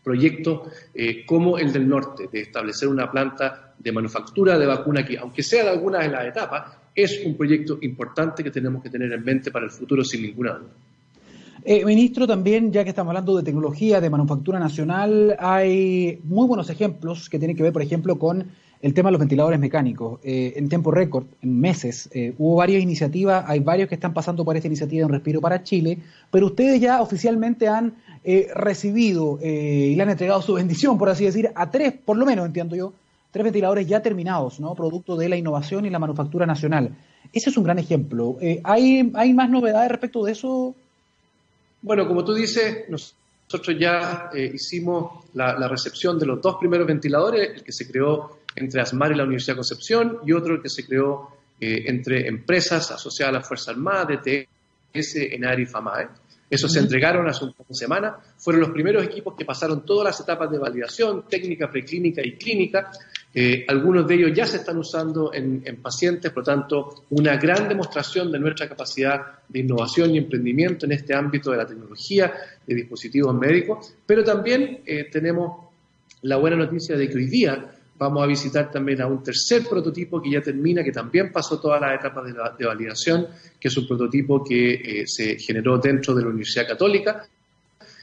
proyectos 0.03 0.61
eh, 0.95 1.23
como 1.23 1.59
el 1.59 1.71
del 1.71 1.87
norte, 1.87 2.29
de 2.31 2.41
establecer 2.41 2.89
una 2.89 3.11
planta 3.11 3.75
de 3.77 3.91
manufactura 3.91 4.57
de 4.57 4.65
vacuna 4.65 5.01
aquí, 5.01 5.15
aunque 5.17 5.43
sea 5.43 5.65
de 5.65 5.69
algunas 5.69 6.01
de 6.01 6.09
las 6.09 6.25
etapas, 6.25 6.75
es 6.95 7.21
un 7.23 7.37
proyecto 7.37 7.77
importante 7.81 8.43
que 8.43 8.49
tenemos 8.49 8.81
que 8.81 8.89
tener 8.89 9.13
en 9.13 9.23
mente 9.23 9.51
para 9.51 9.65
el 9.65 9.71
futuro 9.71 10.03
sin 10.03 10.23
ninguna 10.23 10.53
duda. 10.53 10.73
Eh, 11.65 11.83
ministro, 11.83 12.25
también, 12.25 12.71
ya 12.71 12.83
que 12.83 12.89
estamos 12.89 13.11
hablando 13.11 13.35
de 13.35 13.43
tecnología, 13.43 13.99
de 13.99 14.09
manufactura 14.09 14.59
nacional, 14.59 15.35
hay 15.39 16.19
muy 16.23 16.47
buenos 16.47 16.69
ejemplos 16.69 17.29
que 17.29 17.37
tienen 17.37 17.57
que 17.57 17.63
ver, 17.63 17.73
por 17.73 17.81
ejemplo, 17.81 18.17
con 18.17 18.47
el 18.81 18.93
tema 18.93 19.09
de 19.09 19.11
los 19.11 19.19
ventiladores 19.19 19.59
mecánicos. 19.59 20.21
Eh, 20.23 20.53
en 20.55 20.69
tiempo 20.69 20.89
récord, 20.91 21.25
en 21.41 21.59
meses, 21.59 22.09
eh, 22.13 22.33
hubo 22.37 22.55
varias 22.55 22.81
iniciativas, 22.81 23.43
hay 23.47 23.59
varios 23.59 23.89
que 23.89 23.95
están 23.95 24.13
pasando 24.13 24.45
por 24.45 24.55
esta 24.55 24.67
iniciativa 24.67 25.05
en 25.05 25.11
Respiro 25.11 25.41
para 25.41 25.63
Chile, 25.63 25.97
pero 26.31 26.45
ustedes 26.45 26.79
ya 26.79 27.01
oficialmente 27.01 27.67
han 27.67 27.95
recibido 28.53 29.39
y 29.41 29.95
le 29.95 30.01
han 30.03 30.09
entregado 30.09 30.41
su 30.41 30.53
bendición, 30.61 30.97
por 30.97 31.09
así 31.09 31.25
decir, 31.25 31.51
a 31.55 31.71
tres, 31.71 31.93
por 31.93 32.15
lo 32.15 32.25
menos 32.25 32.45
entiendo 32.45 32.75
yo, 32.75 32.93
tres 33.31 33.43
ventiladores 33.43 33.87
ya 33.87 34.01
terminados, 34.01 34.59
¿no? 34.59 34.75
Producto 34.75 35.17
de 35.17 35.29
la 35.29 35.35
innovación 35.37 35.85
y 35.85 35.89
la 35.89 35.99
manufactura 35.99 36.45
nacional. 36.45 36.95
Ese 37.33 37.49
es 37.49 37.57
un 37.57 37.63
gran 37.63 37.79
ejemplo. 37.79 38.37
¿hay, 38.63 39.11
¿Hay 39.13 39.33
más 39.33 39.49
novedades 39.49 39.89
respecto 39.89 40.23
de 40.23 40.31
eso, 40.31 40.75
bueno, 41.81 42.07
como 42.07 42.23
tú 42.23 42.33
dices, 42.33 42.85
nosotros 42.89 43.77
ya 43.79 44.29
eh, 44.33 44.51
hicimos 44.53 45.25
la, 45.33 45.67
recepción 45.67 46.19
de 46.19 46.25
los 46.25 46.41
dos 46.41 46.57
primeros 46.57 46.85
ventiladores, 46.85 47.51
el 47.55 47.63
que 47.63 47.71
se 47.71 47.89
creó 47.89 48.39
entre 48.55 48.81
ASMAR 48.81 49.11
y 49.11 49.15
la 49.15 49.23
Universidad 49.23 49.53
de 49.53 49.59
Concepción 49.59 50.17
y 50.25 50.33
otro 50.33 50.61
que 50.61 50.69
se 50.69 50.85
creó 50.85 51.29
eh, 51.59 51.85
entre 51.87 52.27
empresas 52.27 52.91
asociadas 52.91 53.35
a 53.35 53.39
la 53.39 53.43
Fuerza 53.43 53.71
Armada, 53.71 54.05
DTS, 54.05 55.15
ENAR 55.15 55.59
y 55.59 55.65
FAMAE. 55.65 56.07
Esos 56.49 56.73
se 56.73 56.79
entregaron 56.79 57.27
hace 57.29 57.45
un 57.45 57.53
par 57.53 57.67
de 57.67 57.75
semanas. 57.75 58.15
Fueron 58.37 58.61
los 58.61 58.71
primeros 58.71 59.03
equipos 59.03 59.35
que 59.37 59.45
pasaron 59.45 59.85
todas 59.85 60.05
las 60.05 60.19
etapas 60.19 60.49
de 60.49 60.57
validación, 60.57 61.25
técnica, 61.29 61.69
preclínica 61.69 62.25
y 62.25 62.33
clínica, 62.33 62.91
eh, 63.33 63.65
algunos 63.67 64.07
de 64.07 64.15
ellos 64.15 64.31
ya 64.33 64.45
se 64.45 64.57
están 64.57 64.77
usando 64.77 65.31
en, 65.33 65.61
pacientes, 65.81 66.31
por 66.31 66.41
lo 66.41 66.45
tanto, 66.45 67.05
una 67.11 67.37
gran 67.37 67.69
demostración 67.69 68.31
de 68.31 68.39
nuestra 68.39 68.67
capacidad 68.67 69.21
de 69.47 69.59
innovación 69.59 70.11
y 70.11 70.17
emprendimiento 70.17 70.85
en 70.85 70.93
este 70.93 71.13
ámbito 71.13 71.51
de 71.51 71.57
la 71.57 71.65
tecnología, 71.65 72.33
de 72.65 72.75
dispositivos 72.75 73.35
médicos, 73.35 73.93
pero 74.05 74.23
también 74.23 74.79
eh, 74.85 75.07
tenemos 75.11 75.69
la 76.23 76.37
buena 76.37 76.57
noticia 76.57 76.97
de 76.97 77.07
que 77.07 77.17
hoy 77.17 77.27
día 77.27 77.71
vamos 77.99 78.23
a 78.23 78.27
visitar 78.27 78.71
también 78.71 79.01
a 79.01 79.07
un 79.07 79.21
tercer 79.21 79.63
prototipo 79.69 80.21
que 80.21 80.31
ya 80.31 80.41
termina, 80.41 80.83
que 80.83 80.91
también 80.91 81.31
pasó 81.31 81.59
todas 81.59 81.81
las 81.81 81.99
etapas 81.99 82.25
de, 82.57 82.65
validación, 82.65 83.27
que 83.59 83.67
es 83.67 83.77
un 83.77 83.87
prototipo 83.87 84.43
que 84.43 84.73
eh, 84.73 85.03
se 85.05 85.37
generó 85.37 85.77
dentro 85.77 86.15
de 86.15 86.23
la 86.23 86.29
Universidad 86.29 86.67
Católica 86.67 87.27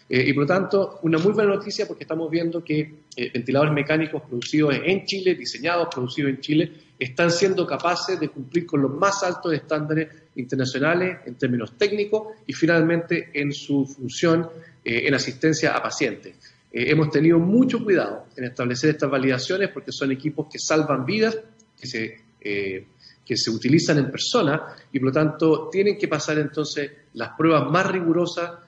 eh, 0.08 0.24
y 0.28 0.32
por 0.32 0.44
lo 0.44 0.46
tanto, 0.46 1.00
una 1.02 1.18
muy 1.18 1.32
buena 1.32 1.54
noticia 1.54 1.86
porque 1.86 2.04
estamos 2.04 2.30
viendo 2.30 2.62
que 2.62 2.94
eh, 3.16 3.30
ventiladores 3.32 3.74
mecánicos 3.74 4.22
producidos 4.22 4.76
en 4.84 5.04
Chile, 5.04 5.34
diseñados, 5.34 5.88
producidos 5.92 6.30
en 6.30 6.40
Chile, 6.40 6.72
están 6.96 7.30
siendo 7.30 7.66
capaces 7.66 8.18
de 8.20 8.28
cumplir 8.28 8.66
con 8.66 8.82
los 8.82 8.92
más 8.92 9.22
altos 9.24 9.52
estándares 9.52 10.08
internacionales 10.36 11.18
en 11.26 11.34
términos 11.34 11.76
técnicos 11.76 12.34
y 12.46 12.52
finalmente 12.52 13.30
en 13.34 13.52
su 13.52 13.84
función 13.84 14.48
eh, 14.84 15.02
en 15.06 15.14
asistencia 15.14 15.76
a 15.76 15.82
pacientes. 15.82 16.36
hemos 16.70 17.10
tenido 17.10 17.38
mucho 17.38 17.82
cuidado 17.82 18.26
en 18.36 18.44
establecer 18.44 18.90
estas 18.90 19.10
validaciones 19.10 19.70
porque 19.70 19.90
son 19.90 20.12
equipos 20.12 20.46
que 20.50 20.58
salvan 20.58 21.04
vidas, 21.04 21.36
que 21.78 21.86
se, 21.86 22.20
que 22.40 23.36
se 23.36 23.50
utilizan 23.50 23.98
en 23.98 24.10
persona 24.10 24.76
y 24.92 24.98
por 25.00 25.08
lo 25.08 25.12
tanto 25.12 25.68
tienen 25.70 25.98
que 25.98 26.06
pasar 26.06 26.38
entonces 26.38 26.90
las 27.14 27.30
pruebas 27.36 27.70
más 27.70 27.90
rigurosas 27.90 28.65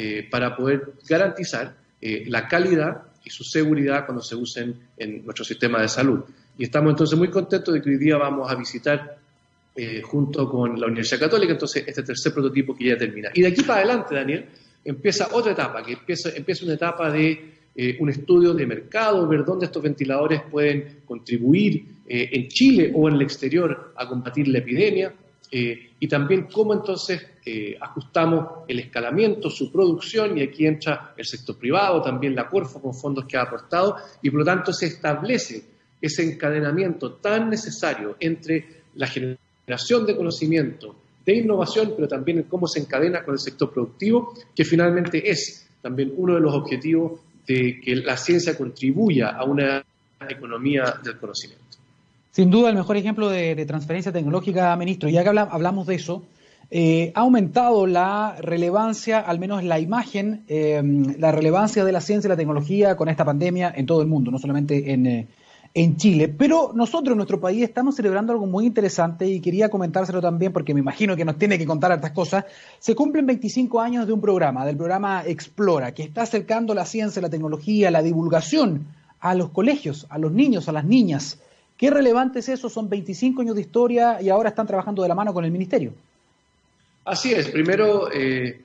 eh, 0.00 0.28
para 0.30 0.54
poder 0.54 0.92
garantizar 1.08 1.74
eh, 2.00 2.22
la 2.28 2.46
calidad 2.46 3.02
y 3.24 3.30
su 3.30 3.42
seguridad 3.42 4.06
cuando 4.06 4.22
se 4.22 4.36
usen 4.36 4.72
en 4.96 5.24
nuestro 5.24 5.44
sistema 5.44 5.82
de 5.82 5.88
salud. 5.88 6.20
Y 6.56 6.62
estamos 6.62 6.90
entonces 6.92 7.18
muy 7.18 7.30
contentos 7.30 7.74
de 7.74 7.82
que 7.82 7.90
hoy 7.90 7.96
día 7.96 8.16
vamos 8.16 8.48
a 8.48 8.54
visitar 8.54 9.18
eh, 9.74 10.00
junto 10.00 10.48
con 10.48 10.78
la 10.78 10.86
Universidad 10.86 11.18
Católica, 11.18 11.54
entonces 11.54 11.82
este 11.84 12.04
tercer 12.04 12.32
prototipo 12.32 12.76
que 12.76 12.84
ya 12.84 12.96
termina. 12.96 13.30
Y 13.34 13.40
de 13.40 13.48
aquí 13.48 13.64
para 13.64 13.80
adelante, 13.80 14.14
Daniel, 14.14 14.44
empieza 14.84 15.30
otra 15.32 15.50
etapa, 15.50 15.82
que 15.82 15.94
empieza, 15.94 16.30
empieza 16.30 16.64
una 16.64 16.74
etapa 16.74 17.10
de 17.10 17.54
un 17.98 18.08
estudio 18.08 18.54
de 18.54 18.66
mercado, 18.66 19.26
ver 19.26 19.44
dónde 19.44 19.66
estos 19.66 19.82
ventiladores 19.82 20.42
pueden 20.48 21.00
contribuir 21.06 21.86
en 22.06 22.46
Chile 22.46 22.92
o 22.94 23.08
en 23.08 23.16
el 23.16 23.22
exterior 23.22 23.94
a 23.96 24.06
combatir 24.06 24.46
la 24.46 24.58
epidemia. 24.58 25.12
Y 26.00 26.08
también 26.08 26.48
cómo 26.52 26.74
entonces 26.74 27.26
eh, 27.44 27.76
ajustamos 27.80 28.64
el 28.68 28.78
escalamiento, 28.78 29.50
su 29.50 29.72
producción, 29.72 30.38
y 30.38 30.42
aquí 30.42 30.66
entra 30.66 31.14
el 31.16 31.24
sector 31.24 31.56
privado, 31.56 32.02
también 32.02 32.34
la 32.34 32.48
Corfo 32.48 32.80
con 32.80 32.94
fondos 32.94 33.24
que 33.26 33.36
ha 33.36 33.42
aportado, 33.42 33.96
y 34.22 34.30
por 34.30 34.40
lo 34.40 34.44
tanto 34.44 34.72
se 34.72 34.86
establece 34.86 35.64
ese 36.00 36.22
encadenamiento 36.22 37.14
tan 37.14 37.50
necesario 37.50 38.16
entre 38.20 38.82
la 38.94 39.06
generación 39.06 40.06
de 40.06 40.16
conocimiento, 40.16 40.94
de 41.24 41.36
innovación, 41.36 41.92
pero 41.96 42.06
también 42.06 42.38
en 42.38 42.44
cómo 42.44 42.66
se 42.68 42.80
encadena 42.80 43.24
con 43.24 43.34
el 43.34 43.40
sector 43.40 43.72
productivo, 43.72 44.34
que 44.54 44.64
finalmente 44.64 45.28
es 45.28 45.68
también 45.82 46.12
uno 46.16 46.34
de 46.34 46.40
los 46.40 46.54
objetivos 46.54 47.20
de 47.46 47.80
que 47.80 47.96
la 47.96 48.16
ciencia 48.16 48.56
contribuya 48.56 49.30
a 49.30 49.44
una 49.44 49.84
economía 50.28 50.94
del 51.02 51.18
conocimiento. 51.18 51.67
Sin 52.38 52.52
duda, 52.52 52.68
el 52.68 52.76
mejor 52.76 52.96
ejemplo 52.96 53.28
de, 53.30 53.66
transferencia 53.66 54.12
tecnológica, 54.12 54.76
ministro, 54.76 55.08
ya 55.08 55.24
que 55.24 55.30
hablamos 55.30 55.88
de 55.88 55.96
eso, 55.96 56.22
eh, 56.70 57.10
ha 57.16 57.22
aumentado 57.22 57.84
la 57.88 58.36
relevancia, 58.38 59.18
al 59.18 59.40
menos 59.40 59.64
la 59.64 59.80
imagen, 59.80 60.44
eh, 60.46 60.80
la 61.18 61.32
relevancia 61.32 61.84
de 61.84 61.90
la 61.90 62.00
ciencia 62.00 62.28
y 62.28 62.30
la 62.30 62.36
tecnología 62.36 62.96
con 62.96 63.08
esta 63.08 63.24
pandemia 63.24 63.74
en 63.74 63.86
todo 63.86 64.02
el 64.02 64.06
mundo, 64.06 64.30
no 64.30 64.38
solamente 64.38 64.92
en, 64.92 65.06
eh, 65.08 65.26
en 65.74 65.96
Chile. 65.96 66.28
Pero 66.28 66.70
nosotros 66.76 67.14
en 67.14 67.16
nuestro 67.16 67.40
país 67.40 67.64
estamos 67.64 67.96
celebrando 67.96 68.32
algo 68.32 68.46
muy 68.46 68.66
interesante 68.66 69.26
y 69.26 69.40
quería 69.40 69.68
comentárselo 69.68 70.20
también 70.20 70.52
porque 70.52 70.74
me 70.74 70.78
imagino 70.78 71.16
que 71.16 71.24
nos 71.24 71.38
tiene 71.38 71.58
que 71.58 71.66
contar 71.66 71.90
estas 71.90 72.12
cosas. 72.12 72.44
Se 72.78 72.94
cumplen 72.94 73.26
25 73.26 73.80
años 73.80 74.06
de 74.06 74.12
un 74.12 74.20
programa, 74.20 74.64
del 74.64 74.76
programa 74.76 75.24
Explora, 75.26 75.92
que 75.92 76.04
está 76.04 76.22
acercando 76.22 76.72
la 76.72 76.86
ciencia, 76.86 77.20
la 77.20 77.30
tecnología, 77.30 77.90
la 77.90 78.00
divulgación 78.00 78.86
a 79.18 79.34
los 79.34 79.48
colegios, 79.48 80.06
a 80.08 80.18
los 80.18 80.30
niños, 80.30 80.68
a 80.68 80.72
las 80.72 80.84
niñas. 80.84 81.40
¿Qué 81.78 81.90
relevante 81.90 82.40
es 82.40 82.48
eso? 82.48 82.68
Son 82.68 82.88
25 82.88 83.40
años 83.40 83.54
de 83.54 83.60
historia 83.62 84.20
y 84.20 84.28
ahora 84.28 84.48
están 84.48 84.66
trabajando 84.66 85.02
de 85.02 85.08
la 85.08 85.14
mano 85.14 85.32
con 85.32 85.44
el 85.44 85.52
Ministerio. 85.52 85.92
Así 87.04 87.32
es. 87.32 87.48
Primero, 87.48 88.12
eh, 88.12 88.60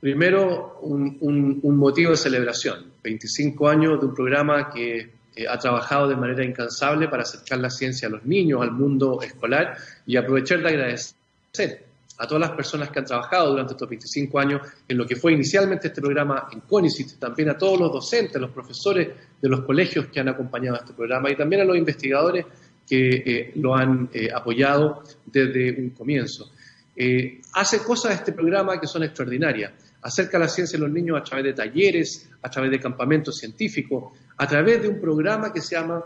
primero 0.00 0.78
un, 0.82 1.60
motivo 1.62 2.10
de 2.10 2.16
celebración. 2.16 2.84
25 3.02 3.68
años 3.68 4.00
de 4.00 4.06
un 4.06 4.14
programa 4.14 4.70
que 4.70 5.08
ha 5.48 5.56
trabajado 5.56 6.08
de 6.08 6.16
manera 6.16 6.44
incansable 6.44 7.06
para 7.06 7.22
acercar 7.22 7.60
la 7.60 7.70
ciencia 7.70 8.08
a 8.08 8.10
los 8.10 8.24
niños, 8.26 8.60
al 8.60 8.72
mundo 8.72 9.22
escolar 9.22 9.76
y 10.04 10.16
aprovechar 10.16 10.60
de 10.60 10.68
agradecer 10.68 11.87
a 12.18 12.26
todas 12.26 12.40
las 12.40 12.50
personas 12.50 12.90
que 12.90 12.98
han 12.98 13.04
trabajado 13.04 13.50
durante 13.50 13.74
estos 13.74 13.88
25 13.88 14.38
años 14.38 14.60
en 14.86 14.98
lo 14.98 15.06
que 15.06 15.16
fue 15.16 15.32
inicialmente 15.32 15.88
este 15.88 16.00
programa 16.00 16.48
en 16.52 16.60
CONICIT, 16.60 17.18
también 17.18 17.50
a 17.50 17.56
todos 17.56 17.78
los 17.78 17.92
docentes, 17.92 18.40
los 18.40 18.50
profesores 18.50 19.08
de 19.40 19.48
los 19.48 19.60
colegios 19.60 20.06
que 20.08 20.18
han 20.18 20.28
acompañado 20.28 20.76
a 20.76 20.80
este 20.80 20.94
programa 20.94 21.30
y 21.30 21.36
también 21.36 21.62
a 21.62 21.64
los 21.64 21.76
investigadores 21.76 22.44
que 22.86 23.08
eh, 23.08 23.52
lo 23.56 23.76
han 23.76 24.08
eh, 24.12 24.30
apoyado 24.34 25.04
desde 25.26 25.80
un 25.80 25.90
comienzo. 25.90 26.50
Eh, 26.96 27.40
hace 27.52 27.78
cosas 27.78 28.14
este 28.14 28.32
programa 28.32 28.80
que 28.80 28.88
son 28.88 29.04
extraordinarias. 29.04 29.72
Acerca 30.02 30.38
la 30.38 30.48
ciencia 30.48 30.76
a 30.76 30.80
los 30.80 30.90
niños 30.90 31.20
a 31.20 31.22
través 31.22 31.44
de 31.44 31.52
talleres, 31.52 32.28
a 32.42 32.50
través 32.50 32.70
de 32.72 32.80
campamentos 32.80 33.36
científicos, 33.36 34.12
a 34.36 34.46
través 34.46 34.82
de 34.82 34.88
un 34.88 35.00
programa 35.00 35.52
que 35.52 35.60
se 35.60 35.76
llama 35.76 36.04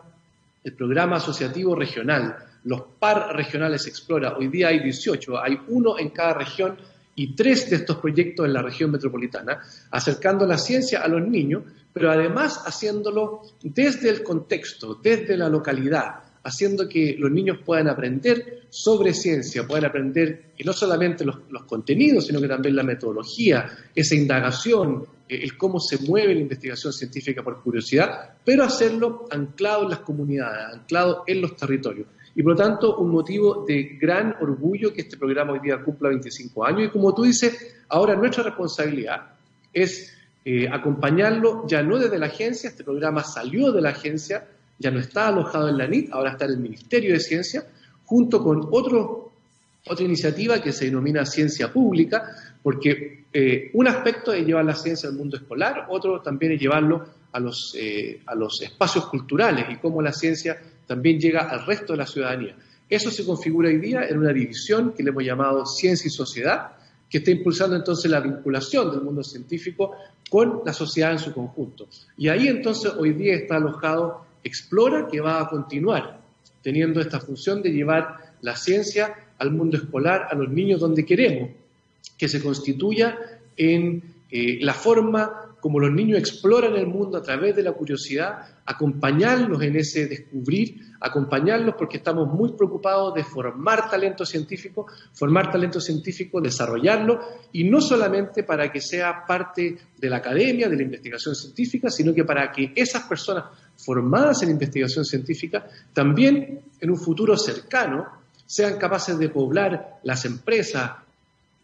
el 0.62 0.74
Programa 0.74 1.16
Asociativo 1.16 1.74
Regional, 1.74 2.36
los 2.64 2.82
par 2.98 3.34
regionales 3.34 3.86
Explora. 3.86 4.36
Hoy 4.36 4.48
día 4.48 4.68
hay 4.68 4.80
18, 4.80 5.42
hay 5.42 5.58
uno 5.68 5.98
en 5.98 6.10
cada 6.10 6.34
región 6.34 6.76
y 7.14 7.34
tres 7.34 7.68
de 7.68 7.76
estos 7.76 7.98
proyectos 7.98 8.46
en 8.46 8.54
la 8.54 8.62
región 8.62 8.90
metropolitana, 8.90 9.60
acercando 9.90 10.46
la 10.46 10.56
ciencia 10.58 11.02
a 11.02 11.08
los 11.08 11.26
niños, 11.26 11.64
pero 11.92 12.10
además 12.10 12.62
haciéndolo 12.64 13.42
desde 13.62 14.08
el 14.08 14.22
contexto, 14.22 14.94
desde 14.94 15.36
la 15.36 15.48
localidad, 15.48 16.22
haciendo 16.44 16.88
que 16.88 17.16
los 17.18 17.30
niños 17.30 17.58
puedan 17.64 17.88
aprender 17.88 18.62
sobre 18.70 19.12
ciencia, 19.12 19.66
puedan 19.66 19.84
aprender 19.84 20.52
y 20.56 20.64
no 20.64 20.72
solamente 20.72 21.24
los, 21.24 21.36
contenidos, 21.66 22.26
sino 22.26 22.40
que 22.40 22.48
también 22.48 22.74
la 22.74 22.82
metodología, 22.82 23.66
esa 23.94 24.14
indagación, 24.14 25.04
eh, 25.28 25.40
el 25.42 25.56
cómo 25.56 25.78
se 25.78 25.98
mueve 25.98 26.34
la 26.34 26.40
investigación 26.40 26.92
científica 26.92 27.42
por 27.42 27.62
curiosidad, 27.62 28.36
pero 28.44 28.64
hacerlo 28.64 29.26
anclado 29.30 29.84
en 29.84 29.90
las 29.90 29.98
comunidades, 30.00 30.74
anclado 30.74 31.24
en 31.26 31.42
los 31.42 31.54
territorios. 31.56 32.06
Y 32.34 32.42
por 32.42 32.52
lo 32.52 32.56
tanto, 32.58 32.96
un 32.96 33.10
motivo 33.10 33.64
de 33.66 33.98
gran 34.00 34.36
orgullo 34.40 34.92
que 34.92 35.02
este 35.02 35.16
programa 35.16 35.52
hoy 35.52 35.60
día 35.60 35.82
cumpla 35.82 36.08
25 36.08 36.64
años. 36.64 36.82
Y 36.84 36.88
como 36.88 37.14
tú 37.14 37.24
dices, 37.24 37.74
ahora 37.88 38.16
nuestra 38.16 38.42
responsabilidad 38.44 39.32
es 39.72 40.16
eh, 40.44 40.68
acompañarlo 40.68 41.66
ya 41.68 41.82
no 41.82 41.98
desde 41.98 42.18
la 42.18 42.26
agencia, 42.26 42.70
este 42.70 42.84
programa 42.84 43.22
salió 43.22 43.70
de 43.70 43.80
la 43.80 43.90
agencia, 43.90 44.46
ya 44.78 44.90
no 44.90 44.98
está 44.98 45.28
alojado 45.28 45.68
en 45.68 45.78
la 45.78 45.86
NIT, 45.86 46.12
ahora 46.12 46.32
está 46.32 46.46
en 46.46 46.52
el 46.52 46.58
Ministerio 46.58 47.12
de 47.12 47.20
Ciencia, 47.20 47.64
junto 48.04 48.42
con 48.42 48.68
otro, 48.72 49.32
otra 49.86 50.04
iniciativa 50.04 50.60
que 50.60 50.72
se 50.72 50.86
denomina 50.86 51.24
Ciencia 51.24 51.72
Pública, 51.72 52.24
porque 52.62 53.24
eh, 53.32 53.70
un 53.74 53.86
aspecto 53.86 54.32
es 54.32 54.44
llevar 54.44 54.64
la 54.64 54.74
ciencia 54.74 55.08
al 55.08 55.14
mundo 55.14 55.36
escolar, 55.36 55.86
otro 55.88 56.20
también 56.20 56.52
es 56.52 56.60
llevarlo 56.60 57.04
a 57.32 57.40
los, 57.40 57.74
eh, 57.78 58.20
a 58.26 58.34
los 58.34 58.60
espacios 58.62 59.06
culturales 59.06 59.66
y 59.70 59.76
cómo 59.76 60.02
la 60.02 60.12
ciencia 60.12 60.60
también 60.92 61.18
llega 61.18 61.48
al 61.48 61.64
resto 61.64 61.94
de 61.94 62.00
la 62.00 62.06
ciudadanía. 62.06 62.54
Eso 62.86 63.10
se 63.10 63.24
configura 63.24 63.70
hoy 63.70 63.78
día 63.78 64.06
en 64.06 64.18
una 64.18 64.30
división 64.30 64.92
que 64.92 65.02
le 65.02 65.08
hemos 65.08 65.24
llamado 65.24 65.64
Ciencia 65.64 66.06
y 66.06 66.10
Sociedad, 66.10 66.72
que 67.08 67.18
está 67.18 67.30
impulsando 67.30 67.76
entonces 67.76 68.10
la 68.10 68.20
vinculación 68.20 68.90
del 68.90 69.00
mundo 69.00 69.22
científico 69.22 69.96
con 70.28 70.60
la 70.66 70.74
sociedad 70.74 71.12
en 71.12 71.18
su 71.18 71.32
conjunto. 71.32 71.88
Y 72.18 72.28
ahí 72.28 72.46
entonces 72.46 72.92
hoy 72.92 73.14
día 73.14 73.34
está 73.34 73.56
alojado 73.56 74.26
Explora, 74.44 75.08
que 75.10 75.22
va 75.22 75.40
a 75.40 75.48
continuar 75.48 76.20
teniendo 76.62 77.00
esta 77.00 77.18
función 77.18 77.62
de 77.62 77.70
llevar 77.70 78.34
la 78.42 78.54
ciencia 78.54 79.14
al 79.38 79.50
mundo 79.50 79.78
escolar, 79.78 80.26
a 80.30 80.34
los 80.34 80.50
niños 80.50 80.78
donde 80.78 81.06
queremos, 81.06 81.52
que 82.18 82.28
se 82.28 82.42
constituya 82.42 83.18
en 83.56 84.02
eh, 84.30 84.58
la 84.60 84.74
forma 84.74 85.51
como 85.62 85.78
los 85.78 85.92
niños 85.92 86.18
exploran 86.18 86.74
el 86.74 86.88
mundo 86.88 87.16
a 87.16 87.22
través 87.22 87.54
de 87.54 87.62
la 87.62 87.70
curiosidad, 87.70 88.48
acompañarlos 88.66 89.62
en 89.62 89.76
ese 89.76 90.08
descubrir, 90.08 90.80
acompañarlos 90.98 91.76
porque 91.78 91.98
estamos 91.98 92.26
muy 92.26 92.54
preocupados 92.54 93.14
de 93.14 93.22
formar 93.22 93.88
talento 93.88 94.26
científico, 94.26 94.88
formar 95.12 95.52
talento 95.52 95.80
científico, 95.80 96.40
desarrollarlo, 96.40 97.20
y 97.52 97.62
no 97.62 97.80
solamente 97.80 98.42
para 98.42 98.72
que 98.72 98.80
sea 98.80 99.24
parte 99.24 99.78
de 99.96 100.10
la 100.10 100.16
academia, 100.16 100.68
de 100.68 100.74
la 100.74 100.82
investigación 100.82 101.36
científica, 101.36 101.90
sino 101.90 102.12
que 102.12 102.24
para 102.24 102.50
que 102.50 102.72
esas 102.74 103.04
personas 103.04 103.44
formadas 103.76 104.42
en 104.42 104.50
investigación 104.50 105.04
científica 105.04 105.64
también 105.92 106.60
en 106.80 106.90
un 106.90 106.98
futuro 106.98 107.36
cercano 107.36 108.08
sean 108.44 108.78
capaces 108.78 109.16
de 109.16 109.28
poblar 109.28 110.00
las 110.02 110.24
empresas, 110.24 110.90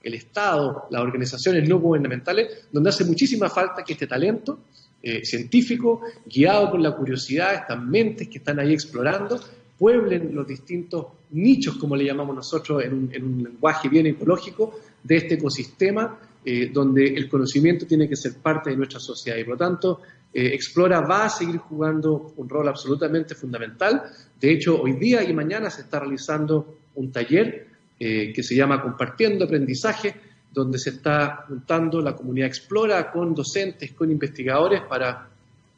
el 0.03 0.15
Estado, 0.15 0.87
las 0.91 1.03
organizaciones 1.03 1.69
no 1.69 1.79
gubernamentales, 1.79 2.69
donde 2.73 2.91
hace 2.91 3.05
muchísima 3.05 3.49
falta 3.49 3.83
que 3.85 3.95
este 3.95 4.07
talento 4.07 4.61
eh, 5.03 5.25
científico, 5.25 6.03
guiado 6.27 6.71
por 6.71 6.81
la 6.81 6.95
curiosidad, 6.95 7.55
estas 7.55 7.83
mentes 7.83 8.29
que 8.29 8.39
están 8.39 8.59
ahí 8.59 8.73
explorando, 8.73 9.41
pueblen 9.79 10.35
los 10.35 10.47
distintos 10.47 11.07
nichos, 11.31 11.77
como 11.77 11.95
le 11.95 12.05
llamamos 12.05 12.35
nosotros 12.35 12.83
en 12.85 12.95
un, 12.95 13.43
lenguaje 13.43 13.89
bien 13.89 14.07
ecológico, 14.07 14.81
de 15.03 15.17
este 15.17 15.35
ecosistema 15.35 16.19
eh, 16.45 16.71
donde 16.73 17.07
el 17.07 17.29
conocimiento 17.29 17.87
tiene 17.87 18.09
que 18.09 18.17
ser 18.17 18.35
parte 18.39 18.71
de 18.71 18.77
nuestra 18.77 18.99
sociedad 18.99 19.39
y 19.39 19.45
por 19.45 19.53
lo 19.53 19.59
tanto 19.59 20.01
eh, 20.33 20.55
Explora 20.55 21.01
va 21.01 21.27
a 21.27 21.31
seguir 21.31 21.59
jugando 21.59 22.33
un 22.37 22.49
rol 22.49 22.69
absolutamente 22.69 23.35
fundamental. 23.35 24.03
De 24.41 24.53
hecho, 24.53 24.81
hoy 24.81 24.93
día 24.93 25.23
y 25.23 25.33
mañana 25.33 25.71
se 25.71 25.83
está 25.83 26.01
realizando 26.01 26.79
un 26.97 27.13
taller 27.13 27.68
eh, 28.01 28.33
que 28.33 28.43
se 28.43 28.55
llama 28.55 28.81
Compartiendo 28.81 29.45
Aprendizaje, 29.45 30.15
donde 30.53 30.79
se 30.79 30.91
está 30.91 31.45
juntando 31.49 32.01
la 32.01 32.15
comunidad 32.15 32.49
Explora 32.49 33.11
con 33.11 33.35
docentes, 33.35 33.93
con 33.93 34.11
investigadores 34.11 34.83
para 34.83 35.29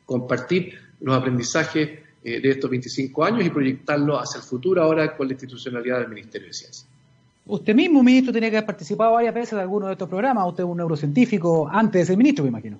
compartir 0.05 0.79
los 1.01 1.16
aprendizajes 1.16 1.91
eh, 2.23 2.41
de 2.41 2.51
estos 2.51 2.71
25 2.71 3.25
años 3.25 3.45
y 3.45 3.51
proyectarlo 3.51 4.18
hacia 4.18 4.39
el 4.39 4.45
futuro 4.45 4.83
ahora 4.83 5.16
con 5.16 5.27
la 5.27 5.33
institucionalidad 5.33 6.01
del 6.01 6.09
Ministerio 6.09 6.49
de 6.49 6.53
Ciencia. 6.55 6.87
Usted 7.47 7.75
mismo, 7.75 8.03
ministro, 8.03 8.33
tiene 8.33 8.51
que 8.51 8.59
haber 8.59 8.66
participado 8.66 9.12
varias 9.12 9.35
veces 9.35 9.53
de 9.53 9.62
alguno 9.62 9.87
de 9.87 9.93
estos 9.93 10.09
programas. 10.09 10.47
Usted 10.47 10.62
es 10.62 10.71
un 10.71 10.77
neurocientífico 10.77 11.68
antes 11.68 12.03
de 12.03 12.07
ser 12.07 12.16
ministro, 12.16 12.45
me 12.45 12.51
imagino. 12.51 12.79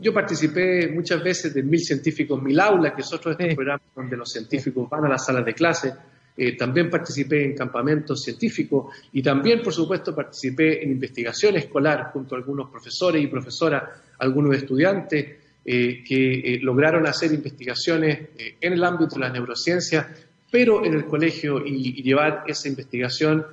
Yo 0.00 0.12
participé 0.12 0.88
muchas 0.88 1.22
veces 1.22 1.54
de 1.54 1.62
Mil 1.62 1.80
Científicos, 1.80 2.42
Mil 2.42 2.58
Aulas, 2.58 2.94
que 2.94 3.02
es 3.02 3.12
otro 3.12 3.34
de 3.34 3.42
estos 3.42 3.54
programas 3.54 3.82
donde 3.94 4.16
los 4.16 4.32
científicos 4.32 4.88
van 4.90 5.04
a 5.04 5.08
las 5.08 5.24
salas 5.24 5.44
de 5.44 5.54
clase 5.54 5.92
eh, 6.36 6.56
también 6.56 6.90
participé 6.90 7.44
en 7.44 7.56
campamentos 7.56 8.22
científicos 8.22 8.92
y 9.12 9.22
también, 9.22 9.62
por 9.62 9.72
supuesto, 9.72 10.12
participé 10.12 10.82
en 10.82 10.90
investigación 10.90 11.56
escolar 11.56 12.10
junto 12.12 12.34
a 12.34 12.38
algunos 12.38 12.70
profesores 12.70 13.22
y 13.22 13.28
profesoras, 13.28 13.84
algunos 14.18 14.56
estudiantes 14.56 15.36
eh, 15.64 16.02
que 16.04 16.54
eh, 16.54 16.58
lograron 16.60 17.06
hacer 17.06 17.32
investigaciones 17.32 18.30
en 18.60 18.72
el 18.72 18.82
ámbito 18.82 19.14
de 19.14 19.20
la 19.20 19.30
neurociencia, 19.30 20.12
pero 20.50 20.84
en 20.84 20.94
el 20.94 21.04
colegio 21.04 21.64
y, 21.64 22.02
llevar 22.02 22.42
esa 22.48 22.68
investigación 22.68 23.44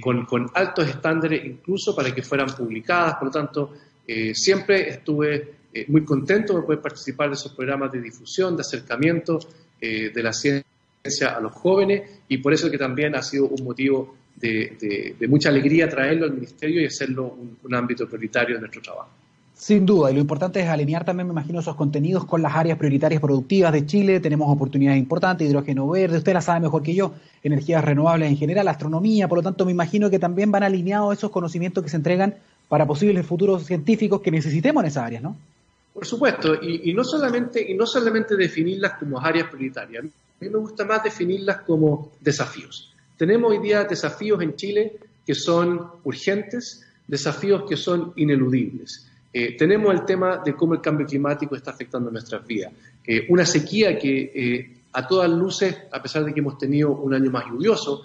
con, 0.00 0.24
con, 0.26 0.48
altos 0.54 0.88
estándares, 0.88 1.44
incluso 1.44 1.94
para 1.94 2.14
que 2.14 2.22
fueran 2.22 2.46
publicadas. 2.54 3.16
Por 3.16 3.24
lo 3.26 3.30
tanto, 3.32 3.74
siempre 4.32 4.88
estuve 4.90 5.54
muy 5.88 6.04
contento 6.04 6.54
de 6.54 6.62
poder 6.62 6.80
participar 6.80 7.30
de 7.30 7.34
esos 7.34 7.52
programas 7.52 7.90
de 7.90 8.00
difusión, 8.00 8.54
de 8.54 8.60
acercamiento 8.60 9.40
de 9.80 10.22
la 10.22 10.32
ciencia 10.32 10.64
a 11.22 11.40
los 11.40 11.52
jóvenes 11.52 12.02
y 12.28 12.38
por 12.38 12.52
eso 12.52 12.70
que 12.70 12.78
también 12.78 13.14
ha 13.14 13.22
sido 13.22 13.48
un 13.48 13.64
motivo 13.64 14.14
de, 14.36 15.16
mucha 15.28 15.48
alegría 15.48 15.88
traerlo 15.88 16.26
al 16.26 16.34
Ministerio 16.34 16.82
y 16.82 16.86
hacerlo 16.86 17.36
un, 17.62 17.74
ámbito 17.74 18.06
prioritario 18.06 18.56
de 18.56 18.60
nuestro 18.60 18.82
trabajo. 18.82 19.08
Sin 19.54 19.86
duda, 19.86 20.10
y 20.10 20.14
lo 20.14 20.20
importante 20.20 20.60
es 20.60 20.68
alinear 20.68 21.04
también, 21.06 21.26
me 21.26 21.32
imagino, 21.32 21.60
esos 21.60 21.76
contenidos 21.76 22.26
con 22.26 22.42
las 22.42 22.54
áreas 22.54 22.76
prioritarias 22.76 23.22
productivas 23.22 23.72
de 23.72 23.86
Chile. 23.86 24.20
Tenemos 24.20 24.52
oportunidades 24.52 24.98
importantes, 24.98 25.48
hidrógeno 25.48 25.88
verde, 25.88 26.18
usted 26.18 26.34
la 26.34 26.42
sabe 26.42 26.60
mejor 26.60 26.82
que 26.82 26.94
yo, 26.94 27.14
energías 27.42 27.82
renovables 27.82 28.28
en 28.28 28.36
general, 28.36 28.68
astronomía, 28.68 29.28
por 29.28 29.38
lo 29.38 29.42
tanto 29.42 29.64
me 29.64 29.72
imagino 29.72 30.10
que 30.10 30.18
también 30.18 30.50
van 30.50 30.62
alineados 30.62 31.16
esos 31.16 31.30
conocimientos 31.30 31.82
que 31.82 31.88
se 31.88 31.96
entregan 31.96 32.34
para 32.68 32.86
posibles 32.86 33.24
futuros 33.24 33.64
científicos 33.64 34.20
que 34.20 34.30
necesitemos 34.30 34.82
en 34.82 34.88
esas 34.88 35.04
áreas, 35.04 35.22
¿no? 35.22 35.36
Por 35.96 36.04
supuesto, 36.04 36.54
y, 36.60 36.92
no 36.92 37.02
solamente, 37.02 37.64
y 37.66 37.74
no 37.74 37.86
solamente 37.86 38.36
definirlas 38.36 38.98
como 38.98 39.18
áreas 39.18 39.48
prioritarias. 39.48 40.04
A 40.38 40.44
mí 40.44 40.50
me 40.50 40.58
gusta 40.58 40.84
más 40.84 41.02
definirlas 41.02 41.62
como 41.62 42.12
desafíos. 42.20 42.94
Tenemos 43.16 43.50
hoy 43.50 43.58
día 43.58 43.84
desafíos 43.84 44.42
en 44.42 44.54
Chile 44.54 44.96
que 45.24 45.34
son 45.34 45.80
urgentes, 46.04 46.86
desafíos 47.06 47.64
que 47.66 47.76
son 47.76 48.12
ineludibles. 48.16 49.10
Eh, 49.32 49.56
tenemos 49.56 49.94
el 49.94 50.04
tema 50.04 50.42
de 50.44 50.54
cómo 50.54 50.74
el 50.74 50.82
cambio 50.82 51.06
climático 51.06 51.56
está 51.56 51.70
afectando 51.70 52.10
nuestras 52.10 52.46
vidas. 52.46 52.72
Eh, 53.06 53.26
una 53.30 53.46
sequía 53.46 53.98
que 53.98 54.32
eh, 54.34 54.76
a 54.92 55.08
todas 55.08 55.30
luces, 55.30 55.74
a 55.90 56.02
pesar 56.02 56.22
de 56.24 56.34
que 56.34 56.40
hemos 56.40 56.58
tenido 56.58 56.90
un 56.90 57.14
año 57.14 57.30
más 57.30 57.46
lluvioso, 57.46 58.04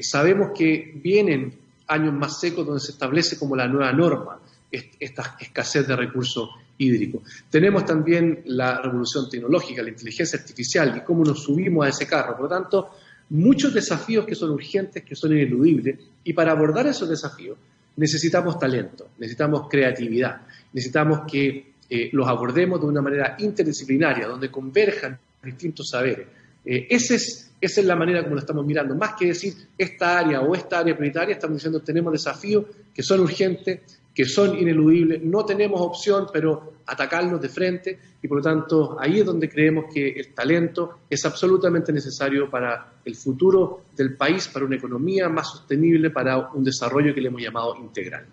sabemos 0.00 0.50
que 0.56 0.92
vienen 1.02 1.54
años 1.86 2.12
más 2.12 2.40
secos 2.40 2.66
donde 2.66 2.80
se 2.80 2.90
establece 2.92 3.38
como 3.38 3.54
la 3.54 3.68
nueva 3.68 3.92
norma 3.92 4.40
esta 4.70 5.36
escasez 5.38 5.86
de 5.86 5.94
recursos 5.94 6.50
hídrico. 6.78 7.22
Tenemos 7.50 7.84
también 7.84 8.42
la 8.46 8.80
revolución 8.80 9.28
tecnológica, 9.28 9.82
la 9.82 9.90
inteligencia 9.90 10.38
artificial 10.38 10.96
y 10.96 11.00
cómo 11.04 11.24
nos 11.24 11.42
subimos 11.42 11.84
a 11.84 11.88
ese 11.90 12.06
carro. 12.06 12.34
Por 12.34 12.44
lo 12.44 12.48
tanto, 12.48 12.90
muchos 13.30 13.74
desafíos 13.74 14.24
que 14.24 14.34
son 14.34 14.50
urgentes, 14.50 15.04
que 15.04 15.14
son 15.14 15.32
ineludibles, 15.32 15.98
y 16.24 16.32
para 16.32 16.52
abordar 16.52 16.86
esos 16.86 17.08
desafíos 17.08 17.58
necesitamos 17.96 18.58
talento, 18.58 19.08
necesitamos 19.18 19.68
creatividad, 19.68 20.42
necesitamos 20.72 21.20
que 21.30 21.72
eh, 21.90 22.10
los 22.12 22.28
abordemos 22.28 22.80
de 22.80 22.86
una 22.86 23.02
manera 23.02 23.36
interdisciplinaria, 23.38 24.28
donde 24.28 24.50
converjan 24.50 25.18
distintos 25.42 25.88
saberes. 25.90 26.28
Eh, 26.64 26.86
esa 26.90 27.14
es 27.60 27.84
la 27.84 27.96
manera 27.96 28.22
como 28.22 28.34
lo 28.34 28.40
estamos 28.40 28.64
mirando. 28.64 28.94
Más 28.94 29.14
que 29.18 29.26
decir 29.26 29.54
esta 29.76 30.18
área 30.18 30.40
o 30.42 30.54
esta 30.54 30.80
área 30.80 30.96
prioritaria, 30.96 31.34
estamos 31.34 31.56
diciendo 31.56 31.80
tenemos 31.80 32.12
desafíos 32.12 32.66
que 32.94 33.02
son 33.02 33.20
urgentes, 33.20 33.80
que 34.18 34.24
son 34.24 34.58
ineludibles, 34.58 35.22
no 35.22 35.44
tenemos 35.44 35.80
opción, 35.80 36.26
pero 36.32 36.72
atacarlos 36.86 37.40
de 37.40 37.48
frente 37.48 37.98
y 38.20 38.26
por 38.26 38.38
lo 38.38 38.42
tanto 38.42 38.96
ahí 38.98 39.20
es 39.20 39.24
donde 39.24 39.48
creemos 39.48 39.84
que 39.94 40.08
el 40.08 40.34
talento 40.34 41.02
es 41.08 41.24
absolutamente 41.24 41.92
necesario 41.92 42.50
para 42.50 42.94
el 43.04 43.14
futuro 43.14 43.82
del 43.96 44.16
país, 44.16 44.48
para 44.48 44.64
una 44.64 44.74
economía 44.74 45.28
más 45.28 45.52
sostenible, 45.52 46.10
para 46.10 46.48
un 46.48 46.64
desarrollo 46.64 47.14
que 47.14 47.20
le 47.20 47.28
hemos 47.28 47.40
llamado 47.40 47.76
integral. 47.76 48.24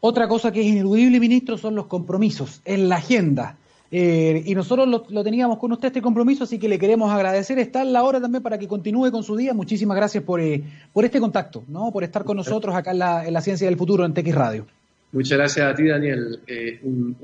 Otra 0.00 0.28
cosa 0.28 0.52
que 0.52 0.60
es 0.60 0.66
ineludible, 0.66 1.18
ministro, 1.18 1.56
son 1.56 1.74
los 1.74 1.86
compromisos 1.86 2.60
en 2.66 2.90
la 2.90 2.96
agenda. 2.96 3.56
Eh, 3.90 4.42
y 4.44 4.54
nosotros 4.54 4.86
lo, 4.86 5.24
teníamos 5.24 5.56
con 5.56 5.72
usted 5.72 5.86
este 5.86 6.02
compromiso, 6.02 6.44
así 6.44 6.58
que 6.58 6.68
le 6.68 6.78
queremos 6.78 7.10
agradecer. 7.10 7.58
Está 7.58 7.80
en 7.80 7.94
la 7.94 8.02
hora 8.02 8.20
también 8.20 8.42
para 8.42 8.58
que 8.58 8.68
continúe 8.68 9.10
con 9.10 9.24
su 9.24 9.36
día. 9.36 9.54
Muchísimas 9.54 9.96
gracias 9.96 10.22
por, 10.22 10.38
eh, 10.42 10.62
por 10.92 11.06
este 11.06 11.18
contacto, 11.18 11.64
¿no? 11.66 11.90
por 11.92 12.04
estar 12.04 12.24
con 12.24 12.36
nosotros 12.36 12.74
acá 12.74 12.90
en 12.90 12.98
la, 12.98 13.26
en 13.26 13.32
la 13.32 13.40
Ciencia 13.40 13.66
del 13.66 13.78
Futuro 13.78 14.04
en 14.04 14.12
TX 14.12 14.34
Radio. 14.34 14.66
Muchas 15.14 15.38
gracias 15.38 15.64
a 15.64 15.74
ti, 15.76 15.86
Daniel. 15.86 16.40
Eh, 16.44 16.80
un, 16.82 17.16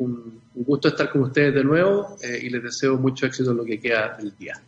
gusto 0.55 0.86
estar 0.86 1.11
con 1.11 1.22
ustedes 1.22 1.53
de 1.53 1.64
nuevo 1.64 2.16
eh, 2.22 2.38
y 2.41 2.49
les 2.49 2.62
deseo 2.62 2.97
mucho 2.97 3.26
éxito 3.26 3.51
en 3.51 3.57
lo 3.57 3.64
que 3.64 3.80
queda 3.80 4.16
del 4.16 4.32
día. 4.38 4.62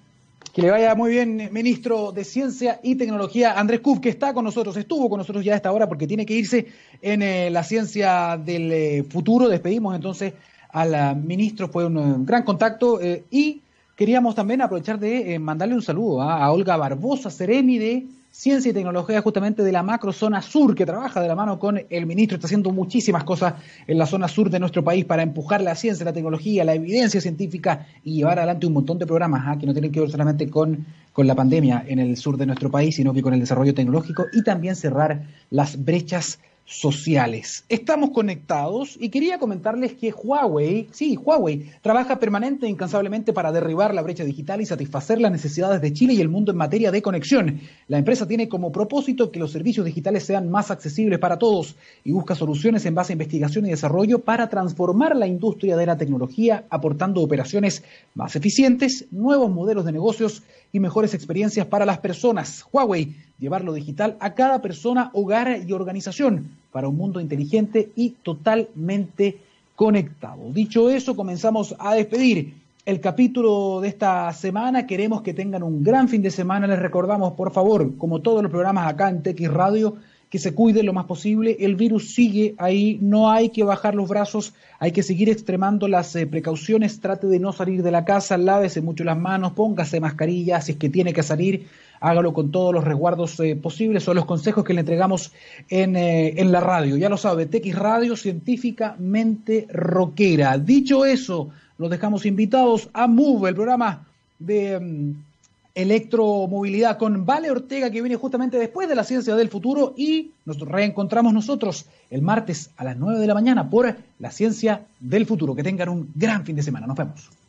Que 0.52 0.62
le 0.62 0.72
vaya 0.72 0.96
muy 0.96 1.12
bien, 1.12 1.48
ministro 1.52 2.10
de 2.10 2.24
Ciencia 2.24 2.80
y 2.82 2.96
Tecnología, 2.96 3.52
Andrés 3.56 3.78
Kuf, 3.78 4.00
que 4.00 4.08
está 4.08 4.34
con 4.34 4.44
nosotros, 4.44 4.76
estuvo 4.76 5.08
con 5.08 5.18
nosotros 5.18 5.44
ya 5.44 5.52
a 5.52 5.56
esta 5.56 5.70
hora 5.70 5.88
porque 5.88 6.08
tiene 6.08 6.26
que 6.26 6.34
irse 6.34 6.66
en 7.00 7.22
eh, 7.22 7.48
la 7.48 7.62
ciencia 7.62 8.36
del 8.44 9.04
futuro. 9.04 9.48
Despedimos 9.48 9.94
entonces 9.94 10.32
al 10.70 11.16
ministro, 11.16 11.68
fue 11.68 11.86
un 11.86 12.26
gran 12.26 12.42
contacto 12.42 12.98
y 13.30 13.60
queríamos 13.94 14.34
también 14.34 14.62
aprovechar 14.62 14.98
de 14.98 15.38
mandarle 15.38 15.76
un 15.76 15.82
saludo 15.82 16.22
a, 16.22 16.50
Olga 16.50 16.76
Barbosa, 16.76 17.30
Ceremi 17.30 17.78
de 17.78 18.06
Ciencia 18.34 18.70
y 18.70 18.72
Tecnología 18.72 19.20
justamente 19.20 19.62
de 19.62 19.70
la 19.72 19.82
macrozona 19.82 20.40
sur, 20.40 20.74
que 20.74 20.86
trabaja 20.86 21.20
de 21.20 21.28
la 21.28 21.36
mano 21.36 21.58
con 21.58 21.78
el 21.90 22.06
ministro, 22.06 22.36
está 22.36 22.46
haciendo 22.46 22.70
muchísimas 22.72 23.24
cosas 23.24 23.56
en 23.86 23.98
la 23.98 24.06
zona 24.06 24.26
sur 24.26 24.48
de 24.48 24.58
nuestro 24.58 24.82
país 24.82 25.04
para 25.04 25.22
empujar 25.22 25.60
la 25.60 25.74
ciencia, 25.74 26.02
la 26.06 26.14
tecnología, 26.14 26.64
la 26.64 26.72
evidencia 26.72 27.20
científica 27.20 27.86
y 28.02 28.14
llevar 28.14 28.38
adelante 28.38 28.66
un 28.66 28.72
montón 28.72 28.98
de 28.98 29.06
programas 29.06 29.42
¿ah? 29.44 29.58
que 29.58 29.66
no 29.66 29.74
tienen 29.74 29.92
que 29.92 30.00
ver 30.00 30.10
solamente 30.10 30.48
con, 30.48 30.86
con 31.12 31.26
la 31.26 31.34
pandemia 31.34 31.84
en 31.86 31.98
el 31.98 32.16
sur 32.16 32.38
de 32.38 32.46
nuestro 32.46 32.70
país, 32.70 32.96
sino 32.96 33.12
que 33.12 33.20
con 33.20 33.34
el 33.34 33.40
desarrollo 33.40 33.74
tecnológico 33.74 34.24
y 34.32 34.42
también 34.42 34.76
cerrar 34.76 35.26
las 35.50 35.84
brechas 35.84 36.38
sociales. 36.64 37.64
Estamos 37.68 38.10
conectados 38.10 38.96
y 38.98 39.10
quería 39.10 39.38
comentarles 39.38 39.94
que 39.94 40.12
Huawei, 40.12 40.88
sí, 40.92 41.16
Huawei, 41.16 41.70
trabaja 41.82 42.18
permanente 42.18 42.66
e 42.66 42.70
incansablemente 42.70 43.32
para 43.32 43.52
derribar 43.52 43.94
la 43.94 44.02
brecha 44.02 44.24
digital 44.24 44.60
y 44.60 44.66
satisfacer 44.66 45.20
las 45.20 45.32
necesidades 45.32 45.80
de 45.80 45.92
Chile 45.92 46.14
y 46.14 46.20
el 46.20 46.28
mundo 46.28 46.52
en 46.52 46.58
materia 46.58 46.90
de 46.90 47.02
conexión. 47.02 47.60
La 47.88 47.98
empresa 47.98 48.26
tiene 48.26 48.48
como 48.48 48.72
propósito 48.72 49.30
que 49.30 49.38
los 49.38 49.52
servicios 49.52 49.84
digitales 49.84 50.24
sean 50.24 50.50
más 50.50 50.70
accesibles 50.70 51.18
para 51.18 51.38
todos 51.38 51.76
y 52.04 52.12
busca 52.12 52.34
soluciones 52.34 52.86
en 52.86 52.94
base 52.94 53.12
a 53.12 53.14
investigación 53.14 53.66
y 53.66 53.70
desarrollo 53.70 54.20
para 54.20 54.48
transformar 54.48 55.16
la 55.16 55.26
industria 55.26 55.76
de 55.76 55.86
la 55.86 55.96
tecnología, 55.96 56.64
aportando 56.70 57.20
operaciones 57.20 57.82
más 58.14 58.36
eficientes, 58.36 59.06
nuevos 59.10 59.50
modelos 59.50 59.84
de 59.84 59.92
negocios 59.92 60.42
y 60.72 60.80
mejores 60.80 61.14
experiencias 61.14 61.66
para 61.66 61.84
las 61.84 61.98
personas. 61.98 62.64
Huawei, 62.72 63.14
llevar 63.42 63.64
lo 63.64 63.74
digital 63.74 64.16
a 64.20 64.34
cada 64.34 64.62
persona, 64.62 65.10
hogar 65.14 65.62
y 65.66 65.72
organización 65.72 66.52
para 66.70 66.86
un 66.86 66.96
mundo 66.96 67.20
inteligente 67.20 67.90
y 67.96 68.10
totalmente 68.22 69.38
conectado. 69.74 70.52
Dicho 70.52 70.88
eso, 70.88 71.16
comenzamos 71.16 71.74
a 71.80 71.94
despedir 71.94 72.54
el 72.86 73.00
capítulo 73.00 73.80
de 73.80 73.88
esta 73.88 74.32
semana. 74.32 74.86
Queremos 74.86 75.22
que 75.22 75.34
tengan 75.34 75.64
un 75.64 75.82
gran 75.82 76.08
fin 76.08 76.22
de 76.22 76.30
semana. 76.30 76.68
Les 76.68 76.78
recordamos, 76.78 77.32
por 77.32 77.52
favor, 77.52 77.96
como 77.98 78.20
todos 78.20 78.42
los 78.44 78.50
programas 78.52 78.86
acá 78.86 79.08
en 79.08 79.24
TX 79.24 79.52
Radio, 79.52 79.96
que 80.30 80.38
se 80.38 80.54
cuide 80.54 80.84
lo 80.84 80.92
más 80.92 81.06
posible. 81.06 81.56
El 81.58 81.74
virus 81.74 82.14
sigue 82.14 82.54
ahí, 82.58 82.96
no 83.02 83.30
hay 83.30 83.50
que 83.50 83.64
bajar 83.64 83.96
los 83.96 84.08
brazos, 84.08 84.54
hay 84.78 84.92
que 84.92 85.02
seguir 85.02 85.28
extremando 85.28 85.88
las 85.88 86.14
eh, 86.14 86.28
precauciones. 86.28 87.00
Trate 87.00 87.26
de 87.26 87.40
no 87.40 87.52
salir 87.52 87.82
de 87.82 87.90
la 87.90 88.04
casa, 88.04 88.38
lávese 88.38 88.80
mucho 88.80 89.02
las 89.02 89.18
manos, 89.18 89.52
póngase 89.52 90.00
mascarilla 90.00 90.60
si 90.60 90.72
es 90.72 90.78
que 90.78 90.88
tiene 90.88 91.12
que 91.12 91.24
salir, 91.24 91.66
hágalo 92.02 92.34
con 92.34 92.50
todos 92.50 92.74
los 92.74 92.84
resguardos 92.84 93.38
eh, 93.40 93.56
posibles. 93.56 94.02
Son 94.02 94.16
los 94.16 94.26
consejos 94.26 94.64
que 94.64 94.74
le 94.74 94.80
entregamos 94.80 95.32
en, 95.70 95.96
eh, 95.96 96.34
en 96.36 96.52
la 96.52 96.60
radio. 96.60 96.96
Ya 96.96 97.08
lo 97.08 97.16
sabe, 97.16 97.46
TX 97.46 97.76
Radio 97.76 98.16
científicamente 98.16 99.66
rockera. 99.72 100.58
Dicho 100.58 101.04
eso, 101.04 101.50
los 101.78 101.88
dejamos 101.88 102.26
invitados 102.26 102.90
a 102.92 103.06
Move, 103.06 103.48
el 103.48 103.54
programa 103.54 104.06
de. 104.38 104.78
Mm, 104.78 105.32
electromovilidad 105.74 106.98
con 106.98 107.24
Vale 107.24 107.50
Ortega, 107.50 107.90
que 107.90 108.02
viene 108.02 108.16
justamente 108.16 108.58
después 108.58 108.90
de 108.90 108.94
la 108.94 109.04
ciencia 109.04 109.34
del 109.34 109.48
futuro, 109.48 109.94
y 109.96 110.32
nos 110.44 110.58
reencontramos 110.58 111.32
nosotros 111.32 111.86
el 112.10 112.20
martes 112.20 112.70
a 112.76 112.84
las 112.84 112.98
9 112.98 113.18
de 113.18 113.26
la 113.26 113.34
mañana 113.34 113.70
por 113.70 113.96
la 114.18 114.30
ciencia 114.30 114.82
del 115.00 115.24
futuro. 115.24 115.54
Que 115.54 115.62
tengan 115.62 115.88
un 115.88 116.10
gran 116.14 116.44
fin 116.44 116.56
de 116.56 116.62
semana. 116.62 116.86
Nos 116.86 116.96
vemos. 116.96 117.41